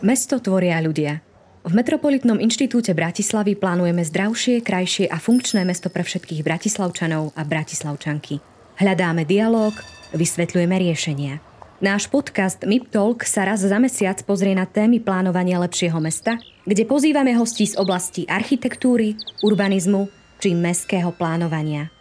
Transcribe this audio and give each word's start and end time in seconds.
Mesto 0.00 0.40
tvoria 0.40 0.80
ľudia. 0.80 1.20
V 1.60 1.76
Metropolitnom 1.76 2.40
inštitúte 2.40 2.96
Bratislavy 2.96 3.52
plánujeme 3.52 4.00
zdravšie, 4.00 4.64
krajšie 4.64 5.04
a 5.04 5.20
funkčné 5.20 5.60
mesto 5.68 5.92
pre 5.92 6.00
všetkých 6.00 6.40
bratislavčanov 6.40 7.36
a 7.36 7.44
bratislavčanky. 7.44 8.40
Hľadáme 8.80 9.28
dialog, 9.28 9.76
vysvetľujeme 10.16 10.72
riešenia. 10.72 11.44
Náš 11.84 12.08
podcast 12.08 12.64
MIP 12.64 12.88
Talk 12.88 13.28
sa 13.28 13.44
raz 13.44 13.60
za 13.60 13.76
mesiac 13.76 14.16
pozrie 14.24 14.56
na 14.56 14.64
témy 14.64 15.04
plánovania 15.04 15.60
lepšieho 15.60 16.00
mesta, 16.00 16.40
kde 16.64 16.88
pozývame 16.88 17.36
hostí 17.36 17.68
z 17.68 17.76
oblasti 17.76 18.24
architektúry, 18.24 19.20
urbanizmu 19.44 20.08
či 20.40 20.56
mestského 20.56 21.12
plánovania. 21.12 21.92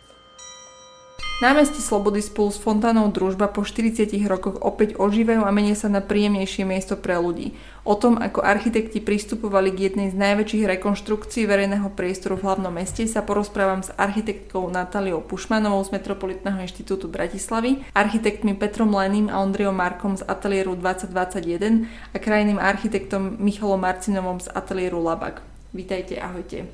Námestí 1.40 1.80
Slobody 1.80 2.20
spolu 2.20 2.52
s 2.52 2.60
fontánou 2.60 3.08
Družba 3.16 3.48
po 3.48 3.64
40 3.64 4.12
rokoch 4.28 4.60
opäť 4.60 5.00
ožívajú 5.00 5.48
a 5.48 5.56
menia 5.56 5.72
sa 5.72 5.88
na 5.88 6.04
príjemnejšie 6.04 6.68
miesto 6.68 7.00
pre 7.00 7.16
ľudí. 7.16 7.56
O 7.88 7.96
tom, 7.96 8.20
ako 8.20 8.44
architekti 8.44 9.00
pristupovali 9.00 9.72
k 9.72 9.88
jednej 9.88 10.12
z 10.12 10.20
najväčších 10.20 10.68
rekonštrukcií 10.68 11.48
verejného 11.48 11.96
priestoru 11.96 12.36
v 12.36 12.44
hlavnom 12.44 12.76
meste, 12.76 13.08
sa 13.08 13.24
porozprávam 13.24 13.80
s 13.80 13.88
architektkou 13.96 14.68
Natáliou 14.68 15.24
Pušmanovou 15.24 15.80
z 15.88 15.96
Metropolitného 15.96 16.60
inštitútu 16.60 17.08
Bratislavy, 17.08 17.88
architektmi 17.96 18.60
Petrom 18.60 18.92
Leným 18.92 19.32
a 19.32 19.40
Ondriom 19.40 19.72
Markom 19.72 20.20
z 20.20 20.28
ateliéru 20.28 20.76
2021 20.76 21.88
a 22.12 22.18
krajným 22.20 22.60
architektom 22.60 23.40
Michalom 23.40 23.80
Marcinovom 23.80 24.44
z 24.44 24.52
ateliéru 24.52 25.00
Labak. 25.00 25.40
Vítajte, 25.72 26.20
ahojte. 26.20 26.68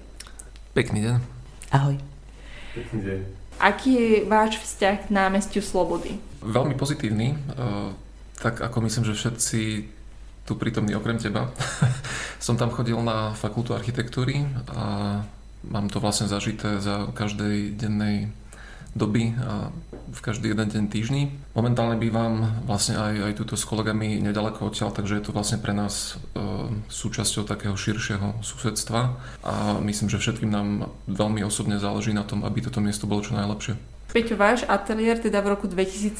Pekný 0.74 1.06
deň. 1.06 1.16
Ahoj. 1.70 2.02
Pekný 2.74 3.02
deň. 3.06 3.45
Aký 3.60 3.92
je 3.96 4.12
váš 4.28 4.60
vzťah 4.60 5.08
k 5.08 5.14
námestiu 5.14 5.64
Slobody? 5.64 6.20
Veľmi 6.44 6.76
pozitívny. 6.76 7.34
E, 7.34 7.38
tak 8.40 8.62
ako 8.62 8.86
myslím, 8.86 9.04
že 9.08 9.18
všetci 9.18 9.62
tu 10.46 10.54
prítomní 10.56 10.94
okrem 10.94 11.18
teba. 11.18 11.50
Som 12.46 12.60
tam 12.60 12.70
chodil 12.70 13.00
na 13.02 13.34
fakultu 13.34 13.74
architektúry 13.74 14.46
a 14.70 15.22
mám 15.66 15.90
to 15.90 15.98
vlastne 15.98 16.30
zažité 16.30 16.78
za 16.78 17.10
každej 17.10 17.74
dennej 17.74 18.30
doby 18.96 19.36
v 20.16 20.20
každý 20.24 20.56
jeden 20.56 20.72
deň 20.72 20.86
týždni. 20.88 21.36
Momentálne 21.52 22.00
bývam 22.00 22.48
vlastne 22.64 22.96
aj, 22.96 23.14
aj 23.28 23.34
tuto 23.36 23.60
s 23.60 23.68
kolegami 23.68 24.24
nedaleko 24.24 24.72
odtiaľ, 24.72 24.96
takže 24.96 25.20
je 25.20 25.24
to 25.28 25.36
vlastne 25.36 25.60
pre 25.60 25.76
nás 25.76 26.16
e, 26.16 26.42
súčasťou 26.88 27.44
takého 27.44 27.76
širšieho 27.76 28.40
susedstva 28.40 29.02
a 29.44 29.54
myslím, 29.84 30.08
že 30.08 30.24
všetkým 30.24 30.48
nám 30.48 30.88
veľmi 31.12 31.44
osobne 31.44 31.76
záleží 31.76 32.16
na 32.16 32.24
tom, 32.24 32.48
aby 32.48 32.64
toto 32.64 32.80
miesto 32.80 33.04
bolo 33.04 33.28
čo 33.28 33.36
najlepšie. 33.36 33.76
Peťo, 34.16 34.40
váš 34.40 34.64
ateliér 34.64 35.20
teda 35.20 35.44
v 35.44 35.52
roku 35.52 35.68
2017 35.68 36.16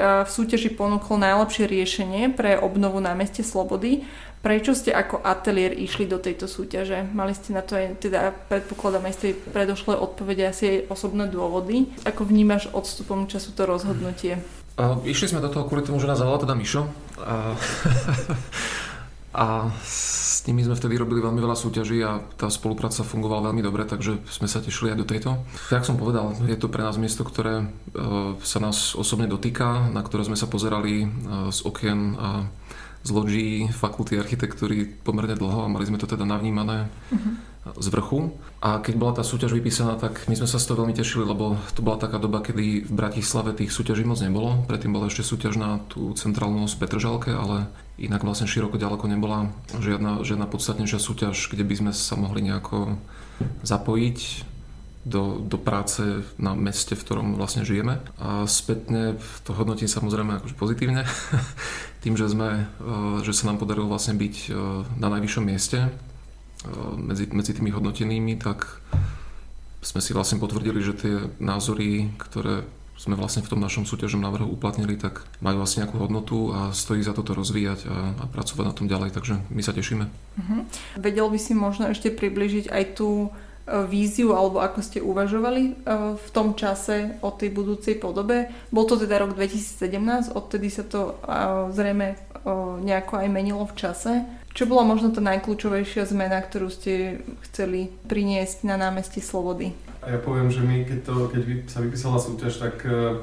v 0.00 0.30
súťaži 0.32 0.72
ponúkol 0.72 1.20
najlepšie 1.20 1.68
riešenie 1.68 2.32
pre 2.32 2.56
obnovu 2.56 3.04
na 3.04 3.12
meste 3.12 3.44
Slobody. 3.44 4.08
Prečo 4.42 4.74
ste 4.74 4.90
ako 4.90 5.22
ateliér 5.22 5.70
išli 5.70 6.10
do 6.10 6.18
tejto 6.18 6.50
súťaže? 6.50 7.06
Mali 7.14 7.30
ste 7.30 7.54
na 7.54 7.62
to 7.62 7.78
aj, 7.78 8.02
teda 8.02 8.34
predpokladám 8.50 9.06
aj 9.06 9.14
z 9.14 9.20
tej 9.22 9.32
predošlej 9.54 9.94
odpovede 10.02 10.42
asi 10.42 10.64
aj 10.66 10.78
osobné 10.90 11.30
dôvody. 11.30 11.86
Ako 12.02 12.26
vnímaš 12.26 12.66
odstupom 12.74 13.30
času 13.30 13.54
to 13.54 13.70
rozhodnutie? 13.70 14.42
Uh, 14.74 14.98
išli 15.06 15.30
sme 15.30 15.38
do 15.38 15.46
toho 15.46 15.70
kvôli 15.70 15.86
tomu, 15.86 16.02
že 16.02 16.10
nás 16.10 16.18
zavolal 16.18 16.42
teda 16.42 16.58
Mišo. 16.58 16.90
A, 17.22 17.54
a 19.30 19.70
s 19.78 20.42
nimi 20.50 20.66
sme 20.66 20.74
vtedy 20.74 20.98
robili 20.98 21.22
veľmi 21.22 21.38
veľa 21.38 21.54
súťaží 21.54 22.02
a 22.02 22.18
tá 22.34 22.50
spolupráca 22.50 23.06
fungovala 23.06 23.54
veľmi 23.54 23.62
dobre, 23.62 23.86
takže 23.86 24.26
sme 24.26 24.50
sa 24.50 24.58
tešili 24.58 24.90
aj 24.90 24.98
do 24.98 25.06
tejto. 25.06 25.38
Jak 25.70 25.86
som 25.86 25.94
povedal, 25.94 26.34
je 26.50 26.58
to 26.58 26.66
pre 26.66 26.82
nás 26.82 26.98
miesto, 26.98 27.22
ktoré 27.22 27.62
uh, 27.62 28.34
sa 28.42 28.58
nás 28.58 28.98
osobne 28.98 29.30
dotýka, 29.30 29.86
na 29.94 30.02
ktoré 30.02 30.26
sme 30.26 30.34
sa 30.34 30.50
pozerali 30.50 31.06
uh, 31.06 31.54
z 31.54 31.62
okien 31.62 32.18
a 32.18 32.50
z 33.02 33.10
loďí 33.10 33.66
fakulty 33.74 34.14
architektúry 34.18 34.86
pomerne 34.86 35.34
dlho 35.34 35.66
a 35.66 35.72
mali 35.72 35.86
sme 35.86 35.98
to 35.98 36.06
teda 36.06 36.22
navnímané 36.22 36.86
uh-huh. 37.10 37.74
z 37.82 37.86
vrchu. 37.90 38.30
A 38.62 38.78
keď 38.78 38.94
bola 38.94 39.12
tá 39.18 39.26
súťaž 39.26 39.58
vypísaná, 39.58 39.98
tak 39.98 40.22
my 40.30 40.38
sme 40.38 40.46
sa 40.46 40.62
z 40.62 40.70
toho 40.70 40.86
veľmi 40.86 40.94
tešili, 40.94 41.26
lebo 41.26 41.58
to 41.74 41.82
bola 41.82 41.98
taká 41.98 42.22
doba, 42.22 42.38
kedy 42.38 42.86
v 42.86 42.92
Bratislave 42.94 43.58
tých 43.58 43.74
súťaží 43.74 44.06
moc 44.06 44.22
nebolo. 44.22 44.62
Predtým 44.70 44.94
bola 44.94 45.10
ešte 45.10 45.26
súťaž 45.26 45.58
na 45.58 45.82
tú 45.90 46.14
centrálnu 46.14 46.70
z 46.70 46.78
Petržalke, 46.78 47.34
ale 47.34 47.66
inak 47.98 48.22
vlastne 48.22 48.46
široko 48.46 48.78
ďaleko 48.78 49.10
nebola 49.10 49.50
žiadna, 49.74 50.22
žiadna 50.22 50.46
podstatnejšia 50.46 51.00
súťaž, 51.02 51.50
kde 51.50 51.66
by 51.66 51.74
sme 51.74 51.90
sa 51.90 52.14
mohli 52.14 52.46
nejako 52.46 52.94
zapojiť 53.66 54.18
do, 55.02 55.42
do 55.42 55.58
práce 55.58 56.22
na 56.38 56.54
meste, 56.54 56.94
v 56.94 57.02
ktorom 57.02 57.34
vlastne 57.34 57.66
žijeme. 57.66 57.98
A 58.22 58.46
spätne 58.46 59.18
to 59.42 59.50
hodnotím 59.50 59.90
samozrejme 59.90 60.38
akože 60.38 60.54
pozitívne, 60.54 61.02
tým, 62.06 62.14
že, 62.14 62.30
sme, 62.30 62.70
e, 62.78 63.22
že 63.26 63.34
sa 63.34 63.50
nám 63.50 63.58
podarilo 63.58 63.90
vlastne 63.90 64.14
byť 64.14 64.36
e, 64.46 64.50
na 65.02 65.08
najvyššom 65.10 65.44
mieste 65.44 65.78
e, 65.86 65.90
medzi, 66.98 67.26
medzi 67.34 67.52
tými 67.58 67.74
hodnotenými, 67.74 68.38
tak 68.38 68.78
sme 69.82 69.98
si 69.98 70.14
vlastne 70.14 70.38
potvrdili, 70.38 70.78
že 70.78 70.94
tie 70.94 71.14
názory, 71.42 72.14
ktoré 72.14 72.62
sme 72.94 73.18
vlastne 73.18 73.42
v 73.42 73.50
tom 73.50 73.58
našom 73.58 73.82
súťažnom 73.82 74.22
návrhu 74.22 74.46
uplatnili, 74.46 74.94
tak 74.94 75.26
majú 75.42 75.66
vlastne 75.66 75.82
nejakú 75.82 75.98
hodnotu 75.98 76.54
a 76.54 76.70
stojí 76.70 77.02
za 77.02 77.10
toto 77.10 77.34
rozvíjať 77.34 77.90
a, 77.90 78.14
a 78.14 78.24
pracovať 78.30 78.64
na 78.70 78.74
tom 78.78 78.86
ďalej, 78.86 79.10
takže 79.10 79.42
my 79.50 79.58
sa 79.58 79.74
tešíme. 79.74 80.06
Uh-huh. 80.06 80.62
Vedel 81.02 81.26
by 81.26 81.38
si 81.42 81.58
možno 81.58 81.90
ešte 81.90 82.14
približiť 82.14 82.70
aj 82.70 83.02
tú 83.02 83.34
víziu 83.86 84.34
alebo 84.34 84.58
ako 84.58 84.80
ste 84.82 84.98
uvažovali 84.98 85.62
e, 85.62 85.72
v 86.18 86.28
tom 86.34 86.58
čase 86.58 87.18
o 87.22 87.30
tej 87.30 87.54
budúcej 87.54 87.94
podobe. 87.94 88.50
Bol 88.74 88.84
to 88.90 88.98
teda 88.98 89.22
rok 89.22 89.38
2017, 89.38 90.34
odtedy 90.34 90.66
sa 90.66 90.82
to 90.82 91.14
e, 91.22 91.34
zrejme 91.70 92.18
nejako 92.82 93.22
aj 93.22 93.28
menilo 93.30 93.62
v 93.62 93.76
čase. 93.78 94.12
Čo 94.50 94.66
bola 94.66 94.82
možno 94.82 95.14
tá 95.14 95.22
najkľúčovejšia 95.22 96.10
zmena, 96.10 96.42
ktorú 96.42 96.68
ste 96.68 97.22
chceli 97.48 97.88
priniesť 98.10 98.66
na 98.66 98.74
námestí 98.74 99.22
Slobody? 99.22 99.72
A 100.02 100.10
ja 100.10 100.18
poviem, 100.18 100.50
že 100.50 100.58
my, 100.66 100.82
keď, 100.82 100.98
to, 101.06 101.14
keď 101.30 101.42
sa 101.70 101.78
vypísala 101.78 102.18
súťaž, 102.18 102.58
tak 102.58 102.82
uh, 102.90 103.22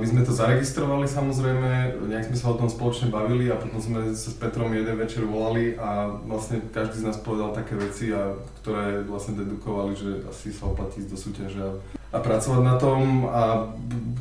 my 0.00 0.06
sme 0.08 0.24
to 0.24 0.32
zaregistrovali 0.32 1.04
samozrejme, 1.04 2.00
nejak 2.08 2.32
sme 2.32 2.38
sa 2.40 2.48
o 2.48 2.56
tom 2.56 2.72
spoločne 2.72 3.12
bavili 3.12 3.52
a 3.52 3.60
potom 3.60 3.76
sme 3.76 4.08
sa 4.16 4.32
s 4.32 4.36
Petrom 4.40 4.72
jeden 4.72 4.96
večer 4.96 5.28
volali 5.28 5.76
a 5.76 6.08
vlastne 6.24 6.64
každý 6.72 7.04
z 7.04 7.06
nás 7.12 7.20
povedal 7.20 7.52
také 7.52 7.76
veci, 7.76 8.08
a, 8.08 8.32
ktoré 8.64 9.04
vlastne 9.04 9.36
dedukovali, 9.36 9.92
že 9.92 10.24
asi 10.24 10.48
sa 10.48 10.72
oplatí 10.72 11.04
ísť 11.04 11.10
do 11.12 11.18
súťaže 11.20 11.60
a, 11.60 11.72
a 12.16 12.18
pracovať 12.24 12.62
na 12.64 12.76
tom. 12.80 13.28
A 13.28 13.68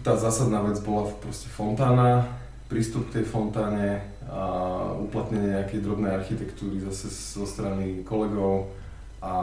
tá 0.03 0.19
zásadná 0.19 0.59
vec 0.59 0.83
bola 0.83 1.07
proste 1.23 1.47
fontána, 1.47 2.27
prístup 2.67 3.07
k 3.07 3.23
tej 3.23 3.25
fontáne 3.31 4.03
a 4.27 4.43
uplatnenie 4.99 5.55
nejakej 5.55 5.79
drobnej 5.79 6.11
architektúry 6.19 6.83
zase 6.83 7.07
zo 7.07 7.47
strany 7.47 8.03
kolegov, 8.03 8.75
a 9.23 9.33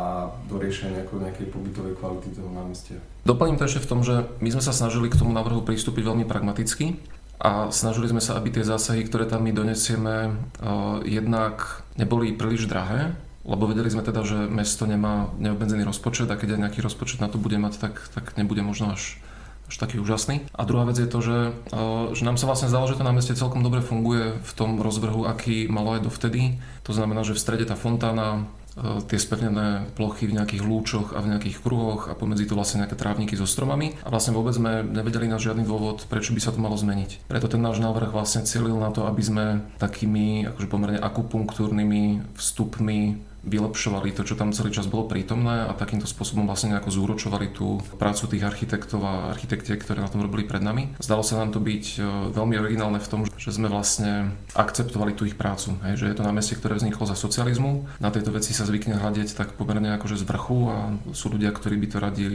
do 0.45 0.61
riešenia 0.61 1.01
nejakej, 1.01 1.19
nejakej 1.25 1.47
pobytovej 1.49 1.97
kvality 1.97 2.37
toho 2.37 2.53
námestia. 2.53 3.01
Doplním 3.25 3.57
to 3.57 3.65
ešte 3.65 3.81
v 3.81 3.89
tom, 3.89 4.01
že 4.05 4.29
my 4.45 4.53
sme 4.53 4.61
sa 4.61 4.77
snažili 4.77 5.09
k 5.09 5.17
tomu 5.17 5.33
návrhu 5.33 5.65
pristúpiť 5.65 6.05
veľmi 6.05 6.29
pragmaticky 6.29 7.01
a 7.41 7.73
snažili 7.73 8.13
sme 8.13 8.21
sa, 8.21 8.37
aby 8.37 8.53
tie 8.53 8.65
zásahy, 8.65 9.01
ktoré 9.09 9.25
tam 9.25 9.49
my 9.49 9.57
donesieme, 9.57 10.37
uh, 10.61 11.01
jednak 11.09 11.81
neboli 11.97 12.37
príliš 12.37 12.69
drahé, 12.69 13.17
lebo 13.49 13.65
vedeli 13.65 13.89
sme 13.89 14.05
teda, 14.05 14.21
že 14.21 14.45
mesto 14.53 14.85
nemá 14.85 15.33
neobmedzený 15.41 15.89
rozpočet 15.89 16.29
a 16.29 16.37
keď 16.37 16.61
aj 16.61 16.63
nejaký 16.69 16.81
rozpočet 16.85 17.25
na 17.25 17.33
to 17.33 17.41
bude 17.41 17.57
mať, 17.57 17.81
tak, 17.81 17.97
tak 18.13 18.37
nebude 18.37 18.61
možno 18.61 18.93
až, 18.93 19.17
až 19.65 19.81
taký 19.81 19.97
úžasný. 19.97 20.45
A 20.53 20.69
druhá 20.69 20.85
vec 20.85 21.01
je 21.01 21.09
to, 21.09 21.25
že, 21.25 21.39
uh, 21.73 22.13
že 22.13 22.29
nám 22.29 22.37
sa 22.37 22.45
vlastne 22.45 22.69
zdalo, 22.69 22.85
že 22.85 23.01
to 23.01 23.09
námestie 23.09 23.33
celkom 23.33 23.65
dobre 23.65 23.81
funguje 23.81 24.37
v 24.45 24.53
tom 24.53 24.77
rozvrhu, 24.77 25.25
aký 25.25 25.73
malo 25.73 25.97
aj 25.97 26.05
dovtedy. 26.05 26.61
To 26.85 26.93
znamená, 26.93 27.25
že 27.25 27.33
v 27.33 27.41
strede 27.41 27.65
tá 27.65 27.81
fontána, 27.81 28.45
E, 28.45 28.60
tie 28.79 29.19
spevnené 29.19 29.91
plochy 29.99 30.31
v 30.31 30.37
nejakých 30.39 30.63
lúčoch 30.63 31.09
a 31.13 31.21
v 31.21 31.35
nejakých 31.35 31.59
kruhoch 31.61 32.07
a 32.07 32.15
pomedzi 32.15 32.47
to 32.47 32.55
vlastne 32.55 32.83
nejaké 32.83 32.95
trávniky 32.95 33.35
so 33.35 33.45
stromami. 33.45 33.99
A 34.07 34.09
vlastne 34.09 34.37
vôbec 34.37 34.55
sme 34.55 34.87
nevedeli 34.87 35.27
na 35.27 35.43
žiadny 35.43 35.67
dôvod, 35.67 36.07
prečo 36.07 36.33
by 36.33 36.41
sa 36.41 36.55
to 36.55 36.63
malo 36.63 36.79
zmeniť. 36.79 37.27
Preto 37.27 37.51
ten 37.51 37.61
náš 37.61 37.83
návrh 37.83 38.15
vlastne 38.15 38.47
cieľil 38.47 38.79
na 38.79 38.95
to, 38.95 39.05
aby 39.07 39.23
sme 39.23 39.45
takými 39.83 40.47
akože 40.55 40.69
pomerne 40.71 41.01
akupunktúrnymi 41.03 42.35
vstupmi 42.39 43.30
vylepšovali 43.45 44.13
to, 44.13 44.23
čo 44.27 44.37
tam 44.37 44.53
celý 44.53 44.71
čas 44.73 44.87
bolo 44.91 45.09
prítomné 45.09 45.69
a 45.69 45.73
takýmto 45.73 46.05
spôsobom 46.05 46.45
vlastne 46.45 46.77
nejako 46.77 46.93
zúročovali 46.93 47.49
tú 47.53 47.81
prácu 47.97 48.29
tých 48.29 48.45
architektov 48.45 49.01
a 49.05 49.33
architektiek, 49.33 49.81
ktoré 49.81 50.05
na 50.05 50.13
tom 50.13 50.21
robili 50.21 50.45
pred 50.45 50.61
nami. 50.61 50.93
Zdalo 51.01 51.25
sa 51.25 51.41
nám 51.41 51.57
to 51.57 51.61
byť 51.61 51.85
e, 51.97 51.99
veľmi 52.33 52.55
originálne 52.61 53.01
v 53.01 53.11
tom, 53.11 53.21
že 53.25 53.51
sme 53.53 53.73
vlastne 53.73 54.37
akceptovali 54.53 55.17
tú 55.17 55.25
ich 55.25 55.37
prácu. 55.37 55.77
Hej, 55.89 56.05
že 56.05 56.07
je 56.13 56.17
to 56.17 56.27
námestie, 56.27 56.57
ktoré 56.61 56.77
vzniklo 56.77 57.09
za 57.09 57.17
socializmu. 57.17 57.89
Na 57.99 58.13
tejto 58.13 58.33
veci 58.35 58.53
sa 58.53 58.69
zvykne 58.69 59.01
hľadiť 59.01 59.33
tak 59.33 59.57
pomerne 59.57 59.97
akože 59.97 60.21
z 60.21 60.25
vrchu 60.29 60.59
a 60.69 60.77
sú 61.17 61.33
ľudia, 61.33 61.53
ktorí 61.55 61.81
by 61.81 61.87
to 61.89 61.99
radi 61.99 62.27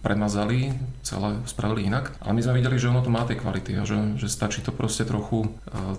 premazali, 0.00 0.72
celé 1.04 1.40
spravili 1.44 1.88
inak. 1.88 2.16
Ale 2.24 2.36
my 2.36 2.40
sme 2.40 2.58
videli, 2.58 2.80
že 2.80 2.88
ono 2.88 3.04
to 3.04 3.12
má 3.12 3.28
tie 3.28 3.36
kvality 3.36 3.76
a 3.76 3.84
že, 3.84 4.16
že 4.16 4.32
stačí 4.32 4.64
to 4.64 4.72
proste 4.72 5.04
trochu 5.04 5.46
e, 5.46 5.48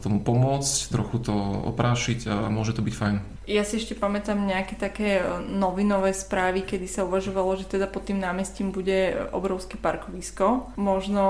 tomu 0.01 0.25
pomôcť, 0.25 0.89
trochu 0.89 1.21
to 1.21 1.35
oprášiť 1.69 2.19
a 2.25 2.35
môže 2.49 2.73
to 2.73 2.81
byť 2.81 2.95
fajn. 2.95 3.17
Ja 3.49 3.65
si 3.65 3.81
ešte 3.81 3.97
pamätám 3.97 4.37
nejaké 4.45 4.77
také 4.77 5.17
e, 5.17 5.41
novinové 5.41 6.13
správy, 6.13 6.61
kedy 6.61 6.85
sa 6.85 7.01
uvažovalo, 7.01 7.57
že 7.57 7.65
teda 7.65 7.89
pod 7.89 8.05
tým 8.05 8.21
námestím 8.21 8.69
bude 8.69 9.17
obrovské 9.33 9.73
parkovisko. 9.73 10.77
Možno 10.77 11.25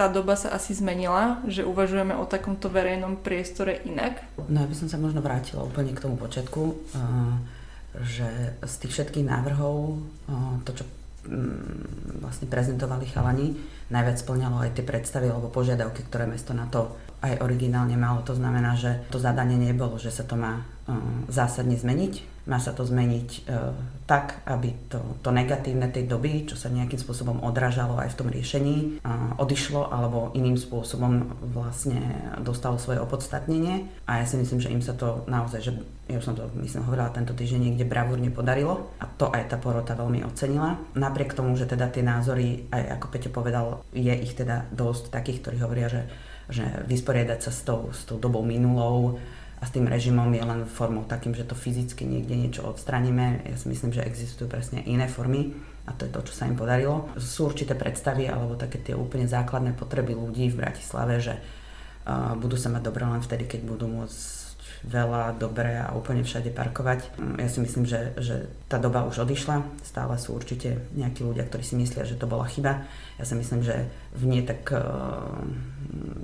tá 0.00 0.08
doba 0.08 0.32
sa 0.32 0.56
asi 0.56 0.72
zmenila, 0.72 1.44
že 1.44 1.68
uvažujeme 1.68 2.16
o 2.16 2.24
takomto 2.24 2.72
verejnom 2.72 3.20
priestore 3.20 3.84
inak? 3.84 4.24
No 4.48 4.64
ja 4.64 4.66
by 4.66 4.72
som 4.72 4.88
sa 4.88 4.96
možno 4.96 5.20
vrátila 5.20 5.60
úplne 5.68 5.92
k 5.92 6.00
tomu 6.00 6.16
počiatku, 6.16 6.72
že 8.00 8.56
z 8.64 8.74
tých 8.80 8.92
všetkých 8.96 9.28
návrhov, 9.28 10.00
to 10.64 10.70
čo 10.72 10.84
mm, 11.28 12.24
vlastne 12.24 12.48
prezentovali 12.48 13.04
chalani, 13.12 13.52
najviac 13.92 14.16
splňalo 14.16 14.64
aj 14.64 14.80
tie 14.80 14.84
predstavy 14.88 15.28
alebo 15.28 15.52
požiadavky, 15.52 16.08
ktoré 16.08 16.24
mesto 16.24 16.56
na 16.56 16.64
to 16.72 16.96
aj 17.20 17.44
originálne 17.44 17.94
malo. 18.00 18.24
To 18.24 18.32
znamená, 18.32 18.80
že 18.80 19.04
to 19.12 19.20
zadanie 19.20 19.60
nebolo, 19.60 20.00
že 20.00 20.08
sa 20.08 20.24
to 20.24 20.40
má 20.40 20.64
zásadne 21.30 21.78
zmeniť, 21.78 22.32
má 22.42 22.58
sa 22.58 22.74
to 22.74 22.82
zmeniť 22.82 23.28
e, 23.30 23.40
tak, 24.10 24.42
aby 24.50 24.74
to, 24.90 24.98
to 25.22 25.30
negatívne 25.30 25.86
tej 25.94 26.10
doby, 26.10 26.42
čo 26.42 26.58
sa 26.58 26.66
nejakým 26.74 26.98
spôsobom 26.98 27.38
odrážalo 27.46 28.02
aj 28.02 28.12
v 28.12 28.18
tom 28.18 28.28
riešení, 28.34 28.76
odišlo 29.38 29.88
alebo 29.94 30.34
iným 30.34 30.58
spôsobom 30.58 31.38
vlastne 31.54 32.02
dostalo 32.42 32.82
svoje 32.82 32.98
opodstatnenie. 32.98 33.86
A 34.10 34.20
ja 34.20 34.26
si 34.26 34.34
myslím, 34.36 34.58
že 34.58 34.74
im 34.74 34.82
sa 34.82 34.98
to 34.98 35.22
naozaj, 35.30 35.62
že 35.62 35.72
ja 36.10 36.18
už 36.18 36.26
som 36.26 36.34
to 36.34 36.50
myslím 36.60 36.82
hovorila 36.82 37.14
tento 37.14 37.32
týždeň 37.32 37.72
niekde 37.72 37.86
bravúrne 37.86 38.28
podarilo 38.34 38.90
a 38.98 39.06
to 39.06 39.30
aj 39.30 39.48
tá 39.48 39.56
porota 39.56 39.94
veľmi 39.94 40.26
ocenila. 40.26 40.76
Napriek 40.98 41.38
tomu, 41.38 41.54
že 41.54 41.70
teda 41.70 41.88
tie 41.94 42.02
názory, 42.02 42.66
aj 42.74 42.98
ako 42.98 43.06
Peťo 43.06 43.30
povedal, 43.30 43.86
je 43.94 44.12
ich 44.12 44.34
teda 44.34 44.66
dosť 44.74 45.14
takých, 45.14 45.46
ktorí 45.46 45.56
hovoria, 45.62 45.86
že, 45.86 46.02
že 46.50 46.66
vysporiadať 46.90 47.38
sa 47.38 47.54
s 47.54 47.62
tou, 47.62 47.94
s 47.94 48.02
tou 48.02 48.18
dobou 48.18 48.42
minulou, 48.42 49.22
a 49.62 49.64
s 49.64 49.70
tým 49.70 49.86
režimom 49.86 50.26
je 50.34 50.42
len 50.42 50.66
formou 50.66 51.06
takým, 51.06 51.38
že 51.38 51.46
to 51.46 51.54
fyzicky 51.54 52.02
niekde 52.02 52.34
niečo 52.34 52.66
odstraníme. 52.66 53.46
Ja 53.46 53.54
si 53.54 53.70
myslím, 53.70 53.94
že 53.94 54.02
existujú 54.02 54.50
presne 54.50 54.82
iné 54.82 55.06
formy 55.06 55.54
a 55.86 55.94
to 55.94 56.10
je 56.10 56.10
to, 56.10 56.26
čo 56.26 56.34
sa 56.34 56.50
im 56.50 56.58
podarilo. 56.58 57.14
Sú 57.14 57.46
určité 57.46 57.78
predstavy 57.78 58.26
alebo 58.26 58.58
také 58.58 58.82
tie 58.82 58.98
úplne 58.98 59.30
základné 59.30 59.78
potreby 59.78 60.18
ľudí 60.18 60.50
v 60.50 60.66
Bratislave, 60.66 61.22
že 61.22 61.38
uh, 61.38 62.34
budú 62.34 62.58
sa 62.58 62.74
mať 62.74 62.82
dobre 62.90 63.06
len 63.06 63.22
vtedy, 63.22 63.46
keď 63.46 63.60
budú 63.62 63.86
môcť 63.86 64.41
veľa, 64.82 65.38
dobre 65.38 65.78
a 65.78 65.94
úplne 65.94 66.26
všade 66.26 66.50
parkovať. 66.50 67.14
Mm, 67.14 67.36
ja 67.38 67.48
si 67.48 67.58
myslím, 67.62 67.84
že, 67.86 68.14
že 68.18 68.50
tá 68.66 68.82
doba 68.82 69.06
už 69.06 69.22
odišla. 69.22 69.62
Stále 69.86 70.18
sú 70.18 70.34
určite 70.34 70.90
nejakí 70.98 71.22
ľudia, 71.22 71.46
ktorí 71.46 71.62
si 71.62 71.78
myslia, 71.78 72.02
že 72.02 72.18
to 72.18 72.26
bola 72.26 72.50
chyba. 72.50 72.82
Ja 73.16 73.24
si 73.24 73.38
myslím, 73.38 73.62
že 73.62 73.86
v 74.18 74.22
nie 74.26 74.42
tak 74.42 74.66
uh, 74.74 75.38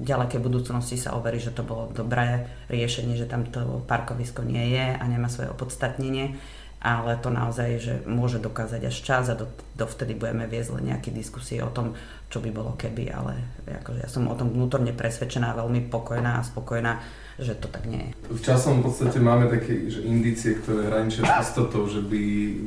ďalekej 0.02 0.43
budúcnosti 0.43 0.99
sa 0.99 1.14
overí, 1.14 1.38
že 1.38 1.55
to 1.55 1.62
bolo 1.62 1.94
dobré 1.94 2.50
riešenie, 2.66 3.14
že 3.14 3.31
tam 3.31 3.46
to 3.46 3.87
parkovisko 3.87 4.43
nie 4.43 4.75
je 4.75 4.87
a 4.99 5.04
nemá 5.06 5.31
svoje 5.31 5.54
opodstatnenie 5.54 6.34
ale 6.78 7.19
to 7.19 7.34
naozaj, 7.34 7.69
že 7.82 7.94
môže 8.06 8.38
dokázať 8.38 8.87
až 8.87 8.96
čas 9.02 9.25
a 9.26 9.34
do, 9.34 9.50
dovtedy 9.75 10.14
budeme 10.14 10.46
viesť 10.46 10.78
len 10.78 10.94
nejaké 10.94 11.11
diskusie 11.11 11.58
o 11.58 11.75
tom, 11.75 11.99
čo 12.31 12.38
by 12.38 12.54
bolo 12.54 12.78
keby, 12.78 13.11
ale 13.11 13.34
akože 13.66 14.06
ja 14.06 14.11
som 14.11 14.31
o 14.31 14.38
tom 14.38 14.54
vnútorne 14.54 14.94
presvedčená, 14.94 15.58
veľmi 15.58 15.90
pokojná 15.90 16.38
a 16.38 16.46
spokojná, 16.46 17.02
že 17.38 17.55
to 17.55 17.70
tak 17.70 17.87
nie 17.87 18.02
je. 18.02 18.11
V 18.35 18.40
časom 18.43 18.82
v 18.82 18.90
podstate 18.90 19.23
máme 19.23 19.46
také 19.46 19.87
že 19.87 20.02
indície, 20.02 20.58
ktoré 20.58 20.90
hraničia 20.90 21.23
s 21.23 21.55
istotou, 21.55 21.87
že 21.87 22.02
by 22.02 22.20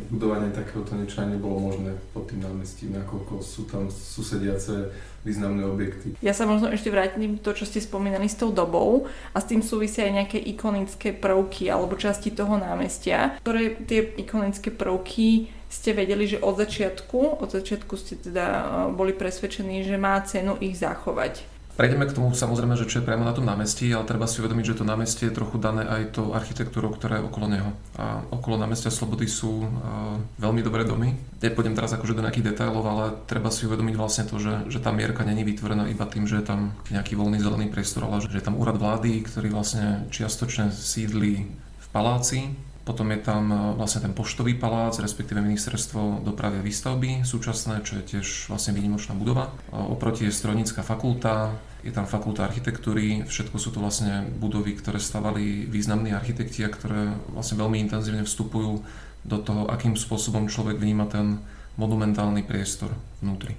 budovanie 0.08 0.56
takéhoto 0.56 0.96
niečo 0.96 1.28
nebolo 1.28 1.60
možné 1.60 1.92
pod 2.16 2.32
tým 2.32 2.40
námestím, 2.40 2.96
nakoľko 2.96 3.44
sú 3.44 3.68
tam 3.68 3.92
susediace 3.92 4.96
významné 5.22 5.68
objekty. 5.68 6.18
Ja 6.24 6.34
sa 6.34 6.50
možno 6.50 6.74
ešte 6.74 6.90
vrátim 6.90 7.38
to, 7.38 7.54
čo 7.54 7.70
ste 7.70 7.78
spomínali 7.78 8.26
s 8.26 8.40
tou 8.40 8.50
dobou 8.50 9.06
a 9.36 9.38
s 9.38 9.46
tým 9.46 9.62
súvisia 9.62 10.10
aj 10.10 10.14
nejaké 10.18 10.40
ikonické 10.42 11.14
prvky 11.14 11.70
alebo 11.70 11.94
časti 11.94 12.34
toho 12.34 12.58
námestia, 12.58 13.38
ktoré 13.46 13.78
tie 13.86 14.18
ikonické 14.18 14.74
prvky 14.74 15.54
ste 15.72 15.96
vedeli, 15.96 16.28
že 16.28 16.44
od 16.44 16.60
začiatku, 16.60 17.40
od 17.40 17.50
začiatku 17.50 17.94
ste 17.96 18.20
teda 18.20 18.46
eh, 18.46 18.64
boli 18.92 19.16
presvedčení, 19.16 19.88
že 19.88 19.96
má 19.96 20.20
cenu 20.28 20.60
ich 20.60 20.76
zachovať. 20.76 21.48
Prejdeme 21.80 22.06
k 22.06 22.14
tomu 22.14 22.36
samozrejme, 22.36 22.76
že 22.76 22.86
čo 22.86 23.00
je 23.00 23.08
priamo 23.08 23.24
na 23.24 23.34
tom 23.34 23.48
námestí, 23.48 23.90
ale 23.90 24.04
treba 24.04 24.28
si 24.28 24.44
uvedomiť, 24.44 24.66
že 24.74 24.78
to 24.82 24.86
námestie 24.86 25.32
je 25.32 25.38
trochu 25.38 25.58
dané 25.58 25.88
aj 25.88 26.20
tou 26.20 26.36
architektúrou, 26.36 26.94
ktorá 26.94 27.18
je 27.20 27.26
okolo 27.26 27.48
neho. 27.48 27.72
A 27.96 28.22
okolo 28.30 28.60
námestia 28.60 28.92
Slobody 28.92 29.26
sú 29.26 29.66
uh, 29.66 30.20
veľmi 30.38 30.62
dobré 30.62 30.84
domy. 30.84 31.16
Nepôjdem 31.40 31.74
teraz 31.74 31.96
akože 31.96 32.14
do 32.14 32.24
nejakých 32.28 32.54
detailov, 32.54 32.84
ale 32.86 33.06
treba 33.26 33.50
si 33.50 33.66
uvedomiť 33.66 33.96
vlastne 33.98 34.24
to, 34.28 34.36
že, 34.38 34.68
že 34.68 34.84
tá 34.84 34.92
mierka 34.92 35.24
není 35.24 35.42
vytvorená 35.48 35.88
iba 35.88 36.06
tým, 36.06 36.28
že 36.28 36.44
je 36.44 36.46
tam 36.46 36.76
nejaký 36.92 37.16
voľný 37.16 37.40
zelený 37.40 37.72
priestor, 37.72 38.06
ale 38.06 38.22
že 38.22 38.36
je 38.36 38.46
tam 38.46 38.60
úrad 38.60 38.76
vlády, 38.76 39.24
ktorý 39.26 39.50
vlastne 39.50 40.06
čiastočne 40.12 40.70
sídli 40.76 41.50
v 41.56 41.88
paláci, 41.90 42.52
potom 42.82 43.14
je 43.14 43.20
tam 43.22 43.44
e, 43.50 43.58
vlastne 43.78 44.02
ten 44.04 44.14
poštový 44.14 44.58
palác, 44.58 44.98
respektíve 44.98 45.42
ministerstvo 45.42 46.26
dopravy 46.26 46.60
a 46.60 46.66
výstavby 46.66 47.22
súčasné, 47.22 47.86
čo 47.86 48.02
je 48.02 48.18
tiež 48.18 48.50
vlastne 48.50 48.74
výnimočná 48.74 49.14
budova. 49.14 49.54
Oproti 49.70 50.26
je 50.26 50.34
strojnícka 50.34 50.82
fakulta, 50.82 51.54
je 51.82 51.90
tam 51.90 52.06
fakulta 52.06 52.46
architektúry, 52.46 53.26
všetko 53.26 53.58
sú 53.58 53.74
to 53.74 53.82
vlastne 53.82 54.30
budovy, 54.38 54.78
ktoré 54.78 55.02
stavali 55.02 55.66
významní 55.66 56.14
architekti 56.14 56.62
a 56.62 56.70
ktoré 56.70 57.14
vlastne 57.34 57.58
veľmi 57.58 57.82
intenzívne 57.82 58.22
vstupujú 58.26 58.86
do 59.26 59.38
toho, 59.42 59.70
akým 59.70 59.98
spôsobom 59.98 60.50
človek 60.50 60.78
vníma 60.78 61.10
ten 61.10 61.42
monumentálny 61.78 62.46
priestor 62.46 62.94
vnútri. 63.22 63.58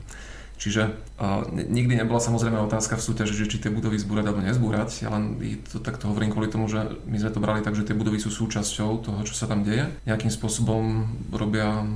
Čiže 0.62 0.94
uh, 1.19 1.43
nikdy 1.50 1.99
nebola 1.99 2.23
samozrejme 2.23 2.55
otázka 2.70 2.94
v 2.94 3.03
súťaži, 3.03 3.35
že 3.35 3.50
či 3.50 3.59
tie 3.59 3.75
budovy 3.75 3.99
zbúrať 3.99 4.31
alebo 4.31 4.47
nezbúrať. 4.47 5.03
Ja 5.03 5.11
len 5.11 5.35
to 5.67 5.82
takto 5.82 6.06
hovorím 6.06 6.31
kvôli 6.31 6.47
tomu, 6.47 6.70
že 6.70 7.03
my 7.03 7.19
sme 7.19 7.35
to 7.35 7.43
brali 7.43 7.67
tak, 7.67 7.75
že 7.75 7.82
tie 7.82 7.99
budovy 7.99 8.23
sú 8.23 8.31
súčasťou 8.31 9.03
toho, 9.03 9.19
čo 9.26 9.35
sa 9.35 9.50
tam 9.50 9.67
deje. 9.67 9.91
Nejakým 10.06 10.31
spôsobom 10.31 11.11
robia 11.35 11.82
uh, 11.82 11.88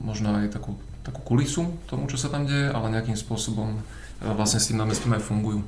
možno 0.00 0.40
aj 0.40 0.56
takú, 0.56 0.80
takú 1.04 1.20
kulisu 1.20 1.68
tomu, 1.84 2.08
čo 2.08 2.16
sa 2.16 2.32
tam 2.32 2.48
deje, 2.48 2.72
ale 2.72 2.96
nejakým 2.96 3.20
spôsobom 3.20 3.76
vlastne 4.22 4.62
s 4.62 4.72
tým 4.72 4.80
námestím 4.80 5.12
aj 5.12 5.26
fungujú. 5.28 5.60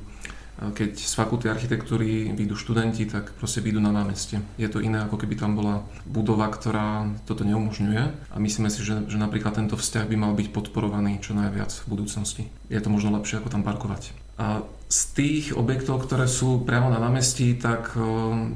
Keď 0.55 0.95
z 0.95 1.13
fakulty 1.19 1.51
architektúry 1.51 2.31
výjdu 2.31 2.55
študenti, 2.55 3.03
tak 3.03 3.35
proste 3.35 3.59
výjdu 3.59 3.83
na 3.83 3.91
námestie. 3.91 4.39
Je 4.55 4.71
to 4.71 4.79
iné, 4.79 5.03
ako 5.03 5.19
keby 5.19 5.35
tam 5.35 5.51
bola 5.51 5.83
budova, 6.07 6.47
ktorá 6.47 7.11
toto 7.27 7.43
neumožňuje. 7.43 8.31
A 8.31 8.35
myslíme 8.39 8.71
si, 8.71 8.79
že, 8.79 9.03
že 9.03 9.19
napríklad 9.19 9.59
tento 9.59 9.75
vzťah 9.75 10.07
by 10.07 10.15
mal 10.15 10.31
byť 10.31 10.55
podporovaný 10.55 11.19
čo 11.19 11.35
najviac 11.35 11.75
v 11.83 11.89
budúcnosti. 11.91 12.43
Je 12.71 12.79
to 12.79 12.87
možno 12.87 13.11
lepšie, 13.19 13.43
ako 13.43 13.51
tam 13.51 13.67
parkovať. 13.67 14.15
A 14.39 14.63
z 14.87 15.01
tých 15.11 15.45
objektov, 15.55 16.07
ktoré 16.07 16.27
sú 16.27 16.63
priamo 16.63 16.87
na 16.87 17.03
námestí, 17.03 17.55
tak 17.59 17.91
e, 17.95 17.99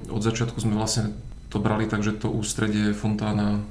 od 0.07 0.21
začiatku 0.23 0.59
sme 0.61 0.79
vlastne 0.79 1.11
to 1.49 1.57
brali 1.59 1.89
tak, 1.89 2.05
že 2.05 2.15
to 2.15 2.29
ústredie 2.29 2.93
je 2.93 2.99
fontána 2.99 3.59
e, 3.59 3.61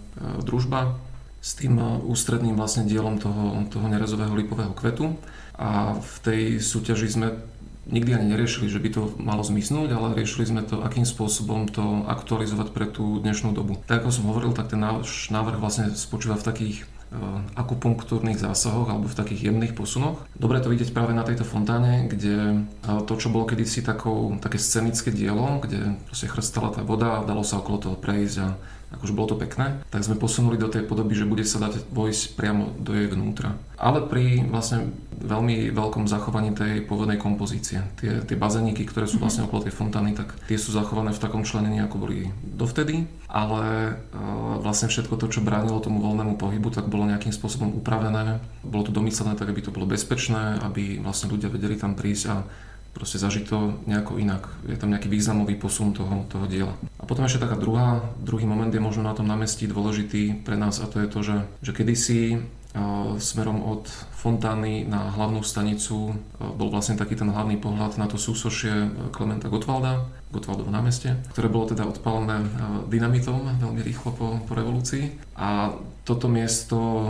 družba 0.42 0.98
s 1.38 1.54
tým 1.54 1.78
e, 1.78 1.84
ústredným 2.02 2.58
vlastne 2.58 2.84
dielom 2.84 3.16
toho, 3.22 3.62
toho 3.70 3.86
nerezového 3.86 4.34
lipového 4.34 4.74
kvetu 4.74 5.14
a 5.58 5.98
v 5.98 6.14
tej 6.22 6.42
súťaži 6.58 7.08
sme 7.10 7.28
nikdy 7.88 8.14
ani 8.14 8.26
neriešili, 8.36 8.68
že 8.68 8.80
by 8.80 8.88
to 8.92 9.02
malo 9.16 9.40
zmiznúť, 9.40 9.88
ale 9.96 10.16
riešili 10.16 10.44
sme 10.48 10.62
to, 10.64 10.84
akým 10.84 11.08
spôsobom 11.08 11.68
to 11.68 12.04
aktualizovať 12.04 12.68
pre 12.70 12.86
tú 12.86 13.18
dnešnú 13.20 13.56
dobu. 13.56 13.80
Tak 13.88 14.04
ako 14.04 14.10
som 14.12 14.28
hovoril, 14.28 14.52
tak 14.52 14.72
ten 14.72 14.80
náš 14.80 15.32
návrh 15.32 15.56
vlastne 15.58 15.90
spočíva 15.96 16.36
v 16.36 16.46
takých 16.46 16.76
e, 16.84 16.84
akupunktúrnych 17.56 18.36
zásahoch 18.36 18.92
alebo 18.92 19.08
v 19.08 19.18
takých 19.18 19.50
jemných 19.50 19.72
posunoch. 19.72 20.20
Dobre 20.36 20.60
to 20.60 20.68
vidieť 20.68 20.92
práve 20.92 21.16
na 21.16 21.24
tejto 21.24 21.48
fontáne, 21.48 22.06
kde 22.06 22.36
e, 22.38 22.56
to, 23.08 23.12
čo 23.16 23.32
bolo 23.32 23.48
kedysi 23.48 23.80
takou, 23.80 24.36
také 24.36 24.60
scenické 24.60 25.08
dielo, 25.08 25.64
kde 25.64 25.96
proste 26.06 26.28
chrstala 26.28 26.70
tá 26.70 26.84
voda 26.84 27.18
a 27.18 27.26
dalo 27.26 27.40
sa 27.40 27.58
okolo 27.58 27.80
toho 27.80 27.96
prejsť 27.96 28.36
a 28.44 28.48
akože 28.88 29.12
bolo 29.12 29.36
to 29.36 29.36
pekné, 29.36 29.84
tak 29.92 30.00
sme 30.00 30.16
posunuli 30.16 30.56
do 30.56 30.72
tej 30.72 30.88
podoby, 30.88 31.12
že 31.12 31.28
bude 31.28 31.44
sa 31.44 31.60
dať 31.60 31.92
vojsť 31.92 32.40
priamo 32.40 32.72
do 32.80 32.96
jej 32.96 33.08
vnútra. 33.12 33.52
Ale 33.76 34.02
pri 34.08 34.42
vlastne 34.48 34.90
veľmi 35.18 35.74
veľkom 35.74 36.06
zachovaní 36.06 36.54
tej 36.54 36.86
pôvodnej 36.86 37.18
kompozície. 37.18 37.82
Tie, 37.98 38.22
tie 38.22 38.36
bazéniky, 38.38 38.86
ktoré 38.86 39.10
sú 39.10 39.18
vlastne 39.18 39.44
okolo 39.44 39.66
tej 39.66 39.74
fontány, 39.74 40.14
tak 40.14 40.32
tie 40.46 40.56
sú 40.56 40.70
zachované 40.72 41.10
v 41.12 41.22
takom 41.22 41.42
členení, 41.42 41.82
ako 41.82 41.96
boli 42.08 42.30
dovtedy, 42.42 43.04
ale 43.26 43.92
e, 43.92 44.22
vlastne 44.62 44.88
všetko 44.88 45.14
to, 45.18 45.26
čo 45.28 45.44
bránilo 45.44 45.82
tomu 45.82 46.00
voľnému 46.00 46.38
pohybu, 46.38 46.70
tak 46.70 46.86
bolo 46.86 47.10
nejakým 47.10 47.34
spôsobom 47.34 47.82
upravené. 47.82 48.40
Bolo 48.62 48.88
to 48.88 48.94
domyslené 48.94 49.34
tak, 49.34 49.50
aby 49.50 49.60
to 49.62 49.74
bolo 49.74 49.90
bezpečné, 49.90 50.62
aby 50.62 51.02
vlastne 51.02 51.28
ľudia 51.28 51.50
vedeli 51.50 51.74
tam 51.74 51.98
prísť 51.98 52.24
a 52.30 52.36
proste 52.98 53.22
zažiť 53.22 53.44
to 53.46 53.78
nejako 53.86 54.18
inak. 54.18 54.48
Je 54.66 54.74
tam 54.74 54.90
nejaký 54.90 55.06
významový 55.06 55.54
posun 55.54 55.94
toho, 55.94 56.26
toho 56.26 56.50
diela. 56.50 56.74
Potom 57.08 57.24
ešte 57.24 57.40
taká 57.40 57.56
druhá, 57.56 58.04
druhý 58.20 58.44
moment 58.44 58.68
je 58.68 58.84
možno 58.84 59.00
na 59.00 59.16
tom 59.16 59.24
námestí 59.24 59.64
dôležitý 59.64 60.44
pre 60.44 60.60
nás 60.60 60.76
a 60.78 60.86
to 60.86 61.00
je 61.00 61.08
to, 61.08 61.18
že, 61.24 61.36
že 61.64 61.72
kedysi 61.72 62.44
smerom 63.18 63.64
od 63.64 63.88
fontány 64.12 64.84
na 64.84 65.08
hlavnú 65.16 65.40
stanicu 65.40 66.14
bol 66.36 66.68
vlastne 66.68 67.00
taký 67.00 67.16
ten 67.16 67.32
hlavný 67.32 67.56
pohľad 67.56 67.96
na 67.96 68.06
to 68.06 68.20
súsošie 68.20 68.92
Klementa 69.10 69.48
Gottwalda, 69.48 70.04
Gottwaldovo 70.28 70.68
námestie, 70.68 71.16
ktoré 71.32 71.48
bolo 71.48 71.72
teda 71.72 71.88
odpalené 71.88 72.44
dynamitom 72.92 73.56
veľmi 73.56 73.80
rýchlo 73.80 74.12
po, 74.12 74.26
po 74.44 74.52
revolúcii. 74.52 75.16
A 75.40 75.72
toto 76.04 76.28
miesto, 76.28 77.08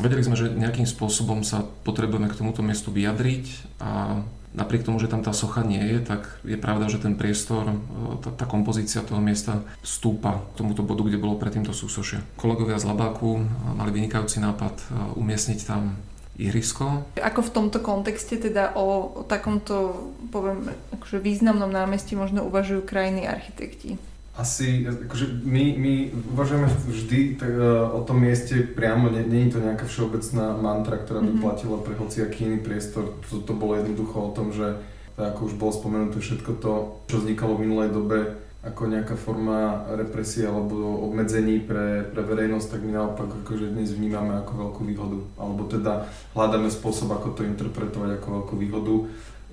vedeli 0.00 0.24
sme, 0.24 0.40
že 0.40 0.48
nejakým 0.56 0.88
spôsobom 0.88 1.44
sa 1.44 1.62
potrebujeme 1.84 2.32
k 2.32 2.38
tomuto 2.40 2.64
miestu 2.64 2.88
vyjadriť 2.88 3.44
a 3.84 4.24
napriek 4.54 4.86
tomu, 4.86 5.02
že 5.02 5.10
tam 5.10 5.20
tá 5.20 5.34
socha 5.34 5.66
nie 5.66 5.82
je, 5.82 5.98
tak 6.00 6.40
je 6.46 6.54
pravda, 6.54 6.86
že 6.86 7.02
ten 7.02 7.18
priestor, 7.18 7.74
e, 7.74 7.76
tá, 8.22 8.30
tá 8.30 8.46
kompozícia 8.46 9.02
toho 9.02 9.18
miesta 9.18 9.60
stúpa 9.82 10.40
k 10.54 10.62
tomuto 10.62 10.86
bodu, 10.86 11.04
kde 11.04 11.18
bolo 11.18 11.36
predtým 11.36 11.66
to 11.66 11.74
súsošie. 11.74 12.22
Kolegovia 12.38 12.78
z 12.78 12.86
Labáku 12.86 13.42
e, 13.42 13.42
mali 13.74 13.90
vynikajúci 13.90 14.38
nápad 14.38 14.74
e, 14.78 14.84
umiestniť 15.18 15.60
tam 15.66 15.98
ihrisko. 16.38 17.06
Ako 17.18 17.46
v 17.46 17.50
tomto 17.54 17.78
kontexte 17.78 18.38
teda 18.38 18.74
o, 18.74 19.18
o 19.18 19.22
takomto 19.22 20.10
poviem, 20.34 20.70
akože 20.94 21.22
významnom 21.22 21.70
námestí 21.70 22.18
možno 22.18 22.42
uvažujú 22.46 22.82
krajní 22.82 23.26
architekti? 23.26 23.98
Asi, 24.34 24.82
akože 24.82 25.46
my, 25.46 25.78
my 25.78 25.94
uvažujeme 26.34 26.66
vždy 26.66 27.38
tak, 27.38 27.54
uh, 27.54 27.86
o 27.94 28.02
tom 28.02 28.18
mieste 28.18 28.66
priamo, 28.66 29.06
nie, 29.06 29.46
je 29.46 29.54
to 29.54 29.62
nejaká 29.62 29.86
všeobecná 29.86 30.58
mantra, 30.58 30.98
ktorá 30.98 31.22
by 31.22 31.38
mm-hmm. 31.38 31.44
platila 31.46 31.78
pre 31.78 31.94
hociaký 31.94 32.50
iný 32.50 32.58
priestor. 32.58 33.14
To, 33.30 33.38
to 33.38 33.54
bolo 33.54 33.78
jednoducho 33.78 34.18
o 34.18 34.34
tom, 34.34 34.50
že 34.50 34.82
tak 35.14 35.38
ako 35.38 35.40
už 35.46 35.54
bolo 35.54 35.70
spomenuté, 35.70 36.18
všetko 36.18 36.50
to, 36.58 36.72
čo 37.06 37.22
vznikalo 37.22 37.54
v 37.54 37.62
minulej 37.70 37.94
dobe 37.94 38.18
ako 38.64 38.88
nejaká 38.88 39.14
forma 39.20 39.84
represie 39.92 40.48
alebo 40.48 41.04
obmedzení 41.04 41.60
pre, 41.60 42.08
pre 42.08 42.22
verejnosť, 42.24 42.68
tak 42.72 42.80
my 42.80 42.96
naopak 42.96 43.28
akože 43.44 43.76
dnes 43.76 43.92
vnímame 43.92 44.40
ako 44.40 44.52
veľkú 44.56 44.80
výhodu. 44.88 45.18
Alebo 45.36 45.68
teda 45.68 46.08
hľadáme 46.32 46.72
spôsob, 46.72 47.12
ako 47.12 47.36
to 47.36 47.42
interpretovať 47.44 48.16
ako 48.16 48.28
veľkú 48.40 48.54
výhodu 48.56 48.94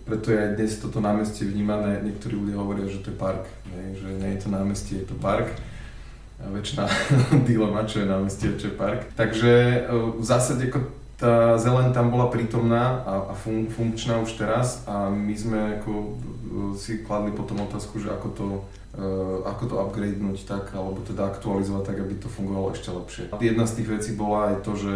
preto 0.06 0.34
je 0.34 0.38
aj 0.38 0.52
dnes 0.58 0.72
toto 0.82 1.00
námestie 1.00 1.46
vnímané, 1.48 2.02
niektorí 2.02 2.34
ľudia 2.36 2.58
hovoria, 2.58 2.90
že 2.90 3.06
to 3.06 3.14
je 3.14 3.18
park, 3.18 3.46
nie? 3.70 3.94
že 3.96 4.08
nie 4.18 4.30
je 4.36 4.40
to 4.42 4.50
námestie, 4.50 4.96
je 5.02 5.08
to 5.08 5.18
park. 5.22 5.48
Väčšina 6.42 6.90
dilema, 7.50 7.86
čo 7.86 8.02
je 8.02 8.08
námestie, 8.10 8.58
čo 8.58 8.74
je 8.74 8.76
park. 8.76 9.14
Takže 9.14 9.52
e, 9.54 9.80
v 10.18 10.26
zásade 10.26 10.74
ako 10.74 10.80
tá 11.22 11.54
zelen 11.62 11.94
tam 11.94 12.10
bola 12.10 12.34
prítomná 12.34 13.06
a, 13.06 13.14
a 13.30 13.34
fun, 13.38 13.70
funkčná 13.70 14.18
už 14.26 14.42
teraz 14.42 14.82
a 14.90 15.14
my 15.14 15.38
sme 15.38 15.60
ako 15.78 15.92
e, 15.94 16.10
si 16.74 17.06
kladli 17.06 17.30
potom 17.30 17.62
otázku, 17.62 18.02
že 18.02 18.10
ako 18.10 18.28
to, 18.34 18.48
uh, 18.98 19.46
ako 19.46 19.64
to 19.70 19.76
upgradenúť 19.78 20.44
tak, 20.50 20.74
alebo 20.74 21.00
teda 21.06 21.30
aktualizovať 21.30 21.84
tak, 21.94 21.98
aby 22.02 22.18
to 22.18 22.28
fungovalo 22.28 22.74
ešte 22.74 22.90
lepšie. 22.90 23.24
Jedna 23.38 23.70
z 23.70 23.76
tých 23.80 23.88
vecí 23.88 24.12
bola 24.18 24.52
aj 24.52 24.56
to, 24.66 24.74
že 24.76 24.94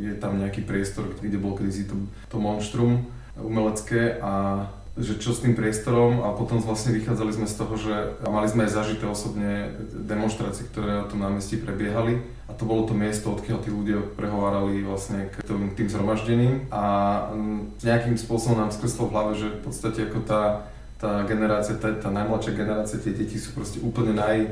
je 0.00 0.14
tam 0.18 0.40
nejaký 0.40 0.64
priestor, 0.66 1.06
kde 1.20 1.38
bol 1.38 1.54
kedysi 1.54 1.86
to, 1.86 1.94
to 2.26 2.36
monštrum, 2.42 3.06
umelecké 3.40 4.18
a 4.18 4.66
že 4.98 5.14
čo 5.22 5.30
s 5.30 5.46
tým 5.46 5.54
priestorom 5.54 6.26
a 6.26 6.34
potom 6.34 6.58
vlastne 6.58 6.90
vychádzali 6.90 7.30
sme 7.30 7.46
z 7.46 7.54
toho, 7.54 7.74
že 7.78 7.94
mali 8.26 8.50
sme 8.50 8.66
aj 8.66 8.74
zažité 8.82 9.06
osobne 9.06 9.70
demonstrácie, 9.94 10.66
ktoré 10.66 10.90
na 10.90 11.06
tom 11.06 11.22
námestí 11.22 11.54
prebiehali 11.62 12.18
a 12.50 12.52
to 12.58 12.66
bolo 12.66 12.82
to 12.82 12.98
miesto, 12.98 13.30
odkiaľ 13.30 13.62
tí 13.62 13.70
ľudia 13.70 14.02
prehovárali 14.18 14.82
vlastne 14.82 15.30
k 15.30 15.38
tým, 15.46 15.70
tým 15.78 15.86
zhromaždením 15.86 16.66
a 16.74 16.84
mm, 17.30 17.78
nejakým 17.86 18.18
spôsobom 18.18 18.58
nám 18.58 18.74
skreslo 18.74 19.06
v 19.06 19.14
hlave, 19.14 19.32
že 19.38 19.46
v 19.54 19.60
podstate 19.70 20.00
ako 20.10 20.18
tá, 20.26 20.66
tá 20.98 21.22
generácia, 21.30 21.78
tá, 21.78 21.94
tá 21.94 22.10
najmladšia 22.10 22.58
generácia, 22.58 22.98
tie 22.98 23.14
deti 23.14 23.38
sú 23.38 23.54
proste 23.54 23.78
úplne 23.78 24.18
naj, 24.18 24.50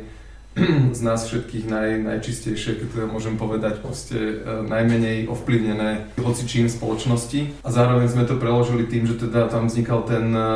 z 0.96 1.00
nás 1.04 1.28
všetkých 1.28 1.68
naj, 1.68 1.88
najčistejšie, 2.00 2.80
keď 2.80 2.88
teda 2.88 3.06
môžem 3.12 3.36
povedať, 3.36 3.84
proste 3.84 4.16
e, 4.16 4.64
najmenej 4.64 5.28
ovplyvnené 5.28 6.16
hocičím 6.16 6.72
spoločnosti. 6.72 7.60
A 7.60 7.68
zároveň 7.68 8.08
sme 8.08 8.24
to 8.24 8.40
preložili 8.40 8.88
tým, 8.88 9.04
že 9.04 9.20
teda 9.20 9.52
tam 9.52 9.68
vznikal 9.68 10.08
ten, 10.08 10.32
e, 10.32 10.48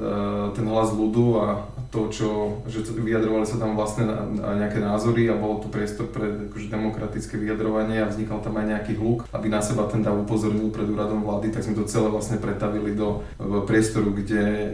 e, 0.00 0.12
ten 0.56 0.64
hlas 0.64 0.96
ľudu 0.96 1.26
a 1.44 1.46
to, 1.88 2.08
čo, 2.12 2.28
že 2.68 2.84
vyjadrovali 2.84 3.48
sa 3.48 3.56
tam 3.56 3.72
vlastne 3.72 4.04
nejaké 4.36 4.76
názory 4.76 5.24
a 5.32 5.40
bol 5.40 5.56
to 5.64 5.72
priestor 5.72 6.04
pre 6.12 6.52
akože, 6.52 6.68
demokratické 6.68 7.40
vyjadrovanie 7.40 8.04
a 8.04 8.12
vznikal 8.12 8.44
tam 8.44 8.60
aj 8.60 8.76
nejaký 8.76 9.00
hluk, 9.00 9.24
aby 9.32 9.48
na 9.48 9.64
seba 9.64 9.88
ten 9.88 10.04
dáv 10.04 10.20
upozornil 10.20 10.68
pred 10.68 10.84
úradom 10.84 11.24
vlády, 11.24 11.48
tak 11.48 11.64
sme 11.64 11.80
to 11.80 11.88
celé 11.88 12.12
vlastne 12.12 12.36
pretavili 12.36 12.92
do 12.92 13.24
priestoru, 13.64 14.12
kde 14.12 14.44
e, 14.44 14.68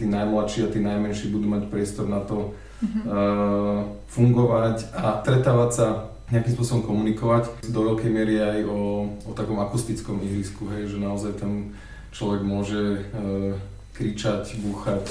tí 0.00 0.08
najmladší 0.08 0.64
a 0.64 0.72
tí 0.72 0.80
najmenší 0.80 1.28
budú 1.28 1.44
mať 1.44 1.62
priestor 1.68 2.08
na 2.08 2.24
to, 2.24 2.56
uh, 2.80 3.84
fungovať 4.08 4.90
a 4.96 5.20
stretávať 5.22 5.70
sa 5.70 5.86
nejakým 6.30 6.54
spôsobom 6.54 6.82
komunikovať. 6.86 7.70
Do 7.70 7.90
veľkej 7.90 8.10
miery 8.10 8.38
aj 8.38 8.58
o, 8.66 9.06
o 9.26 9.30
takom 9.34 9.58
akustickom 9.58 10.22
ihrisku, 10.22 10.70
hej, 10.70 10.94
že 10.94 11.02
naozaj 11.02 11.38
tam 11.38 11.74
človek 12.14 12.42
môže 12.42 13.02
uh, 13.10 13.54
kričať, 13.94 14.56
búchať 14.62 15.04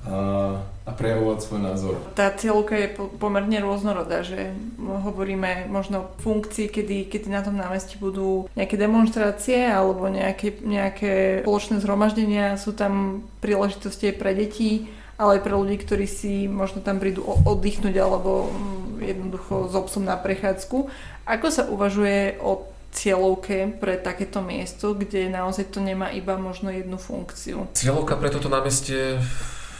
a, 0.00 0.56
a 0.88 0.90
prejavovať 0.96 1.38
svoj 1.44 1.60
názor. 1.60 1.94
Tá 2.16 2.32
cieľovka 2.32 2.72
je 2.72 2.88
pomerne 3.20 3.60
rôznorodá, 3.60 4.24
že 4.24 4.56
hovoríme 4.80 5.68
možno 5.68 5.96
o 6.04 6.10
funkcii, 6.24 6.72
kedy, 6.72 7.12
kedy 7.12 7.28
na 7.28 7.44
tom 7.44 7.60
námestí 7.60 8.00
budú 8.00 8.48
nejaké 8.56 8.80
demonstrácie 8.80 9.68
alebo 9.68 10.08
nejaké, 10.08 10.64
nejaké 10.64 11.44
spoločné 11.44 11.84
zhromaždenia, 11.84 12.56
sú 12.56 12.72
tam 12.72 13.24
príležitosti 13.44 14.12
aj 14.12 14.16
pre 14.16 14.32
deti, 14.32 14.88
ale 15.20 15.36
aj 15.36 15.44
pre 15.44 15.52
ľudí, 15.52 15.76
ktorí 15.76 16.08
si 16.08 16.48
možno 16.48 16.80
tam 16.80 16.96
prídu 16.96 17.20
oddychnúť 17.44 17.92
alebo 18.00 18.48
mm, 18.48 19.04
jednoducho 19.04 19.68
s 19.68 19.74
obsom 19.76 20.08
na 20.08 20.16
prechádzku. 20.16 20.88
Ako 21.28 21.46
sa 21.52 21.68
uvažuje 21.68 22.40
o 22.40 22.64
cieľovke 22.90 23.76
pre 23.76 24.00
takéto 24.00 24.40
miesto, 24.40 24.96
kde 24.96 25.28
naozaj 25.28 25.68
to 25.70 25.84
nemá 25.84 26.08
iba 26.10 26.40
možno 26.40 26.72
jednu 26.72 26.96
funkciu? 26.96 27.68
Cieľovka 27.76 28.16
pre 28.16 28.32
toto 28.32 28.48
námestie 28.48 29.20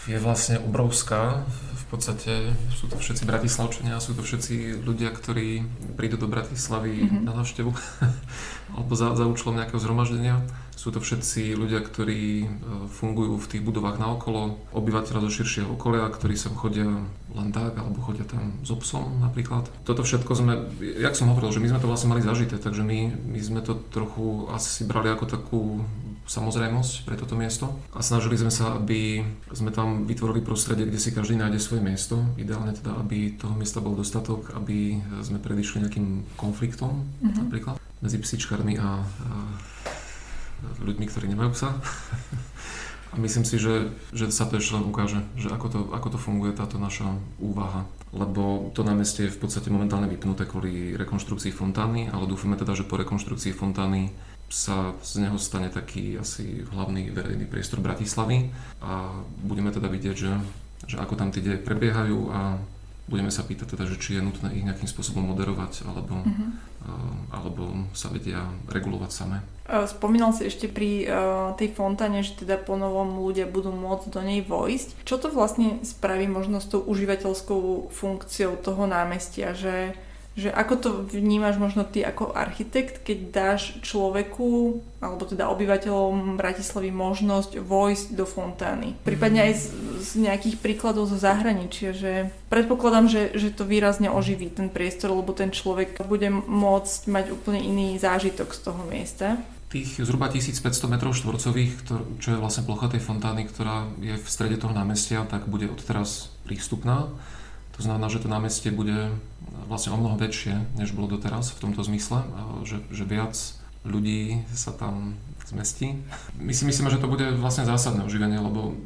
je 0.08 0.16
vlastne 0.20 0.56
obrovská. 0.62 1.44
V 1.74 1.98
podstate 1.98 2.54
sú 2.70 2.86
to 2.86 2.94
všetci 2.94 3.26
Bratislavčania, 3.26 3.98
sú 3.98 4.14
to 4.14 4.22
všetci 4.22 4.78
ľudia, 4.86 5.10
ktorí 5.10 5.66
prídu 5.98 6.14
do 6.14 6.30
Bratislavy 6.30 7.02
mm-hmm. 7.02 7.22
na 7.26 7.32
návštevu 7.34 7.74
alebo 8.78 8.92
za, 8.94 9.10
za 9.18 9.26
účelom 9.26 9.58
nejakého 9.58 9.82
zhromaždenia. 9.82 10.38
Sú 10.78 10.88
to 10.94 11.02
všetci 11.02 11.52
ľudia, 11.58 11.84
ktorí 11.84 12.22
e, 12.40 12.48
fungujú 12.88 13.36
v 13.36 13.50
tých 13.52 13.60
budovách 13.66 14.00
naokolo, 14.00 14.56
obyvateľa 14.72 15.28
zo 15.28 15.30
širšieho 15.42 15.68
okolia, 15.76 16.08
ktorí 16.08 16.38
sem 16.38 16.56
chodia 16.56 16.88
len 17.36 17.48
tak, 17.52 17.76
alebo 17.76 18.00
chodia 18.00 18.24
tam 18.24 18.56
s 18.64 18.70
obsom 18.72 19.20
napríklad. 19.20 19.68
Toto 19.84 20.06
všetko 20.06 20.32
sme, 20.32 20.72
jak 20.80 21.18
som 21.18 21.28
hovoril, 21.28 21.52
že 21.52 21.60
my 21.60 21.68
sme 21.74 21.82
to 21.84 21.90
vlastne 21.90 22.08
mali 22.08 22.24
zažité, 22.24 22.56
takže 22.56 22.80
my, 22.80 23.12
my 23.12 23.40
sme 23.44 23.60
to 23.60 23.76
trochu 23.92 24.48
asi 24.54 24.88
brali 24.88 25.12
ako 25.12 25.24
takú 25.28 25.60
samozrejmosť 26.30 27.10
pre 27.10 27.18
toto 27.18 27.34
miesto 27.34 27.74
a 27.90 28.06
snažili 28.06 28.38
sme 28.38 28.54
sa, 28.54 28.78
aby 28.78 29.26
sme 29.50 29.74
tam 29.74 30.06
vytvorili 30.06 30.46
prostredie, 30.46 30.86
kde 30.86 31.02
si 31.02 31.10
každý 31.10 31.34
nájde 31.34 31.58
svoje 31.58 31.82
miesto. 31.82 32.22
Ideálne 32.38 32.70
teda, 32.70 32.94
aby 33.02 33.34
toho 33.34 33.58
miesta 33.58 33.82
bol 33.82 33.98
dostatok, 33.98 34.54
aby 34.54 35.02
sme 35.26 35.42
predišli 35.42 35.82
nejakým 35.82 36.38
konfliktom 36.38 37.02
mm-hmm. 37.02 37.34
napríklad 37.34 37.74
medzi 37.98 38.22
psíčkarmi 38.22 38.78
a, 38.78 39.02
a 39.02 39.28
ľuďmi, 40.86 41.04
ktorí 41.10 41.26
nemajú 41.34 41.50
psa. 41.50 41.74
A 43.10 43.18
myslím 43.18 43.42
si, 43.42 43.58
že, 43.58 43.90
že 44.14 44.30
sa 44.30 44.46
to 44.46 44.62
ešte 44.62 44.78
len 44.78 44.86
ukáže, 44.86 45.18
že 45.34 45.50
ako 45.50 45.66
to, 45.66 45.80
ako 45.90 46.14
to 46.14 46.18
funguje 46.22 46.54
táto 46.54 46.78
naša 46.78 47.10
úvaha. 47.42 47.82
Lebo 48.14 48.70
to 48.70 48.86
námestie 48.86 49.26
je 49.26 49.34
v 49.34 49.40
podstate 49.42 49.66
momentálne 49.66 50.06
vypnuté 50.06 50.46
kvôli 50.46 50.94
rekonštrukcii 50.94 51.50
fontány, 51.50 52.06
ale 52.06 52.30
dúfame 52.30 52.54
teda, 52.54 52.78
že 52.78 52.86
po 52.86 52.94
rekonštrukcii 53.02 53.50
fontány 53.50 54.14
sa 54.50 54.98
z 54.98 55.22
neho 55.22 55.38
stane 55.38 55.70
taký 55.70 56.18
asi 56.18 56.66
hlavný 56.74 57.14
verejný 57.14 57.46
priestor 57.46 57.78
Bratislavy 57.78 58.50
a 58.82 59.22
budeme 59.46 59.70
teda 59.70 59.86
vidieť, 59.86 60.16
že, 60.18 60.32
že 60.90 60.96
ako 60.98 61.14
tam 61.14 61.30
tie 61.30 61.38
deje 61.38 61.62
prebiehajú 61.62 62.18
a 62.34 62.58
budeme 63.10 63.30
sa 63.30 63.42
pýtať 63.42 63.74
teda, 63.74 63.84
že 63.90 63.98
či 63.98 64.18
je 64.18 64.22
nutné 64.22 64.54
ich 64.54 64.62
nejakým 64.62 64.86
spôsobom 64.86 65.22
moderovať 65.34 65.82
alebo, 65.86 66.22
mm-hmm. 66.22 66.50
alebo 67.34 67.90
sa 67.90 68.06
vedia 68.10 68.46
regulovať 68.70 69.10
samé. 69.10 69.42
Spomínal 69.86 70.30
si 70.34 70.46
ešte 70.46 70.66
pri 70.66 71.06
uh, 71.06 71.54
tej 71.54 71.74
fontáne, 71.74 72.22
že 72.22 72.38
teda 72.38 72.58
po 72.58 72.78
novom 72.78 73.22
ľudia 73.22 73.50
budú 73.50 73.70
môcť 73.70 74.14
do 74.14 74.22
nej 74.22 74.42
vojsť. 74.42 75.06
Čo 75.06 75.26
to 75.26 75.28
vlastne 75.30 75.82
spraví 75.82 76.26
možno 76.26 76.62
s 76.62 76.70
tou 76.70 76.82
užívateľskou 76.82 77.90
funkciou 77.90 78.58
toho 78.58 78.86
námestia, 78.86 79.54
že 79.54 79.94
že 80.38 80.48
ako 80.54 80.74
to 80.78 80.88
vnímaš 81.10 81.58
možno 81.58 81.82
ty 81.82 82.06
ako 82.06 82.30
architekt, 82.30 83.02
keď 83.02 83.18
dáš 83.34 83.76
človeku 83.82 84.78
alebo 85.02 85.24
teda 85.26 85.50
obyvateľom 85.50 86.38
Bratislavy 86.38 86.92
možnosť 86.94 87.58
vojsť 87.58 88.06
do 88.14 88.24
fontány. 88.28 88.94
Prípadne 89.02 89.50
aj 89.50 89.52
z, 89.58 89.64
z 89.98 90.10
nejakých 90.22 90.56
príkladov 90.60 91.10
zo 91.10 91.18
zahraničia, 91.18 91.96
že 91.96 92.30
predpokladám, 92.52 93.10
že, 93.10 93.22
že 93.34 93.50
to 93.50 93.66
výrazne 93.66 94.12
oživí 94.12 94.52
ten 94.52 94.70
priestor, 94.70 95.10
lebo 95.10 95.34
ten 95.34 95.50
človek 95.50 95.98
bude 96.04 96.30
môcť 96.30 97.00
mať 97.10 97.24
úplne 97.32 97.60
iný 97.64 97.98
zážitok 97.98 98.54
z 98.54 98.60
toho 98.60 98.82
miesta. 98.86 99.40
Tých 99.70 100.02
zhruba 100.02 100.26
1500 100.26 100.66
m 100.66 100.94
štvorcových, 101.14 101.72
čo 102.18 102.28
je 102.34 102.42
vlastne 102.42 102.66
plocha 102.66 102.90
tej 102.90 103.02
fontány, 103.06 103.46
ktorá 103.46 103.86
je 104.02 104.18
v 104.18 104.26
strede 104.26 104.58
toho 104.58 104.74
námestia, 104.74 105.22
tak 105.30 105.46
bude 105.46 105.70
odteraz 105.70 106.34
prístupná. 106.42 107.06
To 107.80 107.88
znamená, 107.88 108.12
že 108.12 108.20
to 108.20 108.28
námestie 108.28 108.68
bude 108.68 109.08
vlastne 109.64 109.96
o 109.96 109.96
mnoho 109.96 110.20
väčšie, 110.20 110.76
než 110.76 110.92
bolo 110.92 111.08
doteraz 111.16 111.48
v 111.56 111.64
tomto 111.64 111.80
zmysle, 111.80 112.28
že, 112.68 112.84
že 112.92 113.08
viac 113.08 113.32
ľudí 113.88 114.44
sa 114.52 114.76
tam 114.76 115.16
zmestí. 115.48 115.96
My 116.36 116.52
si 116.52 116.68
myslíme, 116.68 116.92
že 116.92 117.00
to 117.00 117.08
bude 117.08 117.24
vlastne 117.40 117.64
zásadné 117.64 118.04
oživenie, 118.04 118.36
lebo 118.36 118.76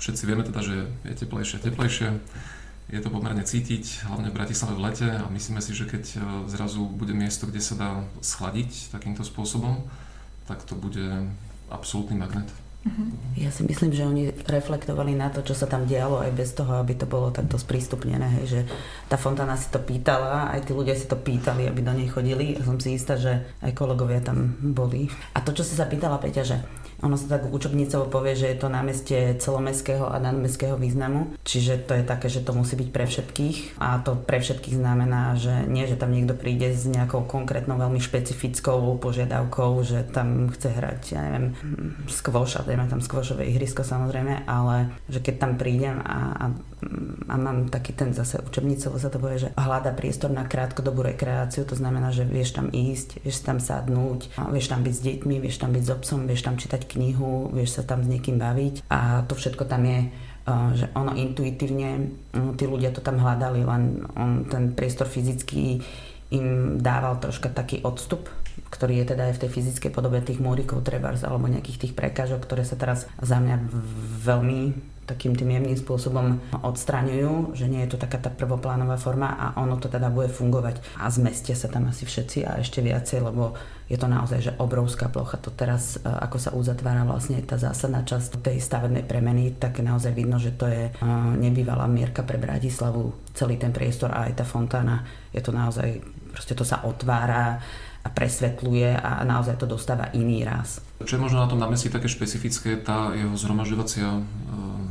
všetci 0.00 0.22
vieme 0.24 0.48
teda, 0.48 0.64
že 0.64 0.88
je 1.04 1.12
teplejšie, 1.12 1.60
teplejšie, 1.60 2.08
je 2.88 3.00
to 3.04 3.12
pomerne 3.12 3.44
cítiť, 3.44 4.08
hlavne 4.08 4.32
v 4.32 4.36
Bratislave 4.40 4.72
v 4.72 4.84
lete 4.88 5.08
a 5.12 5.28
myslíme 5.28 5.60
si, 5.60 5.76
že 5.76 5.84
keď 5.84 6.04
e, 6.08 6.18
zrazu 6.48 6.88
bude 6.88 7.12
miesto, 7.12 7.44
kde 7.44 7.60
sa 7.60 7.76
dá 7.76 7.90
schladiť 8.24 8.88
takýmto 8.96 9.28
spôsobom, 9.28 9.84
tak 10.48 10.64
to 10.64 10.72
bude 10.72 11.28
absolútny 11.68 12.16
magnet 12.16 12.48
Ja 13.38 13.54
si 13.54 13.62
myslím, 13.62 13.94
že 13.94 14.02
oni 14.02 14.34
reflektovali 14.50 15.14
na 15.14 15.30
to, 15.30 15.46
čo 15.46 15.54
sa 15.54 15.70
tam 15.70 15.86
dialo 15.86 16.18
aj 16.24 16.32
bez 16.34 16.50
toho, 16.58 16.82
aby 16.82 16.98
to 16.98 17.06
bolo 17.06 17.30
takto 17.30 17.54
sprístupnené, 17.54 18.42
hej, 18.42 18.46
že 18.46 18.60
tá 19.06 19.14
fontána 19.14 19.54
si 19.54 19.70
to 19.70 19.78
pýtala, 19.78 20.50
aj 20.50 20.66
tí 20.66 20.72
ľudia 20.74 20.98
si 20.98 21.06
to 21.06 21.14
pýtali, 21.14 21.70
aby 21.70 21.80
do 21.80 21.94
nej 21.94 22.10
chodili. 22.10 22.58
A 22.58 22.66
som 22.66 22.80
si 22.82 22.98
istá, 22.98 23.14
že 23.14 23.46
aj 23.62 23.78
kolegovia 23.78 24.18
tam 24.18 24.58
boli. 24.58 25.06
A 25.32 25.44
to, 25.44 25.54
čo 25.54 25.62
si 25.62 25.78
sa 25.78 25.86
pýtala 25.86 26.18
Peťa, 26.18 26.42
že 26.42 26.58
ono 26.98 27.14
sa 27.14 27.38
tak 27.38 27.46
učobnicovo 27.46 28.10
povie, 28.10 28.34
že 28.34 28.50
je 28.50 28.58
to 28.58 28.66
námestie 28.66 29.38
celomestského 29.38 30.10
a 30.10 30.18
nadmestského 30.18 30.74
významu, 30.74 31.30
čiže 31.46 31.86
to 31.86 31.94
je 31.94 32.02
také, 32.02 32.26
že 32.26 32.42
to 32.42 32.50
musí 32.50 32.74
byť 32.74 32.88
pre 32.90 33.06
všetkých. 33.06 33.78
A 33.78 34.02
to 34.02 34.18
pre 34.18 34.42
všetkých 34.42 34.74
znamená, 34.82 35.38
že 35.38 35.62
nie, 35.70 35.86
že 35.86 35.94
tam 35.94 36.10
niekto 36.10 36.34
príde 36.34 36.74
s 36.74 36.90
nejakou 36.90 37.22
konkrétnou 37.22 37.78
veľmi 37.78 38.02
špecifickou 38.02 38.98
požiadavkou, 38.98 39.78
že 39.86 40.02
tam 40.10 40.50
chce 40.50 40.74
hrať, 40.74 41.00
ja 41.14 41.20
neviem, 41.22 41.54
skvoš 42.10 42.58
a 42.58 42.66
dajme 42.78 42.94
tam 42.94 43.02
skvošové 43.02 43.42
ihrisko 43.50 43.82
samozrejme, 43.82 44.46
ale 44.46 44.94
že 45.10 45.18
keď 45.18 45.34
tam 45.42 45.52
prídem 45.58 45.98
a, 45.98 46.18
a, 46.30 46.44
a 47.26 47.34
mám 47.34 47.66
taký 47.66 47.90
ten 47.90 48.14
zase 48.14 48.38
učebnicovo 48.38 49.02
sa 49.02 49.10
to 49.10 49.18
povie, 49.18 49.42
že 49.42 49.50
hľada 49.58 49.90
priestor 49.98 50.30
na 50.30 50.46
krátkodobú 50.46 51.02
rekreáciu, 51.02 51.66
to 51.66 51.74
znamená, 51.74 52.14
že 52.14 52.22
vieš 52.22 52.54
tam 52.54 52.70
ísť, 52.70 53.26
vieš 53.26 53.42
tam 53.42 53.58
sadnúť, 53.58 54.30
vieš 54.54 54.70
tam 54.70 54.86
byť 54.86 54.94
s 54.94 55.02
deťmi, 55.02 55.36
vieš 55.42 55.58
tam 55.58 55.74
byť 55.74 55.82
s 55.82 55.90
obsom, 55.90 56.30
vieš 56.30 56.46
tam 56.46 56.54
čítať 56.54 56.86
knihu, 56.86 57.50
vieš 57.50 57.76
sa 57.76 57.82
tam 57.82 58.06
s 58.06 58.08
niekým 58.08 58.38
baviť. 58.38 58.86
A 58.86 59.26
to 59.26 59.34
všetko 59.34 59.66
tam 59.66 59.82
je 59.82 60.00
že 60.48 60.88
ono 60.96 61.12
intuitívne, 61.12 62.08
tí 62.56 62.64
ľudia 62.64 62.88
to 62.88 63.04
tam 63.04 63.20
hľadali, 63.20 63.68
len 63.68 64.08
on, 64.16 64.48
ten 64.48 64.72
priestor 64.72 65.04
fyzický 65.04 65.84
im 66.32 66.80
dával 66.80 67.20
troška 67.20 67.52
taký 67.52 67.84
odstup, 67.84 68.32
ktorý 68.66 69.04
je 69.04 69.14
teda 69.14 69.30
aj 69.30 69.34
v 69.38 69.42
tej 69.46 69.50
fyzickej 69.54 69.90
podobe 69.94 70.18
tých 70.18 70.42
múrikov 70.42 70.82
trebárs 70.82 71.22
alebo 71.22 71.46
nejakých 71.46 71.88
tých 71.88 71.94
prekážok, 71.94 72.42
ktoré 72.42 72.66
sa 72.66 72.74
teraz 72.74 73.06
za 73.22 73.38
mňa 73.38 73.56
veľmi 74.26 74.62
takým 75.08 75.32
tým 75.32 75.56
jemným 75.56 75.78
spôsobom 75.80 76.36
odstraňujú, 76.60 77.56
že 77.56 77.64
nie 77.64 77.80
je 77.88 77.96
to 77.96 77.98
taká 77.98 78.20
tá 78.20 78.28
prvoplánová 78.28 79.00
forma 79.00 79.32
a 79.32 79.56
ono 79.56 79.80
to 79.80 79.88
teda 79.88 80.12
bude 80.12 80.28
fungovať. 80.28 80.84
A 81.00 81.08
zmestia 81.08 81.56
sa 81.56 81.72
tam 81.72 81.88
asi 81.88 82.04
všetci 82.04 82.44
a 82.44 82.60
ešte 82.60 82.84
viacej, 82.84 83.24
lebo 83.24 83.56
je 83.88 83.96
to 83.96 84.04
naozaj 84.04 84.44
že 84.44 84.52
obrovská 84.60 85.08
plocha. 85.08 85.40
To 85.40 85.48
teraz, 85.48 85.96
e, 85.96 86.04
ako 86.04 86.36
sa 86.36 86.52
uzatvára 86.52 87.08
vlastne 87.08 87.40
tá 87.40 87.56
zásadná 87.56 88.04
časť 88.04 88.44
tej 88.44 88.60
stavebnej 88.60 89.08
premeny, 89.08 89.56
tak 89.56 89.80
naozaj 89.80 90.12
vidno, 90.12 90.36
že 90.36 90.52
to 90.52 90.68
je 90.68 90.92
e, 90.92 91.08
nebývalá 91.40 91.88
mierka 91.88 92.20
pre 92.20 92.36
Bratislavu. 92.36 93.32
Celý 93.32 93.56
ten 93.56 93.72
priestor 93.72 94.12
a 94.12 94.28
aj 94.28 94.36
tá 94.36 94.44
fontána, 94.44 95.08
je 95.32 95.40
to 95.40 95.56
naozaj, 95.56 96.04
proste 96.36 96.52
to 96.52 96.68
sa 96.68 96.84
otvára 96.84 97.64
a 98.08 98.10
presvetľuje 98.10 98.96
a 98.96 99.20
naozaj 99.28 99.60
to 99.60 99.68
dostáva 99.68 100.08
iný 100.16 100.48
raz. 100.48 100.80
Čo 101.04 101.20
je 101.20 101.24
možno 101.28 101.44
na 101.44 101.48
tom 101.52 101.60
námestí 101.60 101.92
také 101.92 102.08
špecifické, 102.08 102.80
tá 102.80 103.12
jeho 103.12 103.36
zhromažďovacia 103.36 104.24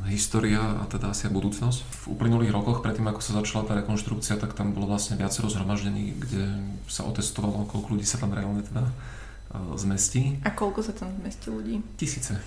história 0.07 0.61
a 0.61 0.87
teda 0.87 1.11
asi 1.11 1.27
aj 1.27 1.35
budúcnosť. 1.35 1.79
V 1.83 2.15
uplynulých 2.15 2.55
rokoch, 2.55 2.79
predtým 2.79 3.11
ako 3.11 3.19
sa 3.19 3.35
začala 3.43 3.67
tá 3.67 3.73
rekonštrukcia, 3.75 4.39
tak 4.39 4.55
tam 4.55 4.71
bolo 4.71 4.87
vlastne 4.87 5.19
viacero 5.19 5.51
zhromaždení, 5.51 6.15
kde 6.15 6.47
sa 6.87 7.03
otestovalo, 7.03 7.67
koľko 7.67 7.97
ľudí 7.97 8.07
sa 8.07 8.15
tam 8.15 8.31
reálne 8.31 8.63
teda 8.63 8.87
zmestí. 9.75 10.39
A 10.43 10.51
koľko 10.55 10.79
sa 10.83 10.93
tam 10.95 11.11
zmestí 11.19 11.51
ľudí? 11.51 11.83
Tisíce. 11.99 12.39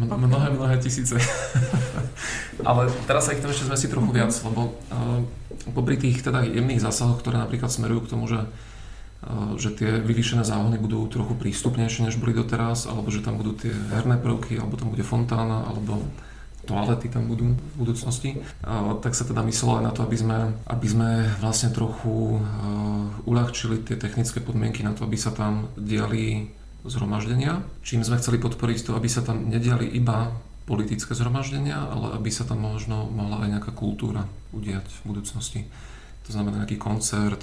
M- 0.00 0.08
okay. 0.08 0.24
Mnohé, 0.24 0.48
mnohé 0.56 0.74
tisíce. 0.80 1.16
Ale 2.68 2.88
teraz 3.04 3.28
sa 3.28 3.36
ich 3.36 3.44
tam 3.44 3.52
ešte 3.52 3.68
zmestí 3.68 3.92
trochu 3.92 4.08
viac, 4.08 4.32
lebo 4.48 4.72
uh, 4.88 5.20
popri 5.76 6.00
tých 6.00 6.24
teda 6.24 6.48
jemných 6.48 6.80
zásahoch, 6.80 7.20
ktoré 7.20 7.36
napríklad 7.36 7.68
smerujú 7.68 8.08
k 8.08 8.10
tomu, 8.16 8.24
že 8.24 8.40
že 9.56 9.70
tie 9.70 10.02
vyvýšené 10.02 10.42
záhony 10.42 10.82
budú 10.82 11.06
trochu 11.06 11.38
prístupnejšie, 11.38 12.10
než 12.10 12.18
boli 12.18 12.34
doteraz, 12.34 12.90
alebo 12.90 13.06
že 13.08 13.22
tam 13.22 13.38
budú 13.38 13.54
tie 13.54 13.70
herné 13.70 14.18
prvky, 14.18 14.58
alebo 14.58 14.74
tam 14.74 14.90
bude 14.90 15.06
fontána, 15.06 15.62
alebo 15.70 16.02
toalety 16.62 17.10
tam 17.10 17.26
budú 17.26 17.58
v 17.58 17.74
budúcnosti, 17.74 18.38
tak 19.02 19.18
sa 19.18 19.26
teda 19.26 19.42
myslelo 19.42 19.82
aj 19.82 19.84
na 19.86 19.92
to, 19.94 20.06
aby 20.06 20.14
sme, 20.14 20.38
aby 20.70 20.86
sme 20.86 21.10
vlastne 21.42 21.74
trochu 21.74 22.38
uľahčili 23.26 23.82
tie 23.82 23.98
technické 23.98 24.38
podmienky 24.38 24.86
na 24.86 24.94
to, 24.94 25.02
aby 25.02 25.18
sa 25.18 25.34
tam 25.34 25.70
diali 25.74 26.54
zhromaždenia, 26.82 27.62
čím 27.86 28.02
sme 28.02 28.18
chceli 28.18 28.42
podporiť 28.42 28.90
to, 28.90 28.98
aby 28.98 29.06
sa 29.06 29.22
tam 29.22 29.50
nediali 29.50 29.86
iba 29.90 30.34
politické 30.66 31.14
zhromaždenia, 31.14 31.78
ale 31.78 32.14
aby 32.14 32.30
sa 32.30 32.46
tam 32.46 32.62
možno 32.62 33.10
mohla 33.10 33.42
aj 33.42 33.58
nejaká 33.58 33.72
kultúra 33.74 34.26
udiať 34.54 34.86
v 35.02 35.14
budúcnosti. 35.14 35.60
To 36.26 36.30
znamená 36.30 36.62
nejaký 36.62 36.78
koncert, 36.78 37.42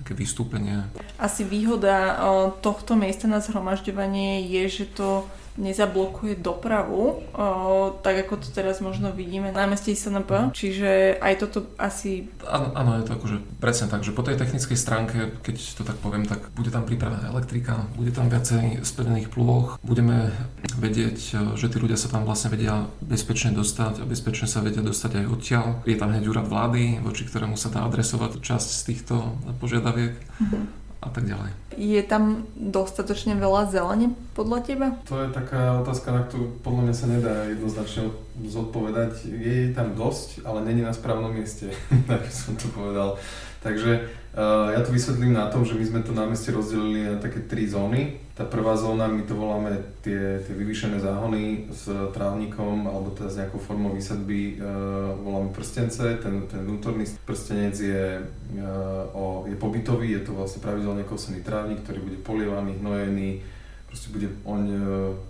také 0.00 0.12
vystúpenie. 0.14 0.86
Asi 1.18 1.42
výhoda 1.42 2.20
tohto 2.62 2.94
miesta 2.94 3.26
na 3.26 3.40
zhromažďovanie 3.40 4.44
je, 4.46 4.62
že 4.68 4.84
to 4.92 5.24
nezablokuje 5.56 6.36
dopravu, 6.40 7.20
o, 7.20 7.46
tak 8.00 8.28
ako 8.28 8.40
to 8.40 8.48
teraz 8.52 8.84
možno 8.84 9.12
vidíme 9.12 9.52
na 9.52 9.66
meste 9.66 9.92
SNP, 9.92 10.30
mhm. 10.30 10.50
čiže 10.52 10.90
aj 11.20 11.34
toto 11.40 11.58
asi... 11.80 12.28
Áno, 12.44 12.72
áno, 12.76 12.90
je 13.00 13.04
to 13.08 13.12
akože 13.16 13.36
presne 13.58 13.86
tak, 13.88 14.04
že 14.04 14.12
po 14.12 14.22
tej 14.22 14.36
technickej 14.36 14.78
stránke, 14.78 15.18
keď 15.40 15.56
to 15.76 15.82
tak 15.82 15.96
poviem, 16.00 16.28
tak 16.28 16.52
bude 16.52 16.68
tam 16.68 16.84
pripravená 16.84 17.32
elektrika, 17.32 17.88
bude 17.96 18.12
tam 18.12 18.28
viacej 18.28 18.84
spevnených 18.84 19.32
plôch, 19.32 19.80
budeme 19.80 20.32
vedieť, 20.76 21.18
že 21.56 21.66
tí 21.72 21.76
ľudia 21.80 21.96
sa 21.96 22.12
tam 22.12 22.28
vlastne 22.28 22.52
vedia 22.52 22.86
bezpečne 23.00 23.56
dostať 23.56 24.04
a 24.04 24.08
bezpečne 24.08 24.46
sa 24.46 24.60
vedia 24.60 24.84
dostať 24.84 25.24
aj 25.24 25.26
odtiaľ. 25.32 25.66
Je 25.88 25.96
tam 25.96 26.12
hneď 26.12 26.28
úrad 26.28 26.46
vlády, 26.46 27.00
voči 27.00 27.24
ktorému 27.24 27.56
sa 27.56 27.72
dá 27.72 27.82
adresovať 27.88 28.38
časť 28.44 28.68
z 28.68 28.82
týchto 28.92 29.14
požiadaviek. 29.58 30.14
Mm-hmm 30.16 30.85
a 31.00 31.08
tak 31.12 31.28
ďalej. 31.28 31.50
Je 31.76 32.00
tam 32.00 32.48
dostatočne 32.56 33.36
veľa 33.36 33.68
zelene 33.68 34.16
podľa 34.32 34.58
teba? 34.64 34.86
To 35.08 35.20
je 35.20 35.28
taká 35.28 35.80
otázka, 35.84 36.08
na 36.08 36.24
ktorú 36.24 36.60
podľa 36.64 36.82
mňa 36.88 36.94
sa 36.96 37.06
nedá 37.06 37.34
jednoznačne 37.52 38.10
zodpovedať. 38.48 39.28
Je 39.28 39.76
tam 39.76 39.92
dosť, 39.92 40.44
ale 40.48 40.64
není 40.64 40.80
na 40.80 40.96
správnom 40.96 41.32
mieste, 41.32 41.68
tak 42.10 42.24
som 42.32 42.56
to 42.56 42.72
povedal. 42.72 43.20
Takže 43.66 43.92
uh, 44.38 44.70
ja 44.70 44.80
to 44.86 44.94
vysvetlím 44.94 45.34
na 45.34 45.50
tom, 45.50 45.66
že 45.66 45.74
my 45.74 45.82
sme 45.82 46.00
to 46.06 46.14
námestie 46.14 46.54
rozdelili 46.54 47.10
na 47.10 47.18
také 47.18 47.42
tri 47.42 47.66
zóny. 47.66 48.22
Tá 48.38 48.46
prvá 48.46 48.78
zóna, 48.78 49.10
my 49.10 49.26
to 49.26 49.34
voláme 49.34 49.74
tie, 50.06 50.38
tie 50.44 50.54
vyvýšené 50.54 51.02
záhony 51.02 51.66
s 51.74 51.90
trávnikom 52.14 52.86
alebo 52.86 53.10
teda 53.16 53.32
s 53.32 53.38
nejakou 53.42 53.58
formou 53.58 53.90
výsadby 53.90 54.60
uh, 54.60 55.18
voláme 55.18 55.50
prstence. 55.50 55.98
Ten, 55.98 56.46
ten 56.46 56.62
vnútorný 56.62 57.10
prstenec 57.26 57.74
je, 57.74 58.22
uh, 58.22 59.18
o, 59.18 59.25
je 59.56 59.62
pobytový, 59.62 60.12
je 60.12 60.28
to 60.28 60.36
vlastne 60.36 60.60
pravidelne 60.60 61.08
kosený 61.08 61.40
trávnik, 61.40 61.80
ktorý 61.80 62.04
bude 62.04 62.18
polievaný, 62.20 62.76
hnojený, 62.76 63.40
proste 63.96 64.12
bude 64.12 64.28
oň 64.44 64.62
e, 64.68 64.78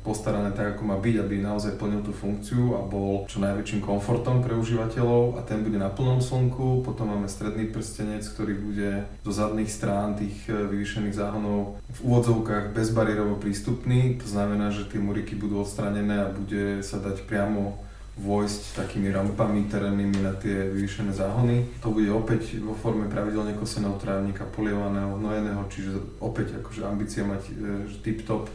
postarané 0.02 0.50
tak, 0.50 0.74
ako 0.74 0.82
má 0.90 0.98
byť, 0.98 1.22
aby 1.22 1.38
naozaj 1.38 1.78
plnil 1.78 2.02
tú 2.02 2.10
funkciu 2.10 2.74
a 2.74 2.82
bol 2.82 3.22
čo 3.30 3.38
najväčším 3.38 3.78
komfortom 3.78 4.42
pre 4.42 4.58
užívateľov 4.58 5.38
a 5.38 5.46
ten 5.46 5.62
bude 5.62 5.78
na 5.78 5.86
plnom 5.86 6.18
slnku. 6.18 6.82
Potom 6.82 7.14
máme 7.14 7.30
stredný 7.30 7.70
prstenec, 7.70 8.26
ktorý 8.26 8.58
bude 8.58 8.90
zo 9.22 9.30
zadných 9.30 9.70
strán 9.70 10.18
tých 10.18 10.50
e, 10.50 10.66
vyvýšených 10.66 11.14
záhonov 11.14 11.78
v 11.94 11.98
úvodzovkách 12.10 12.74
bezbariérovo 12.74 13.38
prístupný. 13.38 14.18
To 14.18 14.26
znamená, 14.26 14.74
že 14.74 14.90
tie 14.90 14.98
muriky 14.98 15.38
budú 15.38 15.62
odstranené 15.62 16.26
a 16.26 16.34
bude 16.34 16.82
sa 16.82 16.98
dať 16.98 17.22
priamo 17.22 17.85
vojsť 18.16 18.80
takými 18.80 19.12
rampami 19.12 19.68
terénnymi 19.68 20.24
na 20.24 20.32
tie 20.40 20.72
vyvýšené 20.72 21.12
záhony. 21.12 21.68
To 21.84 21.92
bude 21.92 22.08
opäť 22.08 22.56
vo 22.64 22.72
forme 22.72 23.12
pravidelne 23.12 23.52
koseného 23.52 24.00
trávnika, 24.00 24.48
polievaného, 24.56 25.20
hnojeného, 25.20 25.62
čiže 25.68 25.92
opäť 26.24 26.64
akože 26.64 26.80
ambícia 26.88 27.28
mať 27.28 27.42
e, 27.44 27.52
tip-top 28.00 28.48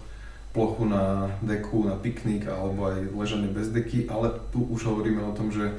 plochu 0.49 0.89
na 0.89 1.29
deku, 1.45 1.85
na 1.85 1.93
piknik 1.93 2.49
alebo 2.49 2.89
aj 2.89 3.13
ležanie 3.13 3.53
bez 3.53 3.69
deky, 3.69 4.09
ale 4.09 4.33
tu 4.49 4.65
už 4.65 4.89
hovoríme 4.89 5.21
o 5.23 5.37
tom, 5.37 5.53
že 5.53 5.71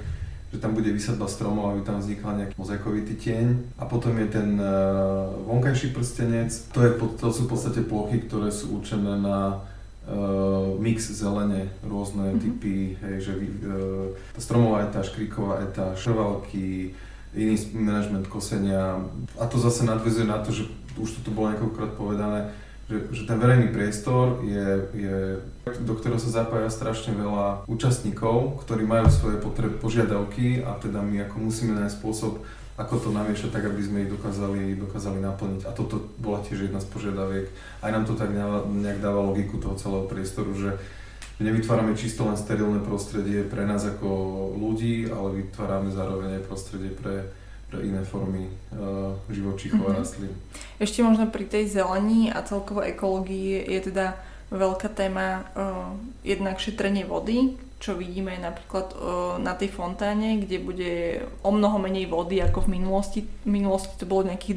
že 0.53 0.61
tam 0.61 0.77
bude 0.77 0.93
vysadba 0.93 1.25
stromov, 1.25 1.73
aby 1.73 1.81
tam 1.81 1.97
vznikla 1.97 2.37
nejaký 2.45 2.55
mozaikovitý 2.61 3.17
tieň. 3.17 3.73
A 3.81 3.89
potom 3.89 4.13
je 4.21 4.29
ten 4.29 4.61
uh, 4.61 5.33
vonkajší 5.49 5.97
prstenec, 5.97 6.53
to, 6.77 6.85
je, 6.85 6.91
to 7.17 7.29
sú 7.33 7.49
v 7.49 7.57
podstate 7.57 7.81
plochy, 7.89 8.21
ktoré 8.29 8.53
sú 8.53 8.77
určené 8.77 9.17
na 9.17 9.65
uh, 10.09 10.75
mix 10.79 11.11
zelene, 11.13 11.71
rôzne 11.87 12.33
mm-hmm. 12.33 12.43
typy, 12.43 12.77
hej, 12.99 13.17
že 13.21 13.33
uh, 13.39 14.13
stromová 14.39 14.87
etáž, 14.87 15.15
kríková 15.15 15.63
etáž, 15.63 16.03
trvalky, 16.03 16.95
iný 17.33 17.57
management 17.73 18.29
kosenia. 18.29 19.01
A 19.41 19.45
to 19.49 19.57
zase 19.59 19.85
nadvezuje 19.85 20.29
na 20.29 20.39
to, 20.45 20.53
že 20.53 20.69
už 21.01 21.21
to 21.21 21.21
tu 21.25 21.31
bolo 21.33 21.53
niekoľkokrát 21.53 21.93
povedané, 21.97 22.53
že, 22.93 23.09
že 23.15 23.23
ten 23.25 23.41
verejný 23.41 23.73
priestor 23.73 24.45
je, 24.45 24.69
je, 24.93 25.17
do 25.81 25.95
ktorého 25.97 26.21
sa 26.21 26.45
zapája 26.45 26.69
strašne 26.69 27.17
veľa 27.17 27.65
účastníkov, 27.65 28.61
ktorí 28.67 28.85
majú 28.85 29.09
svoje 29.09 29.41
potreby, 29.41 29.81
požiadavky 29.81 30.61
a 30.61 30.77
teda 30.77 31.01
my 31.01 31.25
ako 31.25 31.37
musíme 31.41 31.73
nájsť 31.79 31.97
spôsob, 31.97 32.45
ako 32.73 32.95
to 32.97 33.09
namiešať 33.13 33.53
tak, 33.53 33.69
aby 33.69 33.83
sme 33.85 33.99
ich 34.09 34.11
dokázali, 34.11 34.81
dokázali 34.81 35.21
naplniť. 35.21 35.69
A 35.69 35.77
toto 35.77 36.09
bola 36.17 36.41
tiež 36.41 36.73
jedna 36.73 36.81
z 36.81 36.89
požiadaviek. 36.89 37.53
Aj 37.85 37.93
nám 37.93 38.09
to 38.09 38.17
tak 38.17 38.33
nejak 38.33 39.05
dáva 39.05 39.21
logiku 39.21 39.61
toho 39.61 39.77
celého 39.77 40.09
priestoru, 40.09 40.57
že 40.57 40.81
nevytvárame 41.37 41.93
čisto 41.93 42.25
len 42.25 42.39
sterilné 42.39 42.81
prostredie 42.81 43.45
pre 43.45 43.69
nás 43.69 43.85
ako 43.85 44.09
ľudí, 44.57 45.05
ale 45.11 45.45
vytvárame 45.45 45.93
zároveň 45.93 46.41
aj 46.41 46.49
prostredie 46.49 46.97
pre, 46.97 47.29
pre 47.69 47.85
iné 47.85 48.01
formy 48.09 48.49
uh, 48.73 49.13
živočíchov 49.29 49.85
mm-hmm. 49.85 49.93
a 49.93 49.97
mhm. 49.97 50.01
rastlín. 50.01 50.33
Ešte 50.81 51.05
možno 51.05 51.29
pri 51.29 51.45
tej 51.45 51.69
zelení 51.69 52.33
a 52.33 52.41
celkovo 52.41 52.81
ekológii 52.81 53.69
je 53.69 53.81
teda 53.93 54.17
veľká 54.53 54.89
téma 54.93 55.45
uh, 55.53 55.93
jednak 56.25 56.57
šetrenie 56.57 57.05
vody, 57.05 57.57
čo 57.83 57.99
vidíme 57.99 58.39
napríklad 58.39 58.95
na 59.43 59.59
tej 59.59 59.75
fontáne, 59.75 60.39
kde 60.39 60.63
bude 60.63 60.93
o 61.43 61.51
mnoho 61.51 61.83
menej 61.83 62.07
vody 62.07 62.39
ako 62.39 62.71
v 62.71 62.79
minulosti. 62.79 63.27
V 63.27 63.51
minulosti 63.51 63.99
to 63.99 64.07
bolo 64.07 64.31
nejakých 64.31 64.55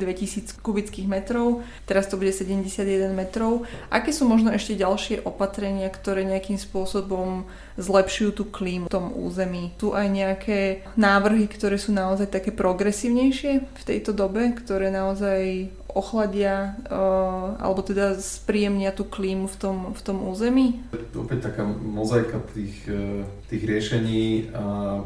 2000 0.53 0.61
kubických 0.61 1.09
metrov, 1.09 1.65
teraz 1.89 2.05
to 2.05 2.21
bude 2.21 2.29
71 2.29 2.85
metrov. 3.17 3.65
Aké 3.89 4.13
sú 4.13 4.29
možno 4.29 4.53
ešte 4.53 4.77
ďalšie 4.77 5.25
opatrenia, 5.25 5.89
ktoré 5.89 6.21
nejakým 6.21 6.61
spôsobom 6.61 7.49
zlepšujú 7.75 8.31
tú 8.31 8.43
klímu 8.47 8.87
v 8.87 8.93
tom 8.93 9.11
území? 9.11 9.75
Tu 9.79 9.91
aj 9.91 10.07
nejaké 10.07 10.59
návrhy, 10.95 11.47
ktoré 11.51 11.75
sú 11.75 11.91
naozaj 11.91 12.31
také 12.31 12.51
progresívnejšie 12.55 13.51
v 13.63 13.83
tejto 13.83 14.15
dobe, 14.15 14.55
ktoré 14.55 14.91
naozaj 14.91 15.71
ochladia 15.95 16.75
uh, 16.91 17.55
alebo 17.55 17.79
teda 17.79 18.19
spríjemnia 18.19 18.91
tú 18.91 19.07
klímu 19.07 19.47
v 19.47 19.55
tom, 19.55 19.77
v 19.95 20.01
tom 20.03 20.27
území? 20.27 20.83
Opäť 21.15 21.47
taká 21.51 21.63
mozaika 21.63 22.43
tých, 22.51 22.83
e, 22.91 23.23
tých 23.47 23.63
riešení 23.63 24.51
a 24.51 24.99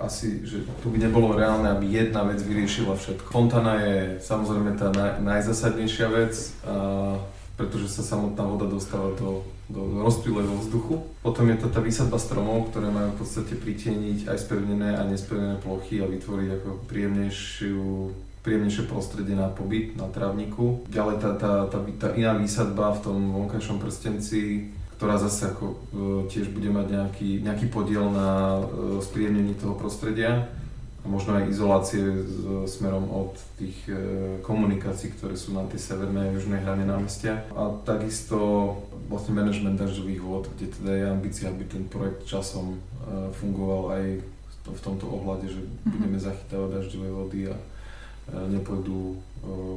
asi, 0.00 0.42
že 0.42 0.66
tu 0.82 0.90
by 0.90 0.98
nebolo 0.98 1.36
reálne, 1.36 1.70
aby 1.70 1.86
jedna 1.86 2.26
vec 2.26 2.42
vyriešila 2.42 2.98
všetko. 2.98 3.30
Fontana 3.30 3.78
je 3.84 3.96
samozrejme 4.18 4.74
tá 4.74 4.90
naj, 4.90 5.22
najzasadnejšia 5.22 6.08
vec, 6.10 6.34
a, 6.66 7.20
pretože 7.56 7.92
sa 7.92 8.02
samotná 8.02 8.44
voda 8.44 8.64
dostáva 8.64 9.12
do, 9.16 9.44
do 9.68 10.02
rozptýleného 10.02 10.58
vzduchu. 10.60 11.04
Potom 11.20 11.48
je 11.52 11.56
to 11.60 11.68
tá 11.68 11.80
výsadba 11.84 12.16
stromov, 12.16 12.72
ktoré 12.72 12.88
majú 12.88 13.12
v 13.14 13.18
podstate 13.20 13.54
pritieniť 13.56 14.28
aj 14.28 14.38
spevnené 14.40 14.96
a 14.96 15.04
nespevnené 15.04 15.60
plochy 15.60 16.00
a 16.00 16.08
vytvoriť 16.08 16.48
ako 16.60 16.68
príjemnejšiu 16.88 17.82
príjemnejšie 18.42 18.90
prostredie 18.90 19.38
na 19.38 19.46
pobyt 19.46 19.94
na 19.94 20.10
trávniku. 20.10 20.82
Ďalej 20.90 21.16
tá, 21.22 21.30
tá, 21.38 21.52
tá, 21.70 21.78
tá 21.78 22.08
iná 22.18 22.34
výsadba 22.34 22.90
v 22.98 23.02
tom 23.06 23.18
vonkajšom 23.38 23.78
prstenci, 23.78 24.74
ktorá 24.98 25.14
zase 25.14 25.54
ako, 25.54 25.66
e, 25.70 25.76
tiež 26.26 26.50
bude 26.50 26.66
mať 26.74 26.86
nejaký, 26.90 27.30
nejaký 27.38 27.70
podiel 27.70 28.10
na 28.10 28.58
e, 28.58 28.98
spríjemnení 28.98 29.54
toho 29.54 29.78
prostredia 29.78 30.50
možno 31.02 31.38
aj 31.38 31.50
izolácie 31.50 32.02
s, 32.02 32.46
smerom 32.78 33.10
od 33.10 33.34
tých 33.58 33.74
e, 33.90 33.94
komunikácií, 34.46 35.14
ktoré 35.18 35.34
sú 35.34 35.54
na 35.54 35.66
tej 35.66 35.82
severnej 35.82 36.30
a 36.30 36.34
južnej 36.38 36.62
hrane 36.62 36.86
námestia. 36.86 37.42
A 37.58 37.74
takisto 37.82 38.38
vlastne 39.10 39.34
management 39.34 39.82
dažďových 39.82 40.20
vôd, 40.22 40.46
kde 40.54 40.70
teda 40.70 40.92
je 40.94 41.04
ambícia, 41.10 41.50
aby 41.50 41.66
ten 41.66 41.84
projekt 41.90 42.26
časom 42.26 42.76
e, 42.76 42.78
fungoval 43.34 43.98
aj 43.98 44.04
v 44.62 44.80
tomto 44.80 45.10
ohľade, 45.10 45.50
že 45.50 45.58
mhm. 45.58 45.90
budeme 45.90 46.18
zachytávať 46.22 46.70
dažďové 46.70 47.08
vody 47.10 47.40
a 47.50 47.56
E, 48.30 48.48
nepôjdu 48.48 49.18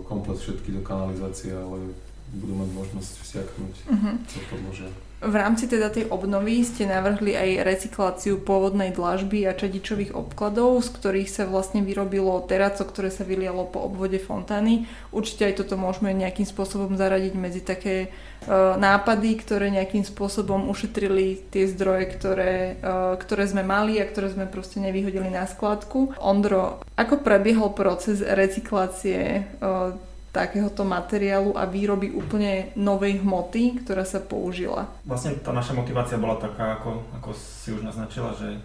komplet 0.05 0.37
všetky 0.37 0.77
do 0.77 0.81
kanalizácie, 0.85 1.49
ale 1.49 1.89
budú 2.37 2.53
mať 2.61 2.69
možnosť 2.77 3.13
vsiaknúť 3.25 3.75
uh-huh. 3.89 4.13
co 4.29 4.37
podložia. 4.53 4.89
V 5.25 5.33
rámci 5.33 5.65
teda 5.65 5.89
tej 5.89 6.05
obnovy 6.13 6.61
ste 6.61 6.85
navrhli 6.85 7.33
aj 7.33 7.65
recykláciu 7.65 8.37
pôvodnej 8.45 8.93
dlažby 8.93 9.49
a 9.49 9.57
čadičových 9.57 10.13
obkladov, 10.13 10.85
z 10.85 10.93
ktorých 10.93 11.29
sa 11.33 11.43
vlastne 11.49 11.81
vyrobilo 11.81 12.45
teraco, 12.45 12.85
ktoré 12.85 13.09
sa 13.09 13.25
vylialo 13.25 13.65
po 13.73 13.81
obvode 13.81 14.21
fontány. 14.21 14.85
Určite 15.09 15.49
aj 15.49 15.65
toto 15.65 15.81
môžeme 15.81 16.13
nejakým 16.13 16.45
spôsobom 16.45 16.93
zaradiť 16.93 17.33
medzi 17.41 17.65
také 17.65 18.13
uh, 18.45 18.77
nápady, 18.77 19.41
ktoré 19.41 19.73
nejakým 19.73 20.05
spôsobom 20.05 20.69
ušetrili 20.69 21.41
tie 21.49 21.65
zdroje, 21.73 22.05
ktoré, 22.13 22.77
uh, 22.85 23.17
ktoré 23.17 23.49
sme 23.49 23.65
mali 23.65 23.97
a 23.97 24.05
ktoré 24.05 24.29
sme 24.29 24.45
proste 24.45 24.77
nevyhodili 24.77 25.33
na 25.33 25.49
skladku. 25.49 26.13
Ondro, 26.21 26.85
ako 27.01 27.25
prebiehol 27.25 27.73
proces 27.73 28.21
recyklácie 28.21 29.41
uh, 29.57 29.97
takéhoto 30.35 30.83
materiálu 30.83 31.55
a 31.55 31.63
výroby 31.63 32.11
úplne 32.11 32.75
novej 32.75 33.23
hmoty, 33.23 33.87
ktorá 33.87 34.03
sa 34.03 34.19
použila. 34.19 34.91
Vlastne 35.07 35.39
tá 35.39 35.55
naša 35.55 35.71
motivácia 35.71 36.19
bola 36.19 36.35
taká, 36.35 36.75
ako, 36.75 37.07
ako 37.15 37.31
si 37.31 37.71
už 37.71 37.87
naznačila, 37.87 38.35
že 38.35 38.59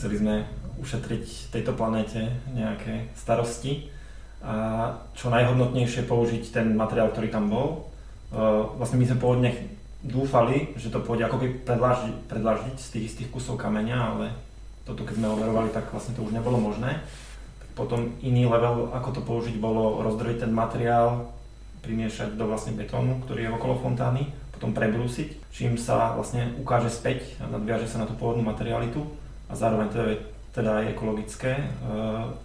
chceli 0.00 0.16
sme 0.16 0.34
ušetriť 0.80 1.52
tejto 1.52 1.76
planéte 1.76 2.32
nejaké 2.56 3.12
starosti 3.12 3.92
a 4.40 4.88
čo 5.12 5.28
najhodnotnejšie 5.28 6.08
použiť 6.08 6.52
ten 6.52 6.72
materiál, 6.72 7.12
ktorý 7.12 7.28
tam 7.28 7.52
bol. 7.52 7.68
E, 8.32 8.40
vlastne 8.76 9.00
my 9.00 9.04
sme 9.08 9.20
pôvodne 9.20 9.50
dúfali, 10.04 10.76
že 10.76 10.92
to 10.92 11.00
pôjde 11.00 11.28
ako 11.28 11.40
keby 11.40 11.52
predlažiť, 11.64 12.14
predlažiť 12.28 12.76
z 12.76 12.88
tých 12.92 13.04
istých 13.12 13.32
kusov 13.32 13.56
kameňa, 13.56 13.96
ale 13.96 14.26
toto 14.84 15.00
keď 15.04 15.16
sme 15.16 15.32
overovali, 15.32 15.72
tak 15.72 15.88
vlastne 15.88 16.12
to 16.12 16.24
už 16.24 16.36
nebolo 16.36 16.60
možné. 16.60 17.00
Potom 17.74 18.14
iný 18.22 18.46
level, 18.46 18.94
ako 18.94 19.10
to 19.10 19.20
použiť, 19.26 19.58
bolo 19.58 20.02
rozdrojiť 20.06 20.46
ten 20.46 20.52
materiál, 20.54 21.34
primiešať 21.82 22.38
do 22.38 22.48
vlastne 22.48 22.72
betónu, 22.72 23.20
ktorý 23.26 23.50
je 23.50 23.54
okolo 23.54 23.74
fontány, 23.76 24.32
potom 24.54 24.72
prebrúsiť, 24.72 25.52
čím 25.52 25.76
sa 25.76 26.16
vlastne 26.16 26.54
ukáže 26.56 26.88
späť 26.88 27.36
nadviaže 27.42 27.90
sa 27.90 28.00
na 28.00 28.08
tú 28.08 28.16
pôvodnú 28.16 28.40
materialitu 28.40 29.04
a 29.50 29.52
zároveň 29.52 29.88
to 29.92 29.98
je 30.00 30.12
teda 30.54 30.70
aj 30.80 30.84
ekologické. 30.94 31.52
E, 31.58 31.64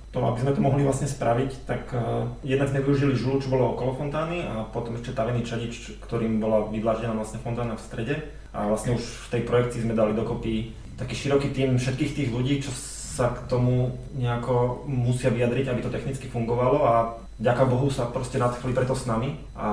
to, 0.10 0.18
aby 0.18 0.42
sme 0.42 0.56
to 0.58 0.66
mohli 0.66 0.82
vlastne 0.82 1.06
spraviť, 1.06 1.52
tak 1.70 1.94
e, 1.94 2.02
jednak 2.42 2.74
sme 2.74 2.82
využili 2.82 3.14
žulu, 3.14 3.38
čo 3.38 3.54
bolo 3.54 3.78
okolo 3.78 3.94
fontány 3.94 4.42
a 4.50 4.66
potom 4.66 4.98
ešte 4.98 5.14
tavený 5.14 5.46
čadič, 5.46 6.02
ktorým 6.02 6.42
bola 6.42 6.66
vydlažená 6.74 7.14
vlastne 7.14 7.38
fontána 7.40 7.78
v 7.78 7.86
strede. 7.86 8.16
A 8.50 8.66
vlastne 8.66 8.98
už 8.98 9.30
v 9.30 9.38
tej 9.38 9.42
projekcii 9.46 9.86
sme 9.86 9.94
dali 9.94 10.18
dokopy 10.18 10.74
taký 10.98 11.14
široký 11.14 11.54
tým 11.54 11.78
všetkých 11.78 12.12
tých 12.18 12.30
ľudí, 12.34 12.66
čo 12.66 12.74
sa 13.20 13.36
k 13.36 13.52
tomu 13.52 14.00
nejako 14.16 14.88
musia 14.88 15.28
vyjadriť, 15.28 15.68
aby 15.68 15.84
to 15.84 15.92
technicky 15.92 16.32
fungovalo 16.32 16.88
a 16.88 16.94
ďaká 17.36 17.68
Bohu 17.68 17.92
sa 17.92 18.08
proste 18.08 18.40
nadchli 18.40 18.72
preto 18.72 18.96
s 18.96 19.04
nami 19.04 19.36
a 19.60 19.70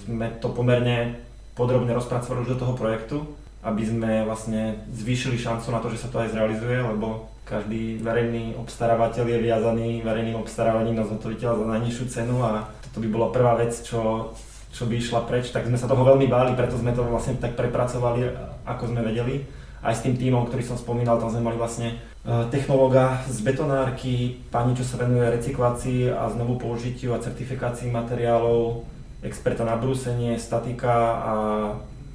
sme 0.00 0.32
to 0.40 0.48
pomerne 0.48 1.20
podrobne 1.52 1.92
rozpracovali 1.92 2.48
už 2.48 2.56
do 2.56 2.60
toho 2.64 2.72
projektu, 2.72 3.28
aby 3.60 3.84
sme 3.84 4.24
vlastne 4.24 4.80
zvýšili 4.88 5.36
šancu 5.36 5.68
na 5.68 5.84
to, 5.84 5.92
že 5.92 6.00
sa 6.00 6.08
to 6.08 6.24
aj 6.24 6.32
zrealizuje, 6.32 6.80
lebo 6.80 7.28
každý 7.44 8.00
verejný 8.00 8.56
obstarávateľ 8.56 9.24
je 9.28 9.38
viazaný 9.44 9.88
verejným 10.00 10.40
obstarávaním 10.40 10.96
na 10.96 11.04
zhotoviteľa 11.04 11.60
za 11.60 11.66
najnižšiu 11.76 12.04
cenu 12.08 12.40
a 12.40 12.72
toto 12.88 13.04
by 13.04 13.08
bola 13.12 13.28
prvá 13.28 13.52
vec, 13.60 13.76
čo, 13.84 14.32
čo 14.72 14.88
by 14.88 14.96
išla 14.96 15.28
preč, 15.28 15.52
tak 15.52 15.68
sme 15.68 15.76
sa 15.76 15.84
toho 15.84 16.00
veľmi 16.00 16.24
báli, 16.24 16.56
preto 16.56 16.80
sme 16.80 16.96
to 16.96 17.04
vlastne 17.04 17.36
tak 17.36 17.52
prepracovali, 17.52 18.32
ako 18.64 18.88
sme 18.88 19.04
vedeli. 19.04 19.44
Aj 19.82 19.90
s 19.90 20.06
tým 20.06 20.14
týmom, 20.14 20.46
ktorý 20.46 20.62
som 20.62 20.78
spomínal, 20.78 21.18
tam 21.18 21.34
sme 21.34 21.42
mali 21.42 21.58
vlastne 21.58 21.98
technológa 22.22 23.26
z 23.26 23.42
betonárky, 23.42 24.38
pani, 24.54 24.78
čo 24.78 24.86
sa 24.86 24.94
venuje 24.94 25.26
recyklácii 25.26 26.14
a 26.14 26.30
znovu 26.30 26.54
použitiu 26.54 27.18
a 27.18 27.22
certifikácii 27.22 27.90
materiálov, 27.90 28.86
experta 29.26 29.66
na 29.66 29.74
brúsenie, 29.74 30.38
statika 30.38 30.94
a 31.18 31.34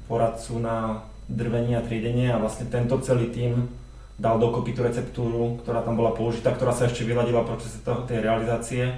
poradcu 0.08 0.64
na 0.64 1.04
drvenie 1.28 1.76
a 1.76 1.84
triedenie. 1.84 2.32
A 2.32 2.40
vlastne 2.40 2.72
tento 2.72 2.96
celý 3.04 3.28
tím 3.28 3.68
dal 4.16 4.40
dokopy 4.40 4.72
tú 4.72 4.80
receptúru, 4.80 5.60
ktorá 5.60 5.84
tam 5.84 6.00
bola 6.00 6.16
použitá, 6.16 6.56
ktorá 6.56 6.72
sa 6.72 6.88
ešte 6.88 7.04
vyladila 7.04 7.44
v 7.44 7.54
procese 7.54 7.78
tej 7.84 8.18
realizácie. 8.24 8.88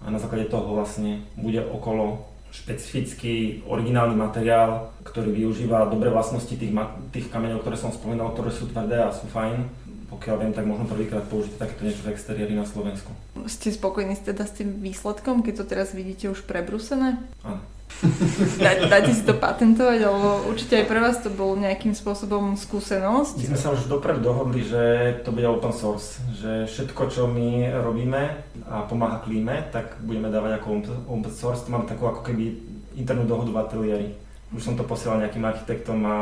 A 0.00 0.08
na 0.08 0.16
základe 0.16 0.48
toho 0.48 0.80
vlastne 0.80 1.28
bude 1.36 1.60
okolo 1.60 2.24
špecifický 2.48 3.60
originálny 3.68 4.16
materiál, 4.16 4.96
ktorý 5.04 5.28
využíva 5.28 5.92
dobré 5.92 6.08
vlastnosti 6.08 6.56
tých, 6.56 6.72
tých 7.12 7.28
kameňov, 7.28 7.60
ktoré 7.60 7.76
som 7.76 7.92
spomínal, 7.92 8.32
ktoré 8.32 8.48
sú 8.48 8.72
tvrdé 8.72 9.04
a 9.04 9.12
sú 9.12 9.28
fajn 9.28 9.68
pokiaľ 10.08 10.36
viem, 10.40 10.52
tak 10.56 10.64
možno 10.64 10.88
prvýkrát 10.88 11.24
použiť 11.28 11.60
takéto 11.60 11.84
niečo 11.84 12.02
v 12.04 12.12
exteriéri 12.16 12.56
na 12.56 12.64
Slovensku. 12.64 13.12
Ste 13.44 13.76
spokojní 13.76 14.16
teda 14.16 14.48
s 14.48 14.56
tým 14.56 14.80
výsledkom, 14.80 15.44
keď 15.44 15.54
to 15.60 15.64
teraz 15.68 15.92
vidíte 15.92 16.32
už 16.32 16.48
prebrusené? 16.48 17.20
Áno. 17.44 17.60
Dá, 18.62 18.78
dáte 18.86 19.10
si 19.10 19.24
to 19.24 19.34
patentovať, 19.34 20.00
alebo 20.06 20.46
určite 20.46 20.78
aj 20.78 20.86
pre 20.86 21.00
vás 21.00 21.18
to 21.18 21.32
bol 21.32 21.56
nejakým 21.56 21.96
spôsobom 21.96 22.54
skúsenosť? 22.54 23.42
My 23.42 23.48
sme 23.56 23.58
sa 23.58 23.74
už 23.74 23.90
dopredu 23.90 24.22
dohodli, 24.22 24.62
že 24.62 24.82
to 25.24 25.32
bude 25.34 25.48
open 25.48 25.72
source, 25.74 26.20
že 26.36 26.68
všetko, 26.68 27.02
čo 27.10 27.22
my 27.26 27.80
robíme 27.80 28.22
a 28.68 28.86
pomáha 28.86 29.24
klíme, 29.24 29.72
tak 29.74 29.98
budeme 30.04 30.30
dávať 30.30 30.60
ako 30.60 30.66
open 31.10 31.32
source. 31.32 31.64
To 31.66 31.72
máme 31.74 31.90
takú 31.90 32.06
ako 32.06 32.22
keby 32.22 32.54
internú 32.94 33.26
dohodu 33.26 33.50
v 33.50 33.60
ateliéri. 33.66 34.08
Už 34.54 34.62
som 34.62 34.78
to 34.78 34.86
posielal 34.86 35.18
nejakým 35.18 35.44
architektom 35.44 35.98
a 36.06 36.16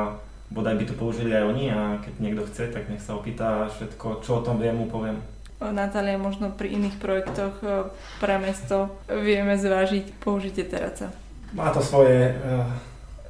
bodaj 0.50 0.74
by 0.78 0.84
to 0.86 0.94
použili 0.94 1.34
aj 1.34 1.44
oni 1.46 1.64
a 1.70 1.98
keď 2.02 2.12
niekto 2.22 2.42
chce, 2.46 2.70
tak 2.70 2.86
nech 2.86 3.02
sa 3.02 3.18
opýta 3.18 3.66
všetko, 3.70 4.22
čo 4.22 4.40
o 4.40 4.44
tom 4.44 4.62
viem, 4.62 4.76
mu 4.76 4.86
poviem. 4.86 5.18
Natália, 5.56 6.20
možno 6.20 6.52
pri 6.52 6.76
iných 6.76 7.00
projektoch 7.00 7.64
pre 8.20 8.36
mesto 8.36 8.92
vieme 9.08 9.56
zvážiť 9.56 10.20
použitie 10.20 10.68
teraca. 10.68 11.08
Má 11.56 11.72
to 11.72 11.80
svoje 11.80 12.36
uh, 12.36 12.68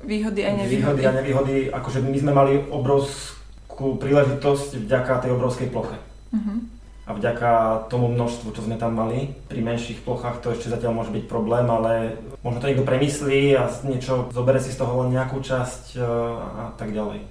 výhody 0.02 0.42
a 0.42 0.50
nevýhody. 0.58 0.82
Výhody 0.82 1.02
a 1.06 1.12
nevýhody. 1.14 1.56
Akože 1.70 2.02
my 2.02 2.18
sme 2.18 2.32
mali 2.34 2.58
obrovskú 2.66 3.94
príležitosť 4.02 4.82
vďaka 4.82 5.22
tej 5.22 5.30
obrovskej 5.38 5.68
ploche. 5.70 5.94
Uh-huh. 6.34 6.58
A 7.06 7.14
vďaka 7.14 7.50
tomu 7.86 8.10
množstvu, 8.10 8.50
čo 8.50 8.66
sme 8.66 8.74
tam 8.74 8.98
mali, 8.98 9.30
pri 9.46 9.62
menších 9.62 10.02
plochách 10.02 10.42
to 10.42 10.50
ešte 10.50 10.74
zatiaľ 10.74 10.90
môže 10.90 11.14
byť 11.14 11.24
problém, 11.30 11.70
ale 11.70 12.18
možno 12.42 12.58
to 12.58 12.66
niekto 12.66 12.82
premyslí 12.82 13.54
a 13.54 13.70
niečo 13.86 14.26
zoberie 14.34 14.58
si 14.58 14.74
z 14.74 14.82
toho 14.82 15.06
len 15.06 15.14
nejakú 15.14 15.38
časť 15.38 15.94
e, 15.94 16.02
a 16.42 16.74
tak 16.74 16.90
ďalej. 16.90 17.22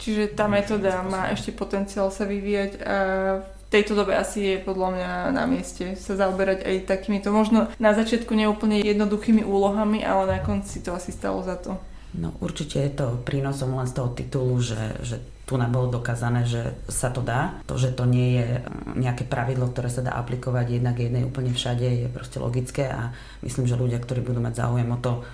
Čiže 0.00 0.32
tá 0.32 0.48
metóda 0.48 1.04
má 1.04 1.28
ešte 1.28 1.52
potenciál 1.52 2.08
sa 2.08 2.24
vyvíjať 2.24 2.70
a 2.80 2.96
v 3.44 3.60
tejto 3.68 3.92
dobe 3.92 4.16
asi 4.16 4.56
je 4.56 4.64
podľa 4.64 4.88
mňa 4.96 5.10
na 5.36 5.44
mieste 5.44 5.92
sa 6.00 6.16
zaoberať 6.16 6.64
aj 6.64 6.88
takýmito 6.88 7.28
možno 7.28 7.68
na 7.76 7.92
začiatku 7.92 8.32
neúplne 8.32 8.80
jednoduchými 8.80 9.44
úlohami, 9.44 10.00
ale 10.00 10.24
na 10.24 10.40
konci 10.40 10.80
to 10.80 10.96
asi 10.96 11.12
stalo 11.12 11.44
za 11.44 11.60
to. 11.60 11.76
No 12.16 12.32
určite 12.40 12.80
je 12.80 12.92
to 12.96 13.20
prínosom 13.28 13.76
len 13.76 13.84
z 13.84 13.92
toho 13.92 14.08
titulu, 14.16 14.56
že, 14.64 14.96
že 15.04 15.20
tu 15.48 15.56
nám 15.56 15.72
bolo 15.72 15.88
dokázané, 15.88 16.44
že 16.44 16.76
sa 16.92 17.08
to 17.08 17.24
dá. 17.24 17.56
To, 17.64 17.80
že 17.80 17.96
to 17.96 18.04
nie 18.04 18.36
je 18.36 18.46
nejaké 19.00 19.24
pravidlo, 19.24 19.72
ktoré 19.72 19.88
sa 19.88 20.04
dá 20.04 20.12
aplikovať 20.20 20.76
jednak 20.76 21.00
jednej 21.00 21.24
úplne 21.24 21.56
všade, 21.56 21.88
je 21.88 22.08
proste 22.12 22.36
logické 22.36 22.92
a 22.92 23.16
myslím, 23.40 23.64
že 23.64 23.80
ľudia, 23.80 23.96
ktorí 23.96 24.20
budú 24.20 24.44
mať 24.44 24.60
záujem 24.60 24.88
o 24.92 25.00
to, 25.00 25.24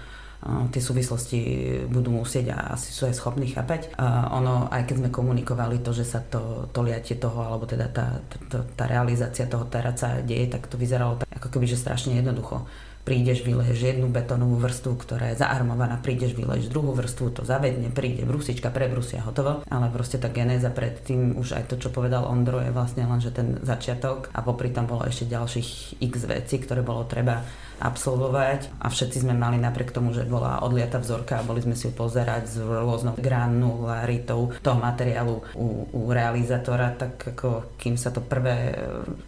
tie 0.44 0.82
súvislosti 0.82 1.40
budú 1.88 2.12
musieť 2.12 2.52
a 2.52 2.76
asi 2.76 2.92
sú 2.92 3.08
aj 3.08 3.16
schopní 3.16 3.48
chápať. 3.50 3.96
A 3.96 4.28
ono, 4.36 4.68
aj 4.68 4.84
keď 4.84 4.96
sme 5.00 5.10
komunikovali 5.10 5.80
to, 5.80 5.96
že 5.96 6.04
sa 6.04 6.20
to, 6.20 6.68
to 6.68 6.84
liatie 6.84 7.16
toho, 7.16 7.40
alebo 7.40 7.64
teda 7.64 7.88
tá, 7.88 8.20
tá, 8.52 8.60
tá 8.62 8.84
realizácia 8.84 9.48
toho 9.48 9.64
teraca 9.66 10.20
deje, 10.20 10.52
tak 10.52 10.68
to 10.68 10.76
vyzeralo 10.76 11.16
tak, 11.16 11.28
ako 11.40 11.48
keby, 11.48 11.66
že 11.66 11.80
strašne 11.80 12.20
jednoducho 12.20 12.68
prídeš, 13.04 13.44
vyleješ 13.44 13.94
jednu 13.94 14.08
betónovú 14.08 14.56
vrstvu, 14.64 14.96
ktorá 14.96 15.36
je 15.36 15.40
zaarmovaná, 15.44 16.00
prídeš, 16.00 16.32
vyleješ 16.32 16.72
druhú 16.72 16.96
vrstvu, 16.96 17.36
to 17.36 17.42
zavedne, 17.44 17.92
príde 17.92 18.24
brusička, 18.24 18.72
prebrusia, 18.72 19.20
hotovo. 19.20 19.60
Ale 19.68 19.92
proste 19.92 20.16
tá 20.16 20.32
genéza 20.32 20.72
predtým, 20.72 21.36
už 21.36 21.60
aj 21.60 21.64
to, 21.68 21.76
čo 21.76 21.92
povedal 21.92 22.24
Ondro, 22.24 22.64
je 22.64 22.72
vlastne 22.72 23.04
len, 23.04 23.20
že 23.20 23.30
ten 23.30 23.60
začiatok 23.60 24.32
a 24.32 24.40
popri 24.40 24.72
tam 24.72 24.88
bolo 24.88 25.04
ešte 25.04 25.28
ďalších 25.28 26.00
x 26.00 26.14
vecí, 26.24 26.56
ktoré 26.64 26.80
bolo 26.80 27.04
treba 27.04 27.44
absolvovať 27.80 28.78
a 28.78 28.86
všetci 28.90 29.26
sme 29.26 29.34
mali 29.34 29.58
napriek 29.58 29.90
tomu, 29.90 30.14
že 30.14 30.26
bola 30.26 30.62
odliata 30.62 31.02
vzorka 31.02 31.40
a 31.40 31.46
boli 31.46 31.62
sme 31.62 31.74
si 31.74 31.90
ju 31.90 31.92
pozerať 31.94 32.42
s 32.46 32.56
rôznou 32.62 33.18
granularitou 33.18 34.54
toho 34.62 34.78
materiálu 34.78 35.42
u, 35.58 35.88
u 35.90 36.00
realizátora, 36.10 36.94
tak 36.94 37.34
ako 37.34 37.74
kým 37.78 37.98
sa 37.98 38.14
to 38.14 38.22
prvé 38.22 38.74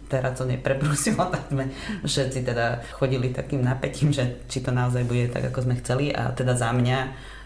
teraco 0.07 0.47
neprebrusilo, 0.47 1.27
tak 1.33 1.51
sme 1.51 1.71
všetci 2.03 2.39
teda 2.47 2.83
chodili 2.95 3.35
takým 3.35 3.63
napätím, 3.63 4.15
že 4.15 4.47
či 4.47 4.63
to 4.63 4.71
naozaj 4.71 5.03
bude 5.03 5.27
tak, 5.31 5.51
ako 5.51 5.67
sme 5.67 5.79
chceli 5.83 6.15
a 6.15 6.31
teda 6.31 6.55
za 6.55 6.71
mňa 6.71 6.99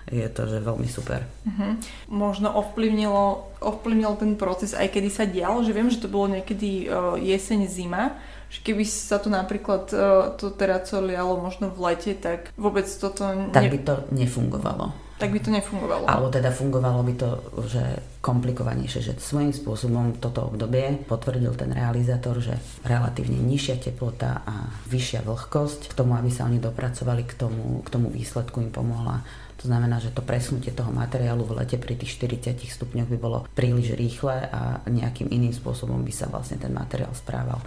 je 0.10 0.26
to, 0.34 0.50
že 0.50 0.66
veľmi 0.66 0.90
super. 0.90 1.22
Uh-huh. 1.46 1.78
Možno 2.10 2.50
ovplyvnilo, 2.50 3.54
ovplyvnil 3.62 4.18
ten 4.18 4.34
proces 4.34 4.74
aj 4.74 4.90
kedy 4.90 5.10
sa 5.14 5.30
dial, 5.30 5.62
že 5.62 5.76
viem, 5.76 5.94
že 5.94 6.02
to 6.02 6.10
bolo 6.10 6.34
niekedy 6.34 6.90
uh, 6.90 7.14
jeseň, 7.22 7.70
zima, 7.70 8.18
keby 8.60 8.84
sa 8.84 9.24
tu 9.24 9.32
napríklad 9.32 9.88
uh, 9.96 10.36
to 10.36 10.52
teraco 10.52 11.00
lialo 11.00 11.40
možno 11.40 11.72
v 11.72 11.80
lete, 11.88 12.12
tak 12.20 12.52
vôbec 12.60 12.84
toto... 12.92 13.24
Ne... 13.32 13.56
Tak 13.56 13.72
by 13.72 13.80
to 13.88 13.96
nefungovalo. 14.12 14.92
Tak 15.22 15.30
by 15.30 15.40
to 15.40 15.54
nefungovalo. 15.54 16.10
Alebo 16.10 16.34
teda 16.34 16.50
fungovalo 16.50 17.06
by 17.06 17.14
to, 17.14 17.30
že 17.70 17.84
komplikovanejšie, 18.26 19.00
že 19.06 19.14
svojím 19.22 19.54
spôsobom 19.54 20.18
toto 20.18 20.50
obdobie 20.50 20.98
potvrdil 21.06 21.54
ten 21.54 21.70
realizátor, 21.72 22.42
že 22.42 22.58
relatívne 22.82 23.38
nižšia 23.38 23.78
teplota 23.78 24.42
a 24.42 24.68
vyššia 24.90 25.22
vlhkosť 25.22 25.94
k 25.94 25.94
tomu, 25.94 26.18
aby 26.18 26.34
sa 26.34 26.50
oni 26.50 26.58
dopracovali 26.58 27.24
k 27.30 27.38
tomu, 27.38 27.86
k 27.86 27.90
tomu 27.94 28.10
výsledku 28.10 28.66
im 28.66 28.74
pomohla 28.74 29.22
to 29.62 29.70
znamená, 29.70 30.02
že 30.02 30.10
to 30.10 30.26
presunutie 30.26 30.74
toho 30.74 30.90
materiálu 30.90 31.46
v 31.46 31.62
lete 31.62 31.78
pri 31.78 31.94
tých 31.94 32.18
40 32.18 32.66
stupňoch 32.66 33.06
by 33.14 33.18
bolo 33.22 33.46
príliš 33.54 33.94
rýchle 33.94 34.34
a 34.50 34.82
nejakým 34.90 35.30
iným 35.30 35.54
spôsobom 35.54 36.02
by 36.02 36.10
sa 36.10 36.26
vlastne 36.34 36.58
ten 36.58 36.74
materiál 36.74 37.14
správal 37.14 37.62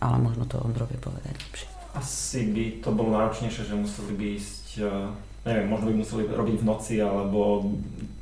ale 0.00 0.16
možno 0.18 0.48
to 0.48 0.58
Ondro 0.58 0.88
vie 0.88 0.96
povedať 0.96 1.36
lepšie. 1.36 1.68
Asi 1.94 2.48
by 2.50 2.64
to 2.80 2.90
bolo 2.96 3.14
náročnejšie, 3.14 3.68
že 3.68 3.74
museli 3.76 4.12
by 4.16 4.26
ísť, 4.40 4.66
eh, 4.80 5.46
neviem, 5.46 5.66
možno 5.68 5.86
by 5.92 5.94
museli 6.00 6.22
robiť 6.26 6.56
v 6.62 6.68
noci, 6.68 6.94
alebo 6.98 7.70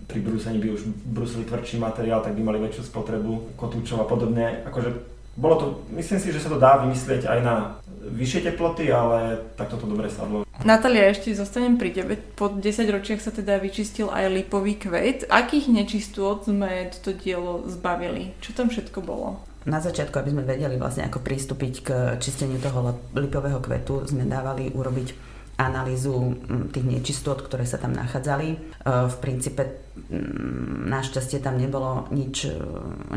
pri 0.09 0.25
brúsení 0.25 0.57
by 0.59 0.69
už 0.73 0.83
brúsili 1.12 1.45
tvrdší 1.45 1.77
materiál, 1.79 2.25
tak 2.25 2.33
by 2.33 2.43
mali 2.43 2.59
väčšiu 2.64 2.88
spotrebu 2.88 3.61
kotúčov 3.61 4.01
a 4.03 4.09
podobne. 4.09 4.64
Akože 4.64 4.91
bolo 5.37 5.55
to, 5.61 5.67
myslím 5.95 6.19
si, 6.19 6.33
že 6.33 6.41
sa 6.43 6.51
to 6.51 6.59
dá 6.59 6.83
vymyslieť 6.83 7.29
aj 7.29 7.41
na 7.45 7.57
vyššie 8.09 8.51
teploty, 8.51 8.88
ale 8.88 9.38
tak 9.55 9.69
toto 9.69 9.85
dobre 9.87 10.09
sadlo. 10.09 10.49
Natália, 10.67 11.07
ešte 11.14 11.31
zostanem 11.38 11.79
pri 11.79 11.95
tebe. 11.95 12.19
Po 12.35 12.51
10 12.51 12.91
ročiach 12.91 13.23
sa 13.23 13.31
teda 13.31 13.62
vyčistil 13.62 14.11
aj 14.11 14.27
lipový 14.35 14.75
kvet. 14.75 15.31
Akých 15.31 15.71
nečistôt 15.71 16.43
sme 16.43 16.91
toto 16.91 17.14
dielo 17.14 17.62
zbavili? 17.71 18.35
Čo 18.43 18.59
tam 18.59 18.67
všetko 18.67 18.99
bolo? 18.99 19.38
Na 19.66 19.83
začiatku, 19.83 20.14
aby 20.14 20.31
sme 20.31 20.47
vedeli 20.47 20.79
vlastne 20.79 21.09
ako 21.09 21.18
pristúpiť 21.25 21.75
k 21.83 21.88
čisteniu 22.23 22.62
toho 22.62 22.94
lipového 23.16 23.59
kvetu, 23.59 24.07
sme 24.07 24.29
dávali 24.29 24.71
urobiť 24.71 25.38
analýzu 25.59 26.38
mm, 26.38 26.71
tých 26.71 26.87
nečistot, 26.87 27.42
ktoré 27.42 27.66
sa 27.66 27.83
tam 27.83 27.90
nachádzali. 27.90 28.49
E, 28.55 28.57
v 29.11 29.16
princípe 29.18 29.62
mm, 29.66 30.87
našťastie 30.87 31.42
tam 31.42 31.59
nebolo 31.59 32.07
nič 32.14 32.47
e, 32.47 32.55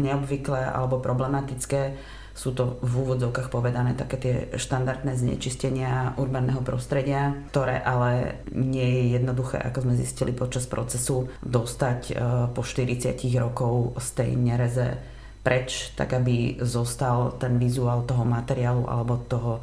neobvyklé 0.01 0.65
alebo 0.65 0.97
problematické. 0.97 1.93
Sú 2.33 2.55
to 2.57 2.79
v 2.81 3.05
úvodzovkách 3.05 3.53
povedané 3.53 3.93
také 3.93 4.17
tie 4.17 4.35
štandardné 4.55 5.19
znečistenia 5.19 6.15
urbaného 6.17 6.63
prostredia, 6.65 7.37
ktoré 7.53 7.77
ale 7.77 8.41
nie 8.55 8.87
je 8.87 9.03
jednoduché, 9.19 9.61
ako 9.61 9.83
sme 9.85 9.99
zistili 9.99 10.33
počas 10.33 10.65
procesu, 10.65 11.29
dostať 11.45 11.99
e, 12.09 12.13
po 12.57 12.65
40 12.65 13.21
rokov 13.37 14.01
z 14.01 14.07
tej 14.17 14.29
nereze 14.33 15.10
preč, 15.41 15.89
tak 15.97 16.13
aby 16.13 16.61
zostal 16.61 17.33
ten 17.41 17.57
vizuál 17.57 18.05
toho 18.05 18.21
materiálu 18.21 18.85
alebo 18.85 19.17
toho, 19.25 19.57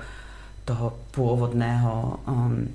toho 0.67 0.99
pôvodného 1.15 2.19
um, 2.27 2.67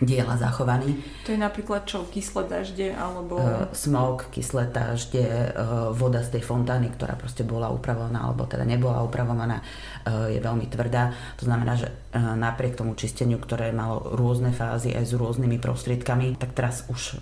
diela 0.00 0.36
zachovaný. 0.36 1.00
To 1.24 1.32
je 1.32 1.40
napríklad 1.40 1.84
čo, 1.88 2.04
kyslé 2.08 2.48
dažde 2.48 2.92
alebo... 2.92 3.40
Uh, 3.40 3.72
smog, 3.72 4.28
kyslé 4.28 4.68
dažde, 4.68 5.52
uh, 5.52 5.92
voda 5.96 6.20
z 6.20 6.36
tej 6.38 6.42
fontány, 6.44 6.92
ktorá 6.92 7.16
proste 7.16 7.40
bola 7.40 7.72
upravovaná 7.72 8.28
alebo 8.28 8.44
teda 8.44 8.68
nebola 8.68 9.00
upravovaná, 9.00 9.64
uh, 9.64 10.28
je 10.28 10.40
veľmi 10.40 10.68
tvrdá. 10.68 11.16
To 11.40 11.48
znamená, 11.48 11.80
že 11.80 11.88
uh, 11.88 12.36
napriek 12.36 12.76
tomu 12.76 12.92
čisteniu, 13.00 13.40
ktoré 13.40 13.72
malo 13.72 14.12
rôzne 14.12 14.52
fázy 14.52 14.92
aj 14.92 15.08
s 15.08 15.12
rôznymi 15.16 15.56
prostriedkami, 15.56 16.36
tak 16.36 16.52
teraz 16.52 16.84
už 16.92 17.16
um, 17.16 17.20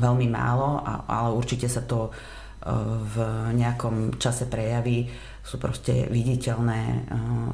veľmi 0.00 0.32
málo, 0.32 0.80
a, 0.80 1.04
ale 1.08 1.36
určite 1.36 1.68
sa 1.68 1.84
to 1.84 2.08
uh, 2.08 2.41
v 3.02 3.16
nejakom 3.58 4.18
čase 4.22 4.46
prejaví 4.46 5.10
sú 5.42 5.58
proste 5.58 6.06
viditeľné 6.06 6.80
eh, 6.86 7.02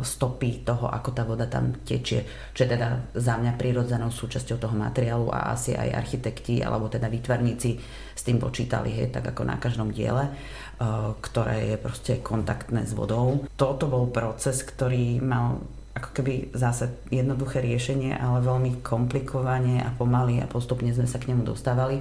stopy 0.05 0.62
toho, 0.62 0.92
ako 0.92 1.11
tá 1.16 1.25
voda 1.25 1.49
tam 1.49 1.73
tečie, 1.81 2.53
čo 2.53 2.68
je 2.68 2.77
teda 2.77 3.16
za 3.16 3.40
mňa 3.40 3.57
prirodzenou 3.57 4.12
súčasťou 4.12 4.61
toho 4.61 4.77
materiálu 4.77 5.33
a 5.33 5.57
asi 5.57 5.73
aj 5.73 5.97
architekti 5.97 6.61
alebo 6.61 6.92
teda 6.92 7.09
výtvarníci 7.09 7.71
s 8.12 8.23
tým 8.23 8.37
počítali, 8.37 8.92
hej, 8.92 9.09
tak 9.09 9.33
ako 9.33 9.42
na 9.49 9.57
každom 9.57 9.88
diele, 9.88 10.29
eh, 10.29 10.87
ktoré 11.16 11.75
je 11.75 11.77
proste 11.81 12.12
kontaktné 12.21 12.85
s 12.85 12.92
vodou. 12.92 13.49
Toto 13.57 13.88
bol 13.88 14.12
proces, 14.12 14.61
ktorý 14.61 15.25
mal 15.25 15.64
ako 15.98 16.14
keby 16.14 16.54
zase 16.54 16.94
jednoduché 17.11 17.58
riešenie, 17.58 18.14
ale 18.14 18.46
veľmi 18.46 18.80
komplikovane 18.87 19.82
a 19.82 19.90
pomaly 19.90 20.38
a 20.38 20.46
postupne 20.46 20.94
sme 20.94 21.11
sa 21.11 21.18
k 21.18 21.34
nemu 21.34 21.42
dostávali. 21.42 21.98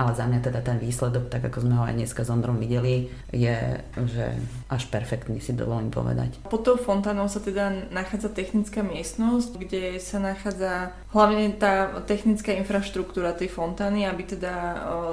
Ale 0.00 0.16
za 0.16 0.24
mňa 0.24 0.40
teda 0.40 0.64
ten 0.64 0.80
výsledok, 0.80 1.28
tak 1.28 1.44
ako 1.44 1.66
sme 1.66 1.76
ho 1.76 1.84
aj 1.84 1.92
dneska 1.92 2.24
s 2.24 2.32
Ondrom 2.32 2.56
videli, 2.56 3.12
je, 3.36 3.84
že 4.08 4.32
až 4.72 4.88
perfektný 4.88 5.44
si 5.44 5.52
dovolím 5.52 5.92
povedať. 5.92 6.40
Pod 6.48 6.64
tou 6.64 6.80
fontánou 6.80 7.28
sa 7.28 7.42
teda 7.42 7.92
nachádza 7.92 8.32
technická 8.32 8.80
miestnosť, 8.80 9.60
kde 9.60 10.00
sa 10.00 10.16
nachádza 10.16 10.96
hlavne 11.12 11.52
tá 11.52 12.00
technická 12.08 12.56
infraštruktúra 12.56 13.36
tej 13.36 13.52
fontány, 13.52 14.08
aby 14.08 14.24
teda 14.24 14.54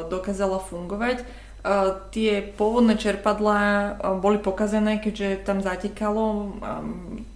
dokázala 0.08 0.64
fungovať 0.64 1.47
tie 2.14 2.42
pôvodné 2.42 2.96
čerpadlá 2.96 3.60
boli 4.24 4.40
pokazené, 4.40 5.04
keďže 5.04 5.44
tam 5.44 5.60
zatekalo 5.60 6.56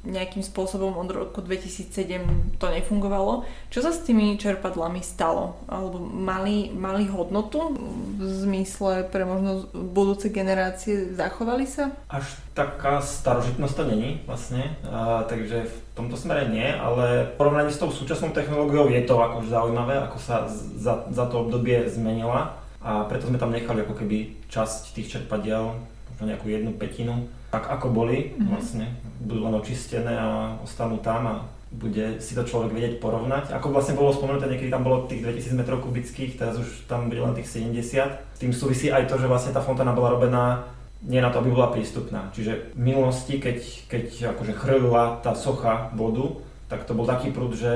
nejakým 0.01 0.41
spôsobom 0.41 0.97
od 0.97 1.09
roku 1.13 1.45
2007 1.45 2.57
to 2.57 2.65
nefungovalo. 2.67 3.45
Čo 3.69 3.85
sa 3.85 3.91
s 3.93 4.01
tými 4.01 4.33
čerpadlami 4.41 5.05
stalo? 5.05 5.61
Alebo 5.69 6.01
mali, 6.01 6.73
mali 6.73 7.05
hodnotu 7.05 7.77
v 8.17 8.21
zmysle 8.25 9.05
pre 9.07 9.23
možno 9.29 9.69
budúce 9.71 10.33
generácie 10.33 11.13
zachovali 11.13 11.69
sa? 11.69 11.93
Až 12.09 12.25
taká 12.57 12.99
starožitnosť 12.99 13.75
to 13.77 13.83
není 13.85 14.09
vlastne, 14.25 14.73
a, 14.83 15.23
takže 15.29 15.69
v 15.69 15.75
tomto 15.93 16.17
smere 16.17 16.49
nie, 16.49 16.65
ale 16.65 17.29
v 17.29 17.31
porovnaní 17.37 17.69
s 17.69 17.79
tou 17.79 17.93
súčasnou 17.93 18.33
technológiou 18.33 18.89
je 18.89 19.05
to 19.05 19.21
akože 19.21 19.53
zaujímavé, 19.53 20.01
ako 20.01 20.17
sa 20.17 20.49
za, 20.75 21.07
za 21.13 21.25
to 21.29 21.47
obdobie 21.47 21.87
zmenila 21.87 22.60
a 22.81 23.05
preto 23.05 23.29
sme 23.29 23.37
tam 23.37 23.53
nechali 23.53 23.85
ako 23.85 23.93
keby 23.93 24.49
časť 24.49 24.97
tých 24.97 25.09
čerpadiel, 25.17 25.77
možno 26.11 26.25
nejakú 26.25 26.49
jednu 26.49 26.73
petinu, 26.77 27.29
tak 27.53 27.69
ako 27.69 27.93
boli 27.93 28.33
mm-hmm. 28.33 28.47
vlastne, 28.49 28.85
budú 29.21 29.45
len 29.45 29.55
očistené 29.57 30.13
a 30.17 30.57
ostanú 30.61 30.97
tam 31.01 31.21
a 31.25 31.35
bude 31.71 32.19
si 32.19 32.35
to 32.35 32.43
človek 32.43 32.75
vedieť 32.75 32.93
porovnať. 32.99 33.55
Ako 33.55 33.71
vlastne 33.71 33.95
bolo 33.95 34.11
spomenuté, 34.11 34.51
niekedy 34.51 34.67
tam 34.67 34.83
bolo 34.83 35.07
tých 35.07 35.23
2000 35.23 35.55
m 35.55 35.63
kubických, 35.79 36.35
teraz 36.35 36.59
už 36.59 36.67
tam 36.91 37.07
bude 37.07 37.23
len 37.23 37.31
tých 37.31 37.47
70. 37.47 38.35
S 38.35 38.39
tým 38.43 38.51
súvisí 38.51 38.91
aj 38.91 39.07
to, 39.07 39.15
že 39.15 39.31
vlastne 39.31 39.55
tá 39.55 39.63
fontána 39.63 39.95
bola 39.95 40.11
robená 40.11 40.67
nie 41.01 41.23
na 41.23 41.33
to, 41.33 41.41
aby 41.41 41.49
bola 41.49 41.73
prístupná. 41.73 42.29
Čiže 42.35 42.75
v 42.77 42.91
minulosti, 42.93 43.41
keď, 43.41 43.57
keď 43.89 44.05
akože 44.35 44.53
chrlila 44.53 45.23
tá 45.23 45.33
socha 45.33 45.89
vodu, 45.97 46.37
tak 46.69 46.85
to 46.85 46.93
bol 46.93 47.07
taký 47.07 47.33
prúd, 47.33 47.57
že 47.57 47.73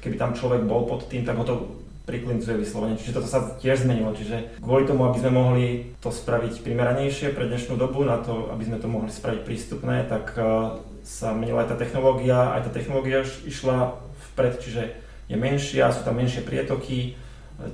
keby 0.00 0.16
tam 0.16 0.34
človek 0.34 0.64
bol 0.64 0.88
pod 0.88 1.06
tým, 1.06 1.22
tak 1.22 1.38
ho 1.38 1.44
to 1.44 1.79
priklincuje 2.10 2.58
vyslovene. 2.58 2.98
Čiže 2.98 3.22
toto 3.22 3.30
sa 3.30 3.54
tiež 3.62 3.86
zmenilo. 3.86 4.10
Čiže 4.10 4.58
kvôli 4.58 4.90
tomu, 4.90 5.06
aby 5.06 5.22
sme 5.22 5.30
mohli 5.30 5.66
to 6.02 6.10
spraviť 6.10 6.66
primeranejšie 6.66 7.30
pre 7.30 7.46
dnešnú 7.46 7.78
dobu, 7.78 8.02
na 8.02 8.18
to, 8.18 8.50
aby 8.50 8.66
sme 8.66 8.82
to 8.82 8.90
mohli 8.90 9.14
spraviť 9.14 9.46
prístupné, 9.46 10.10
tak 10.10 10.34
uh, 10.34 10.82
sa 11.06 11.30
menila 11.30 11.62
aj 11.62 11.74
tá 11.74 11.76
technológia, 11.78 12.58
aj 12.58 12.66
tá 12.66 12.70
technológia 12.74 13.22
išla 13.46 13.94
vpred, 14.34 14.54
čiže 14.58 14.82
je 15.30 15.36
menšia, 15.38 15.94
sú 15.94 16.02
tam 16.02 16.18
menšie 16.18 16.42
prietoky, 16.42 17.14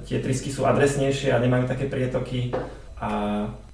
tie 0.05 0.19
trysky 0.21 0.53
sú 0.53 0.69
adresnejšie 0.69 1.33
a 1.33 1.41
nemajú 1.41 1.71
také 1.71 1.89
prietoky 1.89 2.53
a 3.01 3.11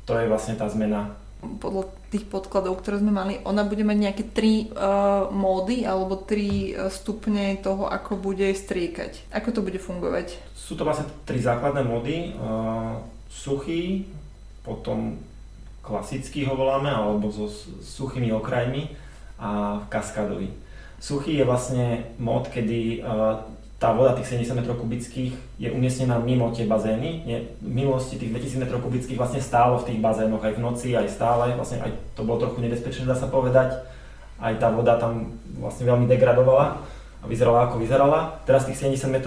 to 0.07 0.13
je 0.19 0.29
vlastne 0.31 0.55
tá 0.55 0.69
zmena. 0.71 1.19
Podľa 1.43 1.91
tých 2.15 2.31
podkladov, 2.31 2.79
ktoré 2.79 3.03
sme 3.03 3.11
mali, 3.11 3.43
ona 3.43 3.67
bude 3.67 3.83
mať 3.83 3.99
nejaké 3.99 4.25
tri 4.31 4.71
uh, 4.71 5.27
módy 5.35 5.83
alebo 5.83 6.15
tri 6.15 6.71
stupne 6.87 7.59
toho, 7.59 7.91
ako 7.91 8.15
bude 8.15 8.47
striekať. 8.55 9.27
Ako 9.35 9.51
to 9.51 9.61
bude 9.67 9.83
fungovať? 9.83 10.39
Sú 10.73 10.81
to 10.81 10.89
vlastne 10.89 11.05
tri 11.29 11.37
základné 11.37 11.85
módy. 11.85 12.33
Uh, 12.33 12.97
suchý, 13.29 14.09
potom 14.65 15.21
klasický 15.85 16.49
ho 16.49 16.57
voláme, 16.57 16.89
alebo 16.89 17.29
so 17.29 17.45
suchými 17.85 18.33
okrajmi 18.33 18.89
a 19.37 19.85
kaskádový. 19.93 20.49
Suchý 20.97 21.37
je 21.37 21.45
vlastne 21.45 22.09
mód, 22.17 22.49
kedy 22.49 23.05
uh, 23.05 23.45
tá 23.77 23.93
voda 23.93 24.17
tých 24.17 24.33
70 24.33 24.65
m 24.65 24.73
kubických 24.73 25.37
je 25.61 25.69
umiestnená 25.69 26.17
mimo 26.25 26.49
tie 26.57 26.65
bazény. 26.65 27.29
Nie, 27.29 27.53
v 27.61 27.69
minulosti 27.69 28.17
tých 28.17 28.33
2000 28.33 28.65
m 28.65 28.81
kubických 28.81 29.21
vlastne 29.21 29.45
stálo 29.45 29.77
v 29.77 29.93
tých 29.93 30.01
bazénoch 30.01 30.41
aj 30.41 30.57
v 30.57 30.63
noci, 30.65 30.97
aj 30.97 31.13
stále. 31.13 31.53
Vlastne 31.53 31.85
aj 31.85 31.93
to 32.17 32.25
bolo 32.25 32.49
trochu 32.49 32.65
nebezpečné, 32.65 33.05
dá 33.05 33.13
sa 33.13 33.29
povedať. 33.29 33.77
Aj 34.41 34.57
tá 34.57 34.73
voda 34.73 34.97
tam 34.97 35.37
vlastne 35.61 35.85
veľmi 35.85 36.09
degradovala 36.09 36.81
a 37.21 37.25
vyzerala 37.29 37.69
ako 37.69 37.77
vyzerala. 37.77 38.41
Teraz 38.49 38.65
tých 38.65 38.81
70 38.81 39.13
m 39.13 39.21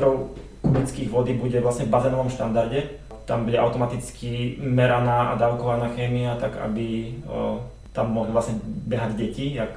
kubických 0.65 1.09
vody 1.13 1.37
bude 1.37 1.61
vlastne 1.61 1.85
v 1.85 1.93
bazénovom 1.93 2.33
štandarde. 2.33 2.97
Tam 3.29 3.45
bude 3.45 3.57
automaticky 3.57 4.57
meraná 4.61 5.33
a 5.33 5.37
dávkovaná 5.37 5.93
chémia, 5.93 6.37
tak 6.37 6.57
aby 6.61 7.17
o, 7.25 7.61
tam 7.93 8.13
mohli 8.13 8.33
vlastne 8.33 8.57
behať 8.65 9.17
deti, 9.17 9.55
jak 9.57 9.71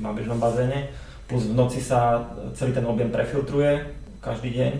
na 0.00 0.12
bežnom 0.12 0.40
bazéne. 0.40 0.92
Plus 1.24 1.48
v 1.48 1.56
noci 1.56 1.80
sa 1.80 2.28
celý 2.52 2.76
ten 2.76 2.84
objem 2.84 3.08
prefiltruje, 3.08 3.84
každý 4.20 4.52
deň. 4.56 4.72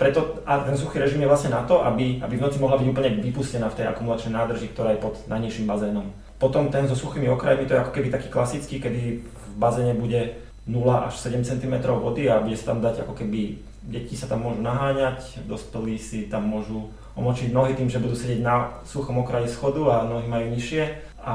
Preto 0.00 0.40
a 0.48 0.64
ten 0.64 0.76
suchý 0.80 0.96
režim 0.96 1.20
je 1.20 1.28
vlastne 1.28 1.52
na 1.52 1.60
to, 1.68 1.84
aby, 1.84 2.24
aby 2.24 2.40
v 2.40 2.44
noci 2.48 2.56
mohla 2.56 2.80
byť 2.80 2.88
úplne 2.88 3.20
vypustená 3.20 3.68
v 3.68 3.84
tej 3.84 3.86
akumulačnej 3.92 4.32
nádrži, 4.32 4.72
ktorá 4.72 4.96
je 4.96 5.04
pod 5.04 5.20
najnižším 5.28 5.68
bazénom. 5.68 6.08
Potom 6.40 6.72
ten 6.72 6.88
so 6.88 6.96
suchými 6.96 7.28
okrajmi, 7.28 7.68
to 7.68 7.76
je 7.76 7.82
ako 7.84 7.92
keby 7.92 8.08
taký 8.08 8.32
klasický, 8.32 8.80
kedy 8.80 9.20
v 9.20 9.44
bazéne 9.60 9.92
bude 9.92 10.40
0 10.64 10.88
až 10.88 11.14
7 11.20 11.44
cm 11.44 11.84
vody 11.84 12.32
a 12.32 12.40
bude 12.40 12.56
sa 12.56 12.72
tam 12.72 12.80
dať 12.80 13.04
ako 13.04 13.12
keby 13.12 13.60
deti 13.90 14.14
sa 14.14 14.30
tam 14.30 14.46
môžu 14.46 14.62
naháňať, 14.62 15.42
dospelí 15.50 15.98
si 15.98 16.30
tam 16.30 16.46
môžu 16.46 16.86
omočiť 17.18 17.50
nohy 17.50 17.74
tým, 17.74 17.90
že 17.90 17.98
budú 17.98 18.14
sedieť 18.14 18.40
na 18.40 18.78
suchom 18.86 19.26
okraji 19.26 19.50
schodu 19.50 19.90
a 19.90 20.06
nohy 20.06 20.30
majú 20.30 20.46
nižšie. 20.54 21.10
A 21.20 21.34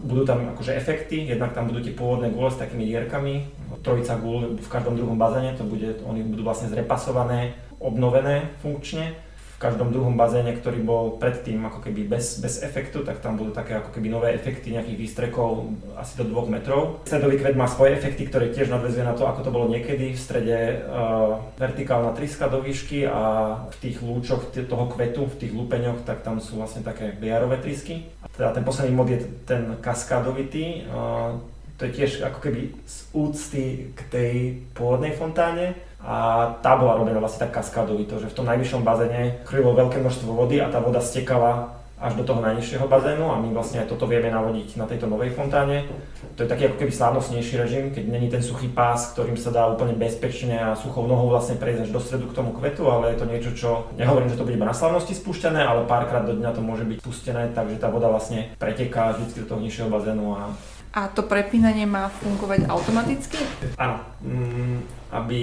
budú 0.00 0.24
tam 0.24 0.54
akože 0.56 0.78
efekty, 0.78 1.28
jednak 1.28 1.52
tam 1.52 1.68
budú 1.68 1.84
tie 1.84 1.92
pôvodné 1.92 2.32
gule 2.32 2.48
s 2.48 2.56
takými 2.56 2.88
dierkami, 2.88 3.44
trojica 3.84 4.16
gul 4.16 4.56
v 4.56 4.68
každom 4.72 4.96
druhom 4.96 5.20
bazéne, 5.20 5.52
to 5.58 5.66
bude, 5.66 6.00
oni 6.08 6.24
budú 6.24 6.46
vlastne 6.46 6.72
zrepasované, 6.72 7.52
obnovené 7.76 8.48
funkčne 8.64 9.12
každom 9.60 9.92
druhom 9.92 10.16
bazéne, 10.16 10.56
ktorý 10.56 10.80
bol 10.80 11.20
predtým 11.20 11.60
ako 11.68 11.84
keby 11.84 12.08
bez, 12.08 12.40
bez 12.40 12.64
efektu, 12.64 13.04
tak 13.04 13.20
tam 13.20 13.36
budú 13.36 13.52
také 13.52 13.76
ako 13.76 13.92
keby 13.92 14.08
nové 14.08 14.32
efekty 14.32 14.72
nejakých 14.72 14.96
výstrekov 14.96 15.76
asi 16.00 16.16
do 16.16 16.24
2 16.24 16.48
metrov. 16.48 17.04
Stredový 17.04 17.36
kvet 17.36 17.60
má 17.60 17.68
svoje 17.68 17.92
efekty, 17.92 18.24
ktoré 18.24 18.48
tiež 18.56 18.72
nadvezuje 18.72 19.04
na 19.04 19.12
to, 19.12 19.28
ako 19.28 19.44
to 19.44 19.52
bolo 19.52 19.68
niekedy. 19.68 20.16
V 20.16 20.20
strede 20.20 20.80
uh, 20.80 21.44
vertikálna 21.60 22.16
triska 22.16 22.48
do 22.48 22.64
výšky 22.64 23.04
a 23.04 23.20
v 23.68 23.76
tých 23.84 24.00
lúčoch 24.00 24.48
toho 24.48 24.84
kvetu, 24.88 25.28
v 25.28 25.38
tých 25.44 25.52
lúpeňoch, 25.52 26.08
tak 26.08 26.24
tam 26.24 26.40
sú 26.40 26.56
vlastne 26.56 26.80
také 26.80 27.12
biarové 27.12 27.60
trysky. 27.60 28.08
Teda 28.32 28.56
ten 28.56 28.64
posledný 28.64 28.96
mod 28.96 29.12
je 29.12 29.20
ten 29.44 29.76
kaskádovitý. 29.84 30.88
Uh, 30.88 31.36
to 31.76 31.84
je 31.84 32.00
tiež 32.00 32.24
ako 32.24 32.38
keby 32.48 32.72
z 32.88 32.96
úcty 33.12 33.64
k 33.92 34.00
tej 34.08 34.32
pôvodnej 34.72 35.12
fontáne 35.12 35.76
a 36.00 36.48
tá 36.64 36.76
bola 36.80 36.96
robená 36.96 37.20
vlastne 37.20 37.44
tak 37.44 37.60
kaskádovito, 37.60 38.16
že 38.16 38.32
v 38.32 38.36
tom 38.36 38.48
najvyššom 38.48 38.80
bazéne 38.80 39.44
krylo 39.44 39.76
veľké 39.76 40.00
množstvo 40.00 40.32
vody 40.32 40.56
a 40.56 40.72
tá 40.72 40.80
voda 40.80 41.04
stekala 41.04 41.80
až 42.00 42.16
do 42.16 42.24
toho 42.24 42.40
najnižšieho 42.40 42.88
bazénu 42.88 43.28
a 43.28 43.36
my 43.36 43.52
vlastne 43.52 43.84
aj 43.84 43.92
toto 43.92 44.08
vieme 44.08 44.32
navodiť 44.32 44.80
na 44.80 44.88
tejto 44.88 45.04
novej 45.04 45.36
fontáne. 45.36 45.84
To 46.40 46.40
je 46.40 46.48
taký 46.48 46.72
ako 46.72 46.80
keby 46.80 46.92
slávnostnejší 46.96 47.54
režim, 47.60 47.84
keď 47.92 48.04
není 48.08 48.32
ten 48.32 48.40
suchý 48.40 48.72
pás, 48.72 49.12
ktorým 49.12 49.36
sa 49.36 49.52
dá 49.52 49.68
úplne 49.68 49.92
bezpečne 49.92 50.56
a 50.56 50.72
suchou 50.72 51.04
nohou 51.04 51.28
vlastne 51.28 51.60
prejsť 51.60 51.84
až 51.84 51.90
do 51.92 52.00
stredu 52.00 52.32
k 52.32 52.36
tomu 52.40 52.56
kvetu, 52.56 52.88
ale 52.88 53.12
je 53.12 53.20
to 53.20 53.28
niečo, 53.28 53.50
čo 53.52 53.70
nehovorím, 54.00 54.32
že 54.32 54.40
to 54.40 54.48
bude 54.48 54.56
na 54.56 54.72
slávnosti 54.72 55.12
spúšťané, 55.12 55.60
ale 55.60 55.84
párkrát 55.84 56.24
do 56.24 56.32
dňa 56.32 56.56
to 56.56 56.64
môže 56.64 56.88
byť 56.88 57.04
spustené, 57.04 57.52
takže 57.52 57.76
tá 57.76 57.92
voda 57.92 58.08
vlastne 58.08 58.48
preteká 58.56 59.12
vždy 59.12 59.44
do 59.44 59.48
toho 59.52 59.60
nižšieho 59.60 59.92
bazénu 59.92 60.24
a 60.40 60.56
a 60.90 61.06
to 61.06 61.22
prepínanie 61.22 61.86
má 61.86 62.10
fungovať 62.10 62.66
automaticky? 62.66 63.38
Áno, 63.78 64.02
mm, 64.26 64.99
aby 65.10 65.40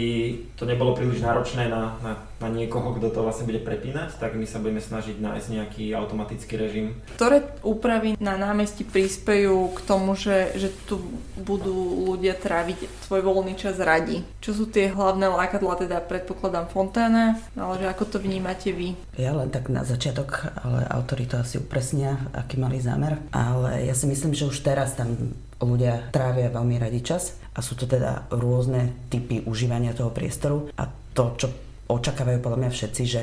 to 0.55 0.63
nebolo 0.63 0.95
príliš 0.95 1.19
náročné 1.19 1.67
na, 1.67 1.99
na, 1.99 2.13
na 2.39 2.47
niekoho, 2.47 2.95
kto 2.95 3.11
to 3.11 3.19
vlastne 3.23 3.45
bude 3.45 3.59
prepínať, 3.61 4.15
tak 4.15 4.39
my 4.39 4.47
sa 4.47 4.63
budeme 4.63 4.79
snažiť 4.79 5.19
nájsť 5.19 5.47
nejaký 5.51 5.85
automatický 5.91 6.55
režim. 6.55 6.95
Ktoré 7.19 7.43
úpravy 7.61 8.15
na 8.17 8.39
námestí 8.39 8.87
prispejú 8.87 9.75
k 9.75 9.79
tomu, 9.83 10.15
že, 10.15 10.55
že 10.55 10.71
tu 10.87 11.03
budú 11.35 12.07
ľudia 12.07 12.35
tráviť 12.39 13.07
svoj 13.07 13.21
voľný 13.23 13.59
čas 13.59 13.75
radi? 13.77 14.23
Čo 14.39 14.63
sú 14.63 14.65
tie 14.71 14.87
hlavné 14.87 15.27
lákadla, 15.27 15.83
teda 15.83 15.97
predpokladám 16.03 16.71
fontána, 16.71 17.39
ale 17.53 17.83
že 17.83 17.87
ako 17.91 18.03
to 18.07 18.17
vnímate 18.23 18.71
vy? 18.71 18.95
Ja 19.19 19.35
len 19.35 19.51
tak 19.51 19.67
na 19.67 19.83
začiatok, 19.83 20.47
ale 20.63 20.87
autori 20.87 21.27
to 21.27 21.39
asi 21.39 21.59
upresnia, 21.59 22.31
aký 22.31 22.55
mali 22.55 22.79
zámer, 22.79 23.19
ale 23.35 23.83
ja 23.83 23.93
si 23.93 24.07
myslím, 24.07 24.31
že 24.31 24.47
už 24.47 24.63
teraz 24.63 24.95
tam 24.95 25.35
ľudia 25.61 26.13
trávia 26.13 26.53
veľmi 26.53 26.77
radi 26.77 27.01
čas 27.01 27.41
a 27.57 27.59
sú 27.65 27.73
to 27.73 27.89
teda 27.89 28.29
rôzne 28.33 29.09
typy 29.09 29.41
užívania 29.45 29.97
toho 29.97 30.13
priestoru 30.13 30.69
a 30.77 30.85
to, 30.87 31.23
čo 31.33 31.47
očakávajú 31.89 32.39
podľa 32.43 32.59
mňa 32.61 32.71
všetci, 32.71 33.03
že 33.07 33.21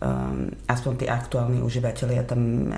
um, 0.00 0.48
aspoň 0.70 0.92
tí 0.96 1.06
aktuálni 1.10 1.60
užívateľia 1.60 2.22
tam 2.24 2.72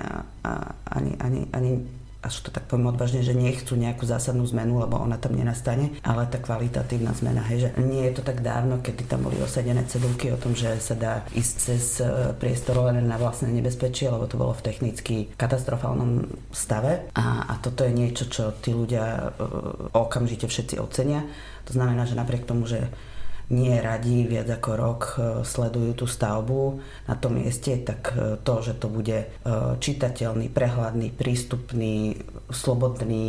ani, 0.91 1.13
ani, 1.21 1.41
ani 1.53 1.71
až 2.19 2.43
to 2.43 2.49
tak 2.51 2.67
poviem 2.67 2.91
odvážne, 2.91 3.23
že 3.23 3.31
nechcú 3.31 3.79
nejakú 3.79 4.03
zásadnú 4.03 4.43
zmenu, 4.51 4.83
lebo 4.83 4.99
ona 4.99 5.15
tam 5.15 5.39
nenastane, 5.39 5.95
ale 6.03 6.27
tá 6.27 6.35
kvalitatívna 6.35 7.15
zmena, 7.15 7.47
hej, 7.47 7.57
že 7.63 7.69
nie 7.79 8.03
je 8.11 8.19
to 8.19 8.23
tak 8.27 8.43
dávno, 8.43 8.83
kedy 8.83 9.07
tam 9.07 9.23
boli 9.23 9.39
osadené 9.39 9.87
cedulky 9.87 10.27
o 10.35 10.37
tom, 10.39 10.51
že 10.51 10.75
sa 10.83 10.99
dá 10.99 11.13
ísť 11.31 11.53
cez 11.55 12.03
e, 12.03 12.35
priestor 12.35 12.91
len 12.91 13.07
na 13.07 13.15
vlastné 13.15 13.47
nebezpečie, 13.55 14.11
lebo 14.11 14.27
to 14.27 14.35
bolo 14.35 14.51
v 14.51 14.65
technicky 14.67 15.31
katastrofálnom 15.39 16.27
stave 16.51 17.07
a, 17.15 17.47
a 17.47 17.53
toto 17.63 17.87
je 17.87 17.95
niečo, 17.95 18.27
čo 18.27 18.51
tí 18.59 18.75
ľudia 18.75 19.31
uh, 19.31 19.95
okamžite 19.95 20.47
všetci 20.47 20.75
ocenia. 20.79 21.23
To 21.67 21.71
znamená, 21.75 22.03
že 22.03 22.17
napriek 22.19 22.43
tomu, 22.43 22.67
že 22.67 22.91
nie 23.49 23.81
radi 23.81 24.29
viac 24.29 24.45
ako 24.61 24.71
rok 24.77 25.01
e, 25.01 25.13
sledujú 25.41 25.91
tú 25.97 26.05
stavbu 26.05 26.77
na 27.09 27.15
tom 27.17 27.41
mieste, 27.41 27.73
tak 27.81 28.13
e, 28.13 28.37
to, 28.45 28.61
že 28.61 28.77
to 28.77 28.93
bude 28.93 29.25
e, 29.25 29.27
čitateľný, 29.81 30.53
prehľadný, 30.53 31.09
prístupný, 31.17 32.21
slobodný 32.53 33.25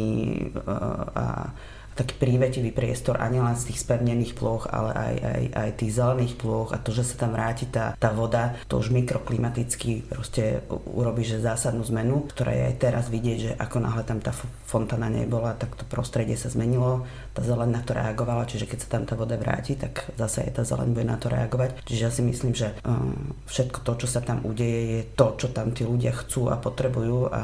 a 1.17 1.53
taký 2.01 2.17
prívetivý 2.17 2.73
priestor 2.73 3.21
a 3.21 3.29
nielen 3.29 3.53
z 3.61 3.69
tých 3.69 3.85
spevnených 3.85 4.33
ploch, 4.33 4.65
ale 4.73 4.91
aj, 4.97 5.15
aj, 5.21 5.43
aj 5.53 5.71
tých 5.77 5.93
zelených 5.93 6.35
ploch 6.41 6.73
a 6.73 6.81
to, 6.81 6.97
že 6.97 7.05
sa 7.05 7.21
tam 7.21 7.37
vráti 7.37 7.69
tá, 7.69 7.93
tá 8.01 8.09
voda, 8.09 8.57
to 8.65 8.81
už 8.81 8.89
mikroklimaticky 8.89 10.09
proste 10.09 10.65
urobí, 10.89 11.29
že 11.29 11.45
zásadnú 11.45 11.85
zmenu, 11.93 12.25
ktorá 12.33 12.57
je 12.57 12.65
aj 12.73 12.77
teraz 12.81 13.05
vidieť, 13.13 13.39
že 13.39 13.53
ako 13.61 13.77
náhle 13.85 14.03
tam 14.09 14.25
tá 14.25 14.33
fontána 14.65 15.13
nebola, 15.13 15.53
tak 15.53 15.77
to 15.77 15.85
prostredie 15.85 16.41
sa 16.41 16.49
zmenilo, 16.49 17.05
tá 17.37 17.45
zeleň 17.45 17.69
na 17.69 17.83
to 17.85 17.93
reagovala, 17.93 18.49
čiže 18.49 18.65
keď 18.65 18.79
sa 18.81 18.89
tam 18.97 19.05
tá 19.05 19.15
voda 19.19 19.37
vráti, 19.37 19.77
tak 19.77 20.09
zase 20.17 20.49
aj 20.49 20.57
tá 20.57 20.63
zeleň 20.65 20.89
bude 20.97 21.05
na 21.05 21.21
to 21.21 21.29
reagovať. 21.29 21.85
Čiže 21.85 22.01
ja 22.01 22.11
si 22.11 22.23
myslím, 22.25 22.57
že 22.57 22.73
um, 22.81 23.37
všetko 23.45 23.85
to, 23.85 23.93
čo 24.01 24.09
sa 24.09 24.25
tam 24.25 24.41
udeje, 24.47 24.81
je 24.97 25.01
to, 25.13 25.37
čo 25.37 25.53
tam 25.53 25.77
tí 25.77 25.85
ľudia 25.85 26.17
chcú 26.17 26.49
a 26.49 26.57
potrebujú 26.57 27.29
a, 27.29 27.43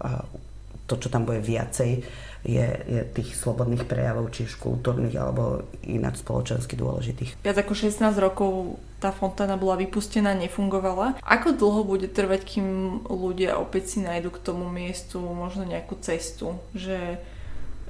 a 0.00 0.10
to, 0.88 0.96
čo 0.96 1.12
tam 1.12 1.28
bude 1.28 1.44
viacej, 1.44 2.00
je, 2.46 2.66
je 2.86 3.00
tých 3.14 3.34
slobodných 3.34 3.86
prejavov, 3.88 4.30
či 4.30 4.46
kultúrnych 4.46 5.14
alebo 5.18 5.66
ináč 5.86 6.22
spoločensky 6.22 6.78
dôležitých. 6.78 7.42
Viac 7.42 7.56
ako 7.58 7.74
16 7.74 7.98
rokov 8.18 8.78
tá 8.98 9.14
fontána 9.14 9.54
bola 9.54 9.78
vypustená, 9.78 10.34
nefungovala. 10.34 11.18
Ako 11.22 11.54
dlho 11.54 11.86
bude 11.86 12.10
trvať, 12.10 12.58
kým 12.58 12.66
ľudia 13.06 13.58
opäť 13.58 13.94
si 13.94 13.98
nájdu 14.02 14.34
k 14.34 14.42
tomu 14.42 14.66
miestu 14.66 15.22
možno 15.22 15.62
nejakú 15.62 15.98
cestu? 16.02 16.58
Že 16.74 17.22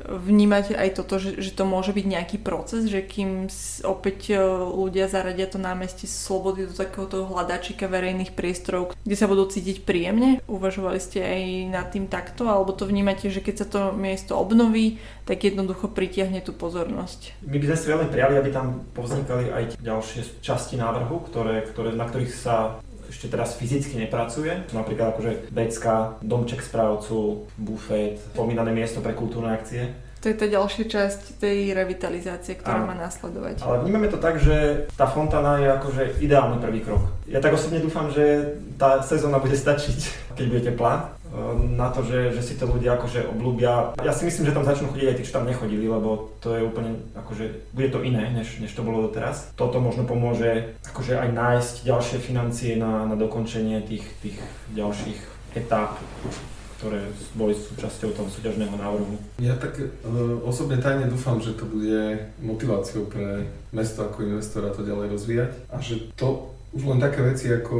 vnímate 0.07 0.77
aj 0.77 1.03
toto, 1.03 1.19
že, 1.19 1.41
že 1.43 1.51
to 1.53 1.67
môže 1.67 1.91
byť 1.91 2.07
nejaký 2.07 2.37
proces, 2.39 2.87
že 2.87 3.03
kým 3.03 3.51
opäť 3.83 4.35
e, 4.35 4.41
ľudia 4.69 5.11
zaradia 5.11 5.51
to 5.51 5.59
námestie 5.59 6.07
slobody 6.07 6.69
do 6.69 6.75
takéhoto 6.75 7.27
hľadačika 7.27 7.91
verejných 7.91 8.33
priestorov, 8.33 8.95
kde 9.03 9.17
sa 9.17 9.27
budú 9.27 9.49
cítiť 9.49 9.83
príjemne? 9.83 10.45
Uvažovali 10.47 10.99
ste 11.03 11.21
aj 11.23 11.43
nad 11.73 11.87
tým 11.91 12.07
takto? 12.07 12.47
Alebo 12.49 12.73
to 12.73 12.87
vnímate, 12.89 13.29
že 13.29 13.43
keď 13.43 13.55
sa 13.59 13.67
to 13.67 13.81
miesto 13.95 14.39
obnoví, 14.39 15.03
tak 15.29 15.45
jednoducho 15.45 15.93
pritiahne 15.93 16.41
tú 16.41 16.57
pozornosť? 16.57 17.45
My 17.45 17.61
by 17.61 17.67
sme 17.75 17.79
si 17.79 17.87
veľmi 17.93 18.09
prijali, 18.09 18.35
aby 18.41 18.51
tam 18.55 18.89
povznikali 18.97 19.53
aj 19.53 19.65
ďalšie 19.81 20.41
časti 20.41 20.81
návrhu, 20.81 21.21
ktoré, 21.29 21.67
ktoré, 21.69 21.93
na 21.93 22.09
ktorých 22.09 22.33
sa 22.33 22.81
ešte 23.09 23.33
teraz 23.33 23.57
fyzicky 23.57 23.97
nepracuje. 23.97 24.69
Napríklad 24.77 25.17
akože 25.17 25.51
vecka, 25.51 26.21
domček 26.21 26.61
správcu, 26.61 27.49
bufet, 27.57 28.21
spomínané 28.37 28.71
miesto 28.71 29.01
pre 29.01 29.17
kultúrne 29.17 29.57
akcie. 29.57 30.09
To 30.19 30.27
je 30.27 30.35
tá 30.35 30.51
ďalšia 30.51 30.85
časť 30.91 31.21
tej 31.39 31.79
revitalizácie, 31.79 32.59
ktorá 32.59 32.83
má 32.83 32.95
následovať. 32.99 33.63
Ale 33.63 33.87
vnímame 33.87 34.11
to 34.11 34.19
tak, 34.19 34.43
že 34.43 34.91
tá 34.99 35.07
fontána 35.07 35.63
je 35.63 35.69
akože 35.71 36.03
ideálny 36.19 36.59
prvý 36.59 36.83
krok. 36.83 37.07
Ja 37.31 37.39
tak 37.39 37.55
osobne 37.55 37.79
dúfam, 37.79 38.11
že 38.11 38.59
tá 38.75 38.99
sezóna 39.07 39.39
bude 39.39 39.55
stačiť, 39.55 39.99
keď 40.37 40.45
bude 40.51 40.63
teplá 40.75 41.15
na 41.77 41.89
to, 41.93 42.03
že, 42.03 42.33
že 42.33 42.43
si 42.43 42.55
to 42.57 42.65
ľudia 42.67 42.97
akože 42.97 43.29
oblúbia. 43.29 43.93
Ja 44.01 44.13
si 44.13 44.25
myslím, 44.25 44.49
že 44.49 44.57
tam 44.57 44.65
začnú 44.65 44.89
chodiť 44.91 45.09
aj 45.09 45.17
tí, 45.21 45.23
čo 45.29 45.37
tam 45.37 45.49
nechodili, 45.49 45.85
lebo 45.85 46.33
to 46.41 46.57
je 46.57 46.63
úplne, 46.65 46.99
akože, 47.15 47.75
bude 47.77 47.89
to 47.93 48.01
iné, 48.03 48.33
než, 48.33 48.59
než 48.59 48.73
to 48.73 48.83
bolo 48.83 49.07
doteraz. 49.09 49.53
Toto 49.55 49.79
možno 49.79 50.09
pomôže 50.09 50.77
akože 50.89 51.21
aj 51.21 51.29
nájsť 51.33 51.75
ďalšie 51.85 52.19
financie 52.19 52.81
na, 52.81 53.05
na 53.05 53.17
dokončenie 53.17 53.85
tých, 53.85 54.07
tých 54.25 54.39
ďalších 54.73 55.21
etáp 55.57 56.01
ktoré 56.79 57.11
boli 57.35 57.59
súčasťou 57.59 58.15
toho 58.15 58.31
súťažného 58.31 58.79
návrhu. 58.79 59.19
Ja 59.43 59.59
tak 59.59 59.83
e, 59.83 59.91
osobne 60.47 60.79
tajne 60.79 61.11
dúfam, 61.11 61.43
že 61.43 61.59
to 61.59 61.67
bude 61.67 62.31
motiváciou 62.39 63.11
pre 63.11 63.51
mesto 63.75 64.07
ako 64.07 64.23
investora 64.23 64.71
to 64.71 64.87
ďalej 64.87 65.11
rozvíjať 65.11 65.51
a 65.75 65.83
že 65.83 66.15
to 66.15 66.55
už 66.69 66.85
len 66.85 67.01
také 67.01 67.25
veci, 67.25 67.49
ako 67.49 67.77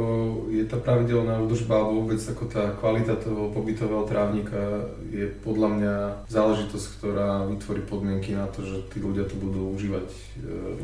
je 0.49 0.65
tá 0.65 0.81
pravidelná 0.81 1.37
údržba 1.37 1.77
alebo 1.77 2.01
vôbec 2.01 2.17
ako 2.17 2.49
tá 2.49 2.73
kvalita 2.73 3.21
toho 3.21 3.53
pobytového 3.53 4.01
trávnika 4.09 4.89
je 5.13 5.29
podľa 5.45 5.69
mňa 5.77 5.95
záležitosť, 6.25 6.85
ktorá 6.97 7.45
vytvorí 7.45 7.85
podmienky 7.85 8.33
na 8.33 8.49
to, 8.49 8.65
že 8.65 8.89
tí 8.89 8.97
ľudia 8.97 9.29
to 9.29 9.37
budú 9.37 9.77
užívať 9.77 10.09
e, 10.09 10.19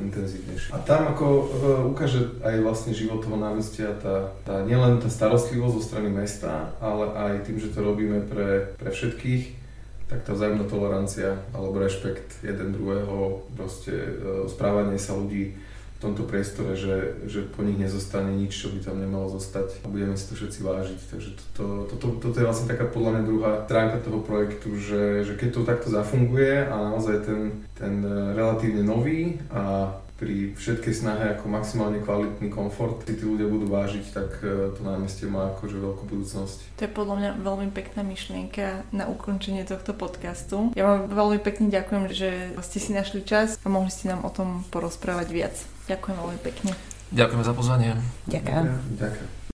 intenzívnejšie. 0.06 0.70
A 0.70 0.78
tam 0.86 1.10
ako 1.18 1.26
e, 1.26 1.44
ukáže 1.90 2.38
aj 2.46 2.56
vlastne 2.62 2.94
život 2.94 3.26
toho 3.26 3.42
námestia 3.42 3.98
tá, 3.98 4.38
tá 4.46 4.62
nielen 4.62 5.02
tá 5.02 5.10
starostlivosť 5.10 5.74
zo 5.74 5.82
strany 5.82 6.14
mesta, 6.14 6.78
ale 6.78 7.10
aj 7.10 7.50
tým, 7.50 7.58
že 7.58 7.74
to 7.74 7.82
robíme 7.82 8.30
pre, 8.30 8.78
pre 8.78 8.94
všetkých, 8.94 9.66
tak 10.06 10.22
tá 10.22 10.38
vzájomná 10.38 10.70
tolerancia 10.70 11.42
alebo 11.58 11.82
rešpekt 11.82 12.46
jeden 12.46 12.70
druhého, 12.70 13.50
proste 13.58 13.94
e, 13.98 14.10
správanie 14.46 15.02
sa 15.02 15.18
ľudí 15.18 15.58
tomto 16.06 16.24
priestore, 16.30 16.78
že, 16.78 17.26
že 17.26 17.42
po 17.50 17.66
nich 17.66 17.82
nezostane 17.82 18.30
nič, 18.30 18.54
čo 18.54 18.70
by 18.70 18.80
tam 18.86 19.02
nemalo 19.02 19.26
zostať 19.34 19.82
a 19.82 19.88
budeme 19.90 20.14
si 20.14 20.30
to 20.30 20.38
všetci 20.38 20.60
vážiť. 20.62 21.00
Takže 21.10 21.30
toto, 21.36 21.66
toto, 21.90 22.06
toto 22.22 22.36
je 22.38 22.46
vlastne 22.46 22.70
taká 22.70 22.86
podľa 22.86 23.18
mňa 23.18 23.24
druhá 23.26 23.52
stránka 23.66 23.98
toho 24.06 24.22
projektu, 24.22 24.78
že, 24.78 25.26
že 25.26 25.34
keď 25.34 25.50
to 25.50 25.62
takto 25.66 25.88
zafunguje 25.90 26.70
a 26.70 26.76
naozaj 26.94 27.26
ten, 27.26 27.42
ten 27.74 28.06
relatívne 28.38 28.86
nový 28.86 29.42
a 29.50 29.98
pri 30.16 30.56
všetkej 30.56 30.94
snahe 30.96 31.26
ako 31.36 31.52
maximálne 31.52 32.00
kvalitný 32.00 32.48
komfort, 32.48 33.04
si 33.04 33.20
tí 33.20 33.28
ľudia 33.28 33.52
budú 33.52 33.68
vážiť, 33.68 34.06
tak 34.16 34.40
e, 34.40 34.72
to 34.72 34.80
námestie 34.80 35.28
má 35.28 35.52
akože 35.52 35.76
veľkú 35.76 36.08
budúcnosť. 36.08 36.80
To 36.80 36.82
je 36.88 36.92
podľa 36.96 37.16
mňa 37.20 37.32
veľmi 37.44 37.70
pekná 37.76 38.02
myšlienka 38.08 38.88
na 38.96 39.12
ukončenie 39.12 39.68
tohto 39.68 39.92
podcastu. 39.92 40.72
Ja 40.80 40.88
vám 40.88 41.12
veľmi 41.12 41.40
pekne 41.44 41.68
ďakujem, 41.68 42.04
že 42.16 42.56
ste 42.64 42.80
si 42.80 42.96
našli 42.96 43.28
čas 43.28 43.60
a 43.60 43.68
mohli 43.68 43.92
ste 43.92 44.08
nám 44.08 44.24
o 44.24 44.32
tom 44.32 44.64
porozprávať 44.72 45.28
viac. 45.36 45.56
Ďakujem 45.86 46.16
veľmi 46.18 46.40
pekne. 46.42 46.72
Ďakujeme 47.14 47.44
za 47.46 47.54
pozvanie. 47.54 47.92
Ďakujem. 48.26 48.66
Ďakujem. 48.98 49.44